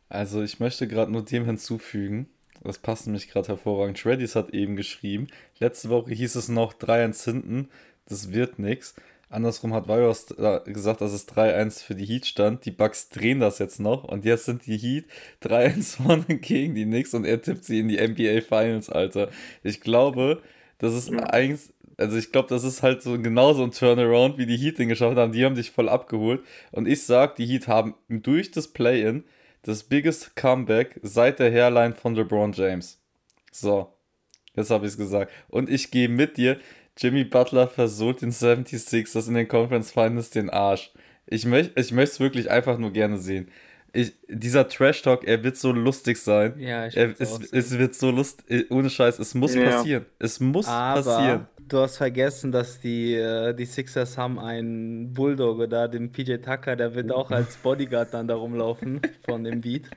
[0.09, 2.27] Also ich möchte gerade nur dem hinzufügen,
[2.61, 3.97] Das passt nämlich gerade hervorragend.
[3.99, 5.27] Shreddies hat eben geschrieben,
[5.59, 7.69] letzte Woche hieß es noch 3-1 hinten,
[8.07, 8.95] das wird nix.
[9.33, 10.27] Andersrum hat Virus
[10.65, 12.65] gesagt, dass es 3-1 für die Heat stand.
[12.65, 15.05] Die Bucks drehen das jetzt noch und jetzt sind die Heat
[15.41, 19.29] 3-1 vorne gegen die Knicks und er tippt sie in die NBA Finals, Alter.
[19.63, 20.41] Ich glaube,
[20.77, 24.57] das ist eigentlich, also ich glaube, das ist halt so genauso ein Turnaround, wie die
[24.57, 25.31] Heat den geschafft haben.
[25.31, 26.43] Die haben dich voll abgeholt.
[26.71, 29.23] Und ich sag, die Heat haben durch das Play-In
[29.63, 32.99] das biggest Comeback seit der Hairline von LeBron James.
[33.51, 33.93] So,
[34.55, 35.31] jetzt habe ich es gesagt.
[35.47, 36.59] Und ich gehe mit dir.
[36.97, 40.91] Jimmy Butler versucht den 76ers in den Conference Finals den Arsch.
[41.25, 43.47] Ich, möch, ich möchte es wirklich einfach nur gerne sehen.
[43.95, 46.55] Ich, dieser Trash-Talk, er wird so lustig sein.
[46.57, 49.69] Ja, ich er, es, es wird so lustig, ohne Scheiß, es muss Ja.
[49.69, 50.05] passieren.
[50.17, 51.47] Es muss Aber passieren.
[51.67, 56.75] Du hast vergessen, dass die, äh, die Sixers haben einen Bulldogge da, den PJ Tucker,
[56.75, 59.89] der wird auch als Bodyguard dann da rumlaufen von dem Beat.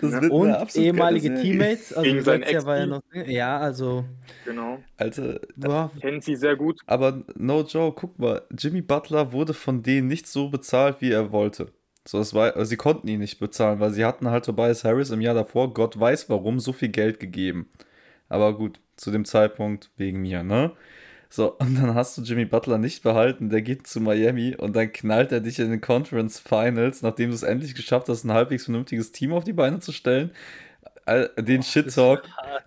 [0.00, 1.34] Das wird Und ehemalige.
[1.34, 3.02] Teammates, also Gegen letztes Jahr war ja noch.
[3.12, 4.04] Ja, also.
[4.44, 4.78] Genau.
[4.96, 6.80] Alter, Boah, Kennen sie sehr gut.
[6.86, 11.32] Aber no Joe, guck mal, Jimmy Butler wurde von denen nicht so bezahlt, wie er
[11.32, 11.72] wollte.
[12.06, 15.10] So, es war, also sie konnten ihn nicht bezahlen, weil sie hatten halt Tobias Harris
[15.10, 17.68] im Jahr davor, Gott weiß warum, so viel Geld gegeben.
[18.28, 20.72] Aber gut, zu dem Zeitpunkt wegen mir, ne?
[21.30, 24.92] So, und dann hast du Jimmy Butler nicht behalten, der geht zu Miami und dann
[24.92, 28.64] knallt er dich in den Conference Finals, nachdem du es endlich geschafft hast, ein halbwegs
[28.64, 30.30] vernünftiges Team auf die Beine zu stellen.
[31.38, 32.22] Den Shit-Talk,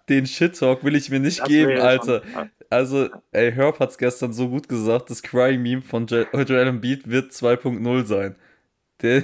[0.09, 2.21] den Shit-Talk will ich mir nicht Das geben, Alter.
[2.33, 7.09] schon- Also, ey, Herb hat's gestern so gut gesagt, das Crying-Meme von Jo- Joel Embiid
[7.09, 8.35] wird 2.0 sein.
[9.01, 9.23] Der,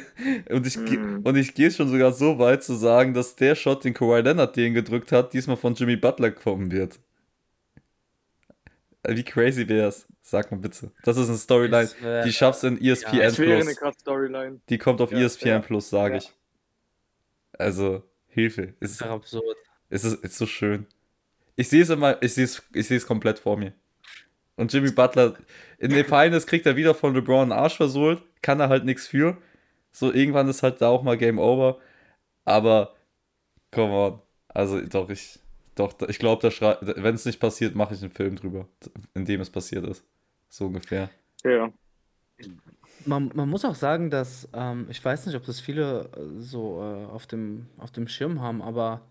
[0.50, 1.22] und ich, Mm.
[1.24, 4.56] und ich gehe schon sogar so weit zu sagen, dass der Shot, den Kawhi Leonard
[4.56, 7.00] den gedrückt hat, diesmal von Jimmy Butler kommen wird.
[9.08, 10.06] Wie crazy wär's?
[10.22, 10.92] Sag mal bitte.
[11.04, 14.60] Das ist eine Storyline, wär- die schaffst in E ESPN wäre eine Plus.
[14.70, 16.18] Die kommt auf E Ja, ESPN ja, Plus, sage ja.
[16.20, 16.34] ich.
[17.58, 18.74] Also, Hilfe.
[18.80, 19.58] Es ist, ist absurd.
[19.90, 20.86] es ist, es ist so schön.
[21.56, 23.74] Ich sehe es immer, ich sehe es, ich sehe es komplett vor mir.
[24.58, 25.36] Und Jimmy Butler,
[25.78, 29.08] in den Finals kriegt er wieder von LeBron einen Arsch versohlt, kann er halt nichts
[29.08, 29.38] für.
[29.92, 31.80] So, irgendwann ist halt da auch mal Game Over.
[32.46, 32.96] Aber,
[33.72, 34.22] come on.
[34.50, 35.40] Also, doch, ich,
[35.78, 36.50] doch, ich glaube,
[36.82, 38.68] wenn es nicht passiert, mache ich einen Film drüber,
[39.14, 40.04] in dem es passiert ist.
[40.50, 41.10] So ungefähr.
[41.44, 41.72] Ja.
[43.06, 46.82] Man, man muss auch sagen, dass, ähm, ich weiß nicht, ob das viele äh, so
[46.82, 49.02] äh, auf dem, auf dem Schirm haben, aber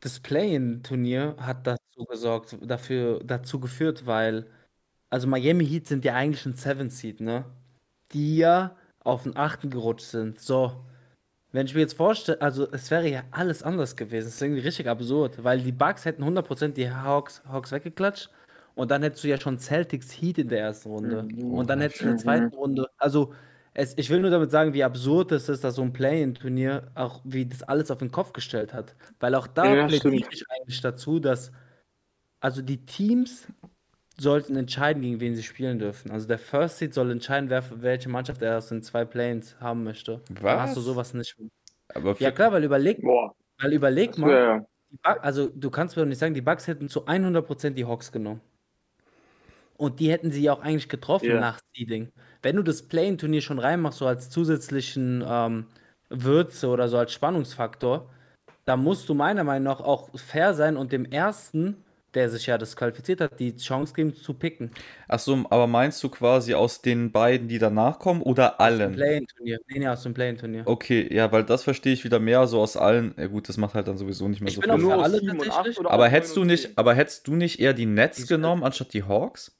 [0.00, 4.46] das Play-in-Turnier hat dazu gesorgt, dafür, dazu geführt, weil,
[5.10, 7.44] also Miami Heat sind ja eigentlich ein Seven Seed, ne?
[8.12, 10.40] Die ja auf den achten gerutscht sind.
[10.40, 10.84] So,
[11.52, 14.26] wenn ich mir jetzt vorstelle, also es wäre ja alles anders gewesen.
[14.26, 18.30] Das ist irgendwie richtig absurd, weil die Bucks hätten 100% die Hawks, Hawks weggeklatscht
[18.74, 21.28] und dann hättest du ja schon Celtics Heat in der ersten Runde.
[21.32, 21.44] Mhm.
[21.46, 22.18] Und dann hättest du in der Mhm.
[22.18, 23.32] zweiten Runde, also
[23.74, 27.20] es, ich will nur damit sagen, wie absurd es ist, dass so ein Play-in-Turnier auch,
[27.24, 28.96] wie das alles auf den Kopf gestellt hat.
[29.20, 31.52] Weil auch da Ja, plädiere ich eigentlich dazu, dass
[32.40, 33.48] also die Teams
[34.18, 36.10] sollten entscheiden, gegen wen sie spielen dürfen.
[36.10, 39.84] Also der First Seed soll entscheiden, wer, welche Mannschaft er aus den zwei Planes haben
[39.84, 40.20] möchte.
[40.28, 40.84] Dann hast du Was?
[40.86, 41.36] sowas nicht.
[41.94, 43.34] Aber Ja klar, weil überleg, Boah.
[43.60, 44.66] weil überleg mal,
[45.02, 48.10] Buc- also du kannst mir doch nicht sagen, die Bucks hätten zu 100% die Hawks
[48.12, 48.40] genommen.
[49.76, 51.40] Und die hätten sie ja auch eigentlich getroffen Ja.
[51.40, 52.10] nach Seeding.
[52.42, 55.66] Wenn du das Play-in-Turnier schon reinmachst, so als zusätzlichen ähm,
[56.08, 58.08] Würze oder so als Spannungsfaktor,
[58.64, 61.84] da musst du meiner Meinung nach auch fair sein und dem Ersten,
[62.16, 64.70] der sich ja disqualifiziert hat, die Chance geben zu picken.
[65.06, 68.94] achso, aber meinst du quasi aus den beiden, die danach kommen oder allen?
[68.94, 69.58] Play-in-Turnier.
[69.68, 70.62] Nee, nee, aus dem Play-in-Turnier.
[70.66, 73.14] Okay, ja, weil das verstehe ich wieder mehr so aus allen.
[73.16, 75.20] Ja gut, das macht halt dann sowieso nicht mehr Ich so viel Nur alle
[75.84, 79.04] Aber hättest du nicht, aber hättest du nicht eher die Nets Ich- genommen anstatt die
[79.04, 79.52] Hawks?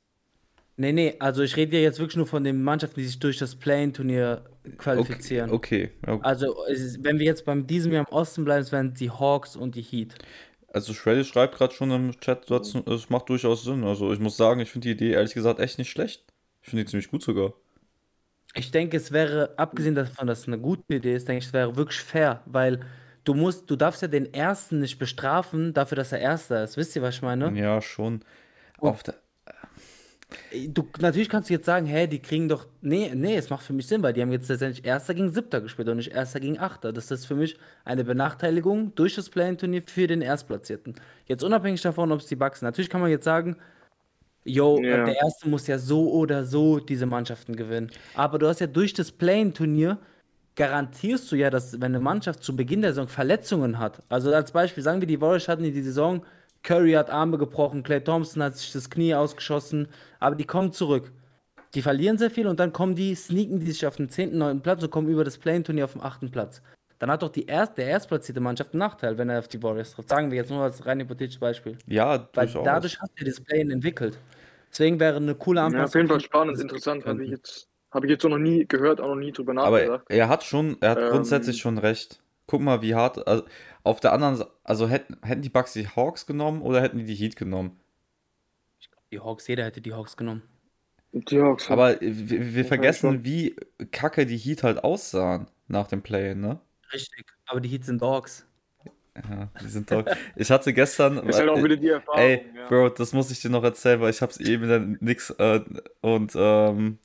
[0.79, 3.39] Nee, nee, also ich rede ja jetzt wirklich nur von den Mannschaften, die sich durch
[3.39, 4.45] das Play-in-Turnier
[4.77, 5.51] qualifizieren.
[5.51, 8.73] Okay, ja, Also, es ist, wenn wir jetzt beim diesem Jahr im Osten bleiben, es
[8.73, 10.17] wären die Hawks und die Heat.
[10.77, 13.83] Also Shreddy schreibt gerade schon im Chat es macht durchaus Sinn.
[13.85, 16.23] Also ich muss sagen, ich finde die Idee ehrlich gesagt echt nicht schlecht.
[16.63, 17.55] Ich finde die ziemlich gut sogar.
[18.55, 21.53] Ich denke, es wäre, abgesehen davon, dass es eine gute Idee ist, denke ich, es
[21.55, 22.81] wäre wirklich fair, weil
[23.25, 26.77] du musst, du darfst ja den Ersten nicht bestrafen dafür, dass er Erster ist.
[26.77, 27.59] Wisst ihr, was ich meine?
[27.59, 28.23] Ja, schon.
[28.79, 29.15] Und- Auf der,
[30.69, 32.67] Du, natürlich kannst du jetzt sagen, hä, die kriegen doch.
[32.81, 35.61] Nee, nee, es macht für mich Sinn, weil die haben jetzt letztendlich Erster gegen Siebter
[35.61, 36.93] gespielt und nicht Erster gegen Achter.
[36.93, 40.97] Das ist für mich eine Benachteiligung durch das Play-In-Turnier für den Erstplatzierten.
[41.27, 42.67] Jetzt unabhängig davon, ob es die Bucks sind.
[42.67, 43.57] Natürlich kann man jetzt sagen,
[44.45, 45.05] yo, Ja.
[45.05, 47.91] der Erste muss ja so oder so diese Mannschaften gewinnen.
[48.15, 49.99] Aber du hast ja durch das Play-In-Turnier
[50.57, 54.53] garantierst du ja, dass wenn eine Mannschaft zu Beginn der Saison Verletzungen hat, also als
[54.53, 56.25] Beispiel sagen wir, die Warriors hatten die Saison,
[56.67, 59.89] Curry hat Arme gebrochen, Clay Thompson hat sich das Knie ausgeschossen,
[60.21, 61.13] aber die kommen zurück.
[61.75, 64.61] Die verlieren sehr viel und dann kommen die, sneaken die sich auf den 10., 9.
[64.63, 66.31] Platz und kommen über das Play-In-Turnier auf den 8.
[66.33, 66.61] Platz.
[66.99, 69.93] dann hat doch die erst, der erstplatzierte Mannschaft einen Nachteil, wenn er auf die Warriors
[69.93, 70.09] trifft.
[70.09, 71.77] Sagen wir jetzt nur als rein hypothetisches Beispiel.
[71.87, 72.65] Ja, Weil durchaus.
[72.65, 74.19] dadurch hast du das Play-In entwickelt.
[74.73, 75.85] Deswegen wäre eine coole Ja, Anpassung.
[75.87, 77.05] auf jeden Fall spannend, interessant.
[77.07, 79.79] Habe ich jetzt, habe ich jetzt so noch nie gehört, auch noch nie drüber Aber
[79.79, 80.05] nachgedacht.
[80.09, 82.21] er hat schon, er hat Ähm, grundsätzlich schon recht.
[82.47, 83.27] Guck mal, wie hart.
[83.27, 83.45] Also
[83.83, 87.05] auf der anderen Seite, also hätten, hätten die Bucks die Hawks genommen oder hätten die
[87.05, 87.79] die Heat genommen?
[89.13, 90.43] Die Hawks, jeder hätte die Hawks genommen.
[91.13, 91.71] Die Hawks.
[91.71, 93.57] Aber wir, wir vergessen, wie
[93.91, 96.61] kacke die Heat halt aussahen nach dem Play, ne?
[96.93, 97.27] Richtig.
[97.47, 98.47] Aber die Heat sind Dogs.
[99.31, 100.05] Ja, die sind doch.
[100.35, 101.19] Ich hatte gestern.
[101.29, 102.21] ist halt auch wieder die Erfahrung.
[102.21, 102.69] Ey, ja.
[102.69, 105.61] Bro, das muss ich dir noch erzählen, weil ich hab's eben in der Nix äh,
[106.01, 106.99] und ähm,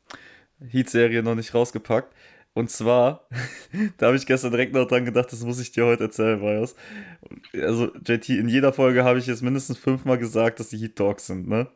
[0.59, 2.13] Heat-Serie noch nicht rausgepackt.
[2.53, 3.27] Und zwar,
[3.97, 6.75] da habe ich gestern direkt noch dran gedacht, das muss ich dir heute erzählen, Marius.
[7.53, 11.27] Also, JT, in jeder Folge habe ich jetzt mindestens fünfmal gesagt, dass die Heat Dogs
[11.27, 11.67] sind, ne?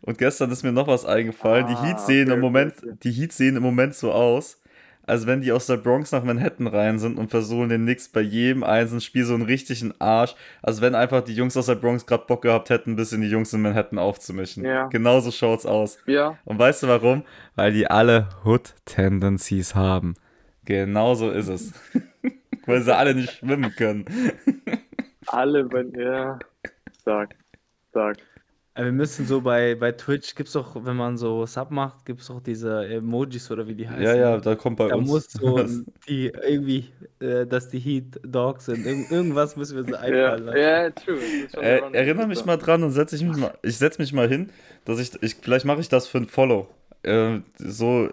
[0.00, 1.66] Und gestern ist mir noch was eingefallen.
[1.66, 2.96] die Ah, Heat sehen okay, im Moment, okay.
[3.02, 4.60] die Heat sehen im Moment so aus,
[5.12, 8.22] als wenn die aus der Bronx nach Manhattan rein sind und versuchen den Knicks bei
[8.22, 10.34] jedem einzelnen Spiel so einen richtigen Arsch.
[10.62, 13.28] Also wenn einfach die Jungs aus der Bronx gerade Bock gehabt hätten, ein bisschen die
[13.28, 14.64] Jungs in Manhattan aufzumischen.
[14.64, 14.86] Ja.
[14.86, 15.98] Genauso schaut's aus.
[16.06, 17.24] Ja, Und weißt du warum?
[17.56, 20.14] Weil die alle Hood-Tendencies haben.
[20.64, 21.74] Genauso ist es.
[22.64, 24.06] Weil sie alle nicht schwimmen können.
[25.26, 26.38] alle, wenn, ja.
[27.04, 27.34] Sag,
[27.92, 28.16] sag.
[28.74, 32.22] Wir müssen so bei, bei Twitch, gibt es doch, wenn man so Sub macht, gibt
[32.22, 34.02] es doch diese Emojis oder wie die heißen.
[34.02, 35.08] Ja, ja, da kommt bei Da uns.
[35.08, 36.88] muss so ein- die irgendwie,
[37.20, 38.86] äh, dass die Heat Dogs sind.
[38.86, 40.58] Irgend, irgendwas müssen wir so Ja, einfallen lassen.
[40.58, 41.16] ja, true.
[41.16, 42.00] Das ist schon Äh, ironisch.
[42.00, 43.52] erinnere mich mal dran und setze ich mich mal.
[43.62, 44.48] Ich setze mich mal hin,
[44.86, 45.22] dass ich.
[45.22, 46.68] ich vielleicht mache ich das für ein Follow.
[47.02, 48.08] Äh, so,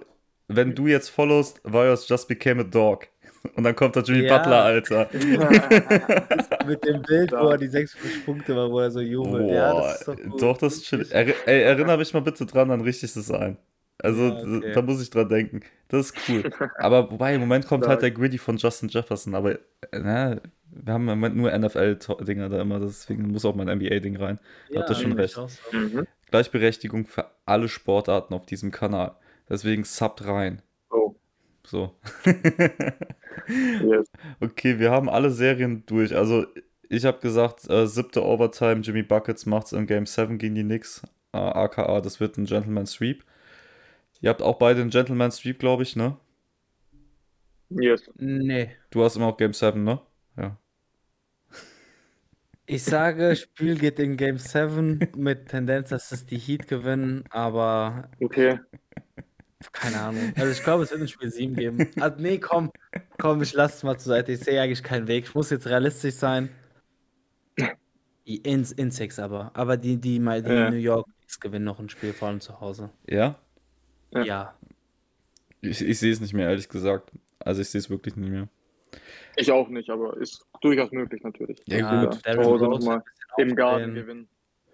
[0.49, 3.07] wenn du jetzt followst, Virus just became a dog.
[3.55, 4.37] Und dann kommt da Jimmy Ja.
[4.37, 5.09] Butler, Alter.
[6.67, 7.51] Mit dem Bild, wo Ja.
[7.51, 7.95] er die sechs
[8.25, 9.49] Punkte war, wo er so jubelt.
[9.51, 10.41] ja, Boah, das ist doch gut.
[10.41, 11.07] doch, das ist chill.
[11.09, 13.57] Erri ey, erinnere mich mal bitte dran, dann richte ich das ein.
[14.01, 14.71] Also, Ja, okay.
[14.73, 15.61] da muss ich dran denken.
[15.89, 16.43] Das ist cool.
[16.77, 19.35] Aber wobei, im Moment kommt halt der Gritty von Justin Jefferson.
[19.35, 19.57] Aber, äh,
[19.93, 20.39] na,
[20.71, 24.39] wir haben im Moment nur NFL-Dinger da immer, deswegen muss auch mein NBA-Ding rein.
[24.75, 25.37] Habt ihr schon recht.
[25.71, 26.05] Mhm.
[26.29, 29.13] Gleichberechtigung für alle Sportarten auf diesem Kanal.
[29.49, 30.61] Deswegen subt rein.
[31.69, 31.95] So.
[32.25, 34.07] yes.
[34.39, 36.15] Okay, wir haben alle Serien durch.
[36.15, 36.47] Also,
[36.89, 41.03] ich habe gesagt, äh, siebte Overtime, Jimmy Buckets macht's im Game 7 gegen die Knicks.
[41.31, 43.23] Äh, AKA, das wird ein Gentleman Sweep.
[44.21, 46.17] Ihr habt auch beide einen Gentleman Sweep, glaube ich, ne?
[47.69, 48.09] Yes.
[48.15, 48.71] Nee.
[48.89, 50.01] Du hast immer auch Game 7, ne?
[50.37, 50.57] Ja.
[52.65, 58.09] Ich sage, Spiel geht in Game 7 mit Tendenz, dass es die Heat gewinnen, aber
[58.19, 58.59] Okay.
[59.71, 60.33] Keine Ahnung.
[60.37, 61.89] Also ich glaube, es wird ein Spiel 7 geben.
[61.99, 62.71] Also nee, komm,
[63.17, 64.31] komm, ich lasse es mal zur Seite.
[64.31, 65.25] Ich sehe eigentlich keinen Weg.
[65.25, 66.49] Ich muss jetzt realistisch sein.
[68.25, 69.51] Die in, in Six aber.
[69.53, 70.69] Aber die, die, mal- die Ja.
[70.69, 72.89] New York Knicks gewinnen noch ein Spiel, vor allem zu Hause.
[73.07, 73.35] Ja?
[74.11, 74.23] Ja.
[74.23, 74.53] Ja.
[75.61, 77.11] Ich, ich sehe es nicht mehr, ehrlich gesagt.
[77.39, 78.47] Also, ich sehe es wirklich nicht mehr.
[79.35, 81.59] Ich auch nicht, aber ist durchaus möglich natürlich.
[81.67, 82.13] Ja, Ja, gut.
[82.23, 83.03] Zu Hause nochmal
[83.37, 84.27] im Garten gewinnen.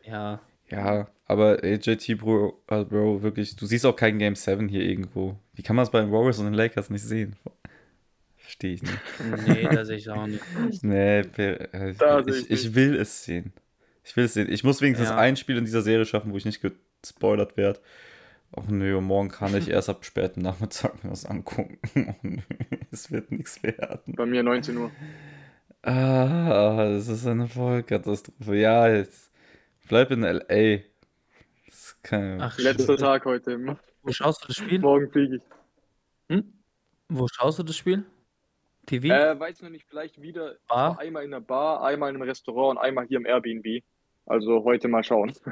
[0.04, 0.40] Ja.
[0.70, 4.82] Ja, aber ey, JT, Bro, äh, Bro, wirklich, du siehst auch kein Game 7 hier
[4.82, 5.38] irgendwo.
[5.54, 7.36] Wie kann man es bei den Warriors und den Lakers nicht sehen?
[8.38, 9.00] Verstehe ich nicht.
[9.48, 10.42] Nee, das sehe ich auch nicht.
[10.84, 13.54] Nee, äh, ich, ich, ich will es sehen.
[14.04, 14.52] Ich will es sehen.
[14.52, 15.18] Ich muss wenigstens Ja.
[15.18, 16.62] ein Spiel in dieser Serie schaffen, wo ich nicht
[17.02, 17.80] gespoilert werde.
[18.56, 21.78] Ach nö, morgen kann ich erst ab späten Nachmittag mir was angucken.
[21.96, 22.38] Oh nö,
[22.92, 24.14] es wird nichts werden.
[24.16, 24.92] Bei mir 19 Uhr.
[25.82, 28.56] Ah, das ist eine Vollkatastrophe.
[28.56, 29.25] Ja, jetzt
[29.88, 30.84] bleib in L.A.
[31.66, 32.38] Das ist keine...
[32.42, 32.98] Ach, Letzter.
[32.98, 33.78] Tag heute.
[34.02, 34.80] Wo schaust du das Spiel?
[34.80, 35.44] Morgen fliege ich.
[36.30, 36.54] Hm?
[37.10, 38.06] Wo schaust du das Spiel?
[38.86, 39.08] TV?
[39.08, 41.00] Äh, weiß noch nicht, vielleicht wieder Bar?
[41.00, 43.84] einmal in der Bar, einmal in einem Restaurant und einmal hier im Airbnb.
[44.28, 45.34] Also heute mal schauen.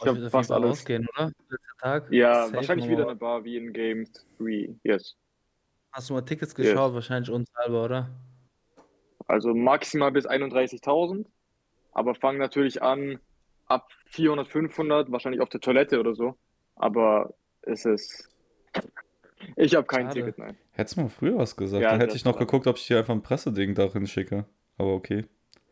[0.00, 0.70] Hab wird auf fast alles.
[0.70, 1.26] rausgehen, oder?
[1.48, 2.12] Letzter Tag?
[2.12, 4.06] Ja, Safe wahrscheinlich wieder eine Bar wie in Game
[4.38, 4.74] 3.
[4.82, 5.16] Yes.
[5.92, 6.68] Hast du mal Tickets Yes.
[6.70, 6.94] geschaut?
[6.94, 8.10] Wahrscheinlich unzahlbar, oder?
[9.26, 11.26] Also maximal bis 31.000.
[11.92, 13.18] Aber fangen natürlich an
[13.66, 16.36] ab 400, 500, wahrscheinlich auf der Toilette oder so.
[16.76, 18.28] Aber es ist.
[19.56, 20.20] Ich habe kein Schade.
[20.20, 20.56] Ticket, nein.
[20.72, 22.98] Hättest du mal früher was gesagt, Ja, dann hätte ich noch geguckt, ob ich dir
[22.98, 24.46] einfach ein Presseding darin schicke.
[24.78, 25.26] Aber okay.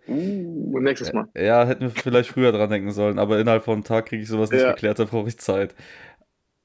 [0.09, 1.29] Uh, nächstes Mal.
[1.37, 4.29] Ja, hätten wir vielleicht früher dran denken sollen, aber innerhalb von einem Tag kriege ich
[4.29, 4.73] sowas nicht Ja.
[4.73, 5.75] geklärt, da brauche ich Zeit.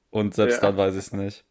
[0.10, 0.69] Und selbst Ja.
[0.69, 1.45] dann weiß ich es nicht.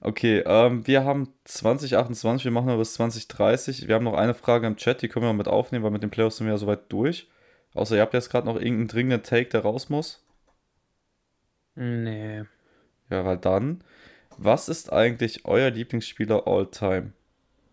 [0.00, 3.86] Okay, ähm, wir haben 2028, wir machen noch bis 2030.
[3.86, 6.10] Wir haben noch eine Frage im Chat, die können wir mit aufnehmen, weil mit den
[6.10, 7.28] Playoffs sind wir ja soweit durch.
[7.74, 10.24] Außer ihr habt jetzt gerade noch irgendeinen dringenden Take, der raus muss.
[11.74, 12.42] Nee.
[13.10, 13.82] Ja, weil dann,
[14.38, 17.12] was ist eigentlich euer Lieblingsspieler all time?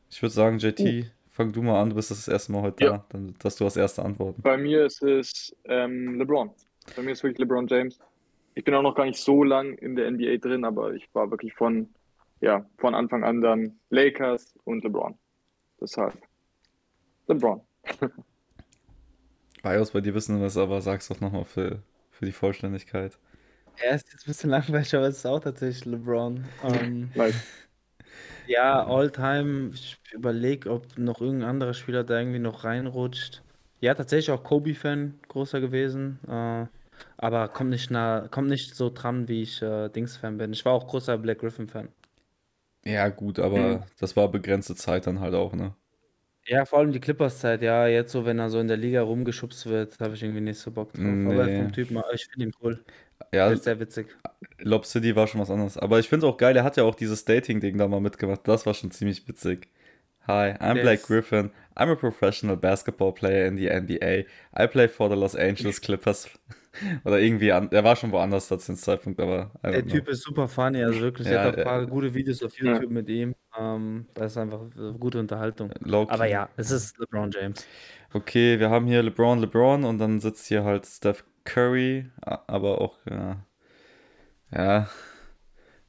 [0.10, 2.90] Ich würde sagen, JT, fang du mal an, du bist das erste Mal heute Ja.
[2.92, 4.42] da, dann, dass du als erste antworten.
[4.42, 6.52] Bei mir ist es ähm, LeBron.
[6.96, 8.00] Bei mir ist wirklich LeBron James.
[8.56, 11.30] Ich bin auch noch gar nicht so lang in der NBA drin, aber ich war
[11.30, 11.90] wirklich von,
[12.42, 15.18] ja, von Anfang an dann Lakers und LeBron.
[15.80, 16.18] Deshalb.
[17.28, 17.62] LeBron.
[19.64, 21.82] Bios, bei dir wissen wir es, aber sag's doch nochmal für,
[22.12, 23.18] für die Vollständigkeit.
[23.78, 26.54] Er ist jetzt ein bisschen langweilig, aber es ist auch tatsächlich LeBron.
[26.62, 27.14] Ähm,
[28.46, 29.72] ja, All-Time.
[29.74, 33.44] Ich überlege, ob noch irgendein anderer Spieler da irgendwie noch reinrutscht.
[33.82, 36.20] Ja, tatsächlich auch Kobe-Fan, großer gewesen.
[36.28, 36.68] Äh,
[37.18, 40.52] aber kommt nicht nah, kommt nicht so dran, wie ich äh, Dings-Fan bin.
[40.54, 41.90] Ich war auch großer Black Griffin-Fan.
[42.86, 43.90] Ja, gut, aber Mhm.
[44.00, 45.76] das war begrenzte Zeit dann halt auch, ne?
[46.48, 49.68] Ja, vor allem die Clippers-Zeit, ja, jetzt so, wenn er so in der Liga rumgeschubst
[49.68, 51.06] wird, habe ich irgendwie nicht so Bock drauf.
[51.06, 51.58] Aber Nee.
[51.58, 52.84] vom Typ mal, ich finde ihn cool.
[53.34, 54.08] Ja, Der ist sehr witzig.
[54.60, 55.78] Lob City war schon was anderes.
[55.78, 58.42] Aber ich finde es auch geil, er hat ja auch dieses Dating-Ding da mal mitgemacht.
[58.48, 59.68] Das war schon ziemlich witzig.
[60.28, 61.52] Hi, I'm Der Blake ist- Griffin.
[61.76, 64.26] I'm a professional basketball player in the NBA.
[64.58, 66.30] I play for the Los Angeles Clippers.
[67.04, 70.48] Oder irgendwie, an, er war schon woanders zu dem Zeitpunkt, aber Der Typ ist super
[70.48, 72.74] funny, also wirklich, Ja, auch der- ein paar gute Videos auf Ja.
[72.74, 73.36] YouTube mit ihm.
[73.58, 74.62] Ähm, das ist einfach
[75.00, 75.70] gute Unterhaltung.
[75.72, 75.90] know.
[75.90, 76.14] Low-key.
[76.14, 77.66] Aber ja, es ist LeBron James.
[78.14, 82.98] Okay, wir haben hier LeBron, LeBron und dann sitzt hier halt Steph Curry, aber auch,
[83.10, 83.44] ja,
[84.52, 84.90] ja,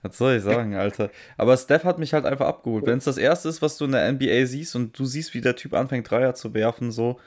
[0.02, 1.10] was soll ich sagen, Alter.
[1.36, 2.86] Aber Steph hat mich halt einfach abgeholt.
[2.86, 5.42] Wenn es das erste ist, was du in der NBA siehst und du siehst, wie
[5.42, 7.20] der Typ anfängt, Dreier zu werfen, so,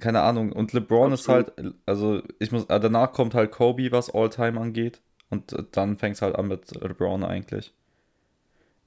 [0.00, 0.52] keine Ahnung.
[0.52, 1.52] Und LeBron ist halt,
[1.86, 5.00] also ich muss, äh, danach kommt halt Kobe, was All-Time angeht.
[5.30, 7.72] Und äh, dann fängt es halt an mit LeBron eigentlich.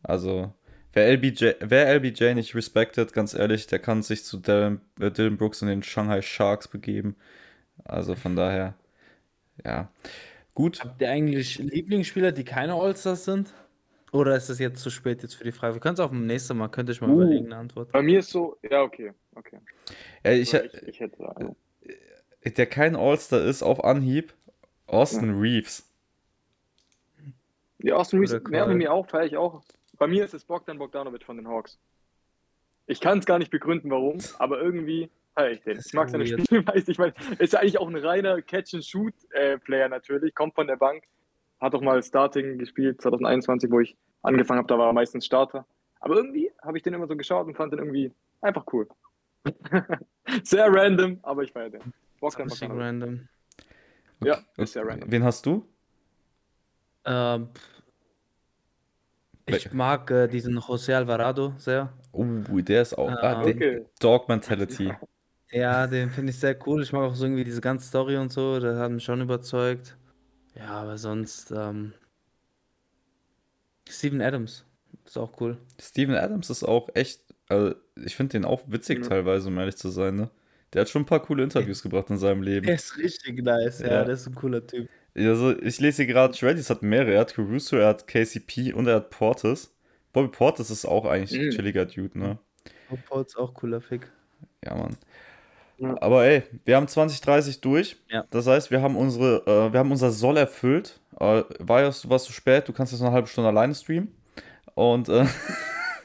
[0.03, 0.53] Also,
[0.93, 5.37] wer LBJ, wer LBJ nicht respektet, ganz ehrlich, der kann sich zu Dylan, äh, Dylan
[5.37, 7.15] Brooks und den Shanghai Sharks begeben.
[7.83, 8.75] Also von daher,
[9.65, 9.89] ja.
[10.53, 13.53] Gut, Habt ihr eigentlich Lieblingsspieler, die keine All-Stars sind?
[14.11, 15.75] Oder ist es jetzt zu spät jetzt für die Frage?
[15.75, 17.15] Wir können es auch beim nächsten Mal, könnte ich mal Uh.
[17.21, 17.91] überlegen, eine Antwort.
[17.91, 19.59] Bei mir ist so, ja, okay, okay.
[20.23, 21.55] ja, ich, ich, ich hätte also,
[22.45, 24.33] der kein All-Star ist auf Anhieb,
[24.87, 25.83] Austin Reeves.
[27.79, 29.61] Ja, Austin Reeves, ja, bei mir auch, feiere ich auch.
[29.97, 31.77] Bei mir ist es Bogdan Bogdanovic von den Hawks.
[32.85, 35.79] Ich kann es gar nicht begründen, warum, aber irgendwie feiere ich den.
[35.79, 36.41] Ich mag ja seine weird.
[36.45, 36.91] Spielweise.
[36.91, 41.03] Ich meine, ist ja eigentlich auch ein reiner Catch-and-Shoot-Player natürlich, kommt von der Bank,
[41.59, 45.65] hat auch mal Starting gespielt 2021, wo ich angefangen habe, da war er meistens Starter.
[45.99, 48.87] Aber irgendwie habe ich den immer so geschaut und fand den irgendwie einfach cool.
[50.43, 51.81] Sehr random, aber ich feiere den.
[51.81, 52.69] Richtig Bogdanovic.
[52.71, 53.27] random.
[54.23, 55.11] Ja, ist sehr random.
[55.11, 55.65] Wen hast du?
[57.05, 57.49] Ähm,
[59.45, 61.93] ich mag äh, diesen José Alvarado sehr.
[62.11, 62.25] Oh,
[62.59, 63.09] der ist auch.
[63.09, 63.85] ah, Ah, der, Okay.
[63.99, 64.91] Dog Mentality.
[65.51, 66.83] Ja, den finde ich sehr cool.
[66.83, 68.59] Ich mag auch so irgendwie diese ganze Story und so.
[68.59, 69.96] Der hat mich schon überzeugt.
[70.57, 71.93] Ja, aber sonst ähm,
[73.89, 74.65] Steven Adams
[75.05, 75.57] ist auch cool.
[75.79, 79.07] Steven Adams ist auch echt, also ich finde den auch witzig Ja.
[79.09, 80.29] teilweise, um ehrlich zu sein, ne?
[80.73, 82.65] Der hat schon ein paar coole Interviews gebracht in seinem Leben.
[82.65, 84.03] Der ist richtig nice, ja, Ja.
[84.03, 84.89] der ist ein cooler Typ.
[85.15, 87.13] Also, ich lese hier gerade, Shreddies hat mehrere.
[87.13, 89.73] Er hat Caruso, er hat KCP und er hat Portis.
[90.11, 91.51] Bobby Portis ist auch eigentlich ein Mhm.
[91.51, 92.37] chilliger Dude, ne?
[93.07, 94.11] Paul ist auch cooler Fick.
[94.63, 94.97] Ja, Mann.
[95.79, 95.95] Ja.
[96.01, 97.97] Aber ey, wir haben 2030 durch.
[98.09, 98.25] Ja.
[98.31, 100.99] Das heißt, wir haben unsere, äh, wir haben unser Soll erfüllt.
[101.19, 103.73] Äh, war ja, du warst zu spät, du kannst jetzt noch eine halbe Stunde alleine
[103.75, 104.11] streamen.
[104.75, 105.25] Und äh,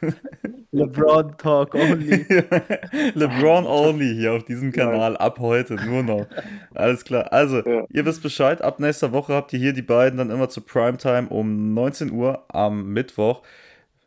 [0.72, 2.24] LeBron Talk only.
[3.14, 6.26] LeBron only hier auf diesem Kanal ab heute nur noch.
[6.74, 7.32] Alles klar.
[7.32, 7.84] Also, Ja.
[7.90, 8.62] ihr wisst Bescheid.
[8.62, 12.44] Ab nächster Woche habt ihr hier die beiden dann immer zu Primetime um 19 Uhr
[12.48, 13.42] am Mittwoch.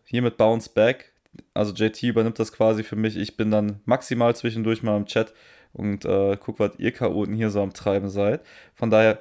[0.05, 1.11] Hier mit Bounce Back.
[1.53, 3.17] Also JT übernimmt das quasi für mich.
[3.17, 5.33] Ich bin dann maximal zwischendurch mal im Chat
[5.73, 8.41] und äh, guck, was ihr Chaoten hier so am Treiben seid.
[8.73, 9.19] Von daher,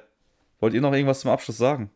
[0.59, 1.89] wollt ihr noch irgendwas zum Abschluss sagen?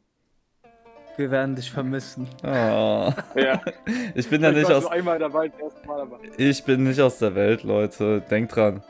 [1.18, 2.28] Wir werden dich vermissen.
[2.44, 3.14] Ja,
[4.16, 4.86] ich bin ja ich nicht aus.
[4.86, 5.52] dabei.
[6.38, 8.22] Ich bin nicht aus der Welt, Leute.
[8.30, 8.84] Denkt dran.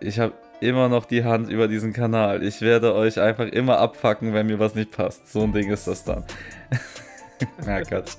[0.00, 2.42] Ich habe immer noch die Hand über diesen Kanal.
[2.42, 5.32] Ich werde euch einfach immer abfacken, wenn mir was nicht passt.
[5.32, 6.24] So ein Ding ist das dann.
[7.66, 8.16] Na Gott.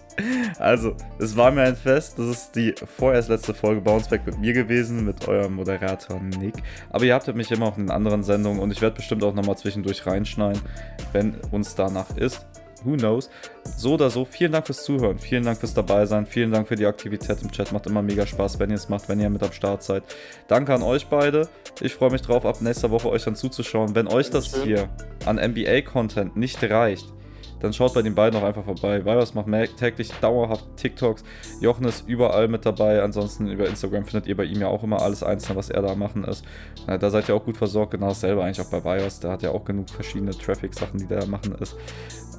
[0.60, 2.18] Also, es war mir ein Fest.
[2.18, 6.56] Das ist die vorerst letzte Folge Bounceback mit mir gewesen, mit eurem Moderator Nick.
[6.90, 9.58] Aber ihr habt mich immer auch in anderen Sendungen und ich werde bestimmt auch nochmal
[9.58, 10.62] zwischendurch reinschneiden,
[11.14, 12.46] wenn uns danach ist.
[12.84, 13.32] Who knows?
[13.78, 16.76] So oder so, vielen Dank fürs Zuhören, vielen Dank fürs Dabei sein, vielen Dank für
[16.76, 17.72] die Aktivität im Chat.
[17.72, 20.04] Macht immer mega Spaß, wenn ihr es macht, wenn ihr mit am Start seid.
[20.48, 21.50] Danke an euch beide.
[21.82, 23.96] Ich freue mich drauf, ab nächster Woche euch dann zuzuschauen.
[23.96, 24.88] Wenn euch das hier
[25.26, 27.12] an NBA-Content nicht reicht,
[27.60, 29.06] dann schaut bei den beiden auch einfach vorbei.
[29.06, 31.23] Virus macht täglich dauerhaft TikToks.
[31.61, 33.02] Jochen ist überall mit dabei.
[33.02, 35.95] Ansonsten über Instagram findet ihr bei ihm ja auch immer alles einzelne, was er da
[35.95, 36.45] machen ist.
[36.86, 37.91] Da seid ihr auch gut versorgt.
[37.91, 39.19] Genau dasselbe eigentlich auch bei Virus.
[39.19, 41.76] Der hat ja auch genug verschiedene Traffic-Sachen, die der da machen ist.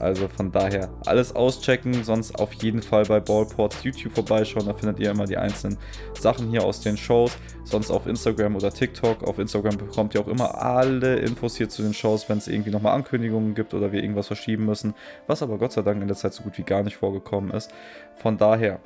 [0.01, 5.01] Also von daher alles auschecken, sonst auf jeden Fall bei Ballports YouTube vorbeischauen, da findet
[5.01, 5.79] ihr immer die einzelnen
[6.19, 9.23] Sachen hier aus den Shows, sonst auf Instagram oder TikTok.
[9.25, 12.71] Auf Instagram bekommt ihr auch immer alle Infos hier zu den Shows, wenn es irgendwie
[12.71, 14.95] nochmal Ankündigungen gibt oder wir irgendwas verschieben müssen,
[15.27, 17.71] was aber Gott sei Dank in der Zeit so gut wie gar nicht vorgekommen ist.
[18.17, 18.81] Von daher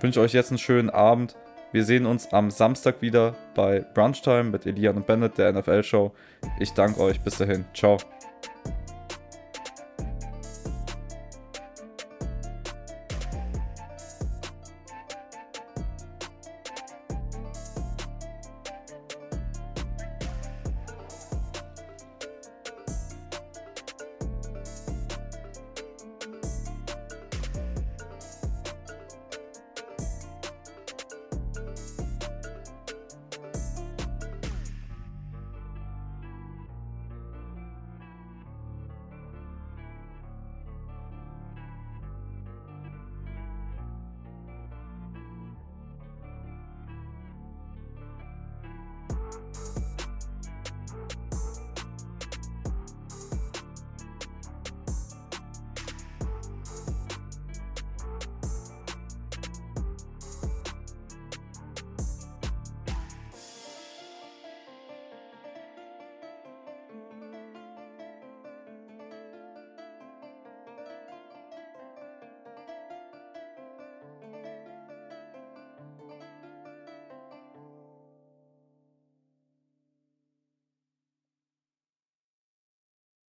[0.00, 1.36] wünsche ich euch jetzt einen schönen Abend,
[1.72, 6.12] Wir sehen uns am Samstag wieder bei Brunchtime mit Elian und Bennett, der NFL-Show.
[6.58, 7.20] Ich danke euch.
[7.20, 7.64] Bis dahin.
[7.74, 7.98] Ciao.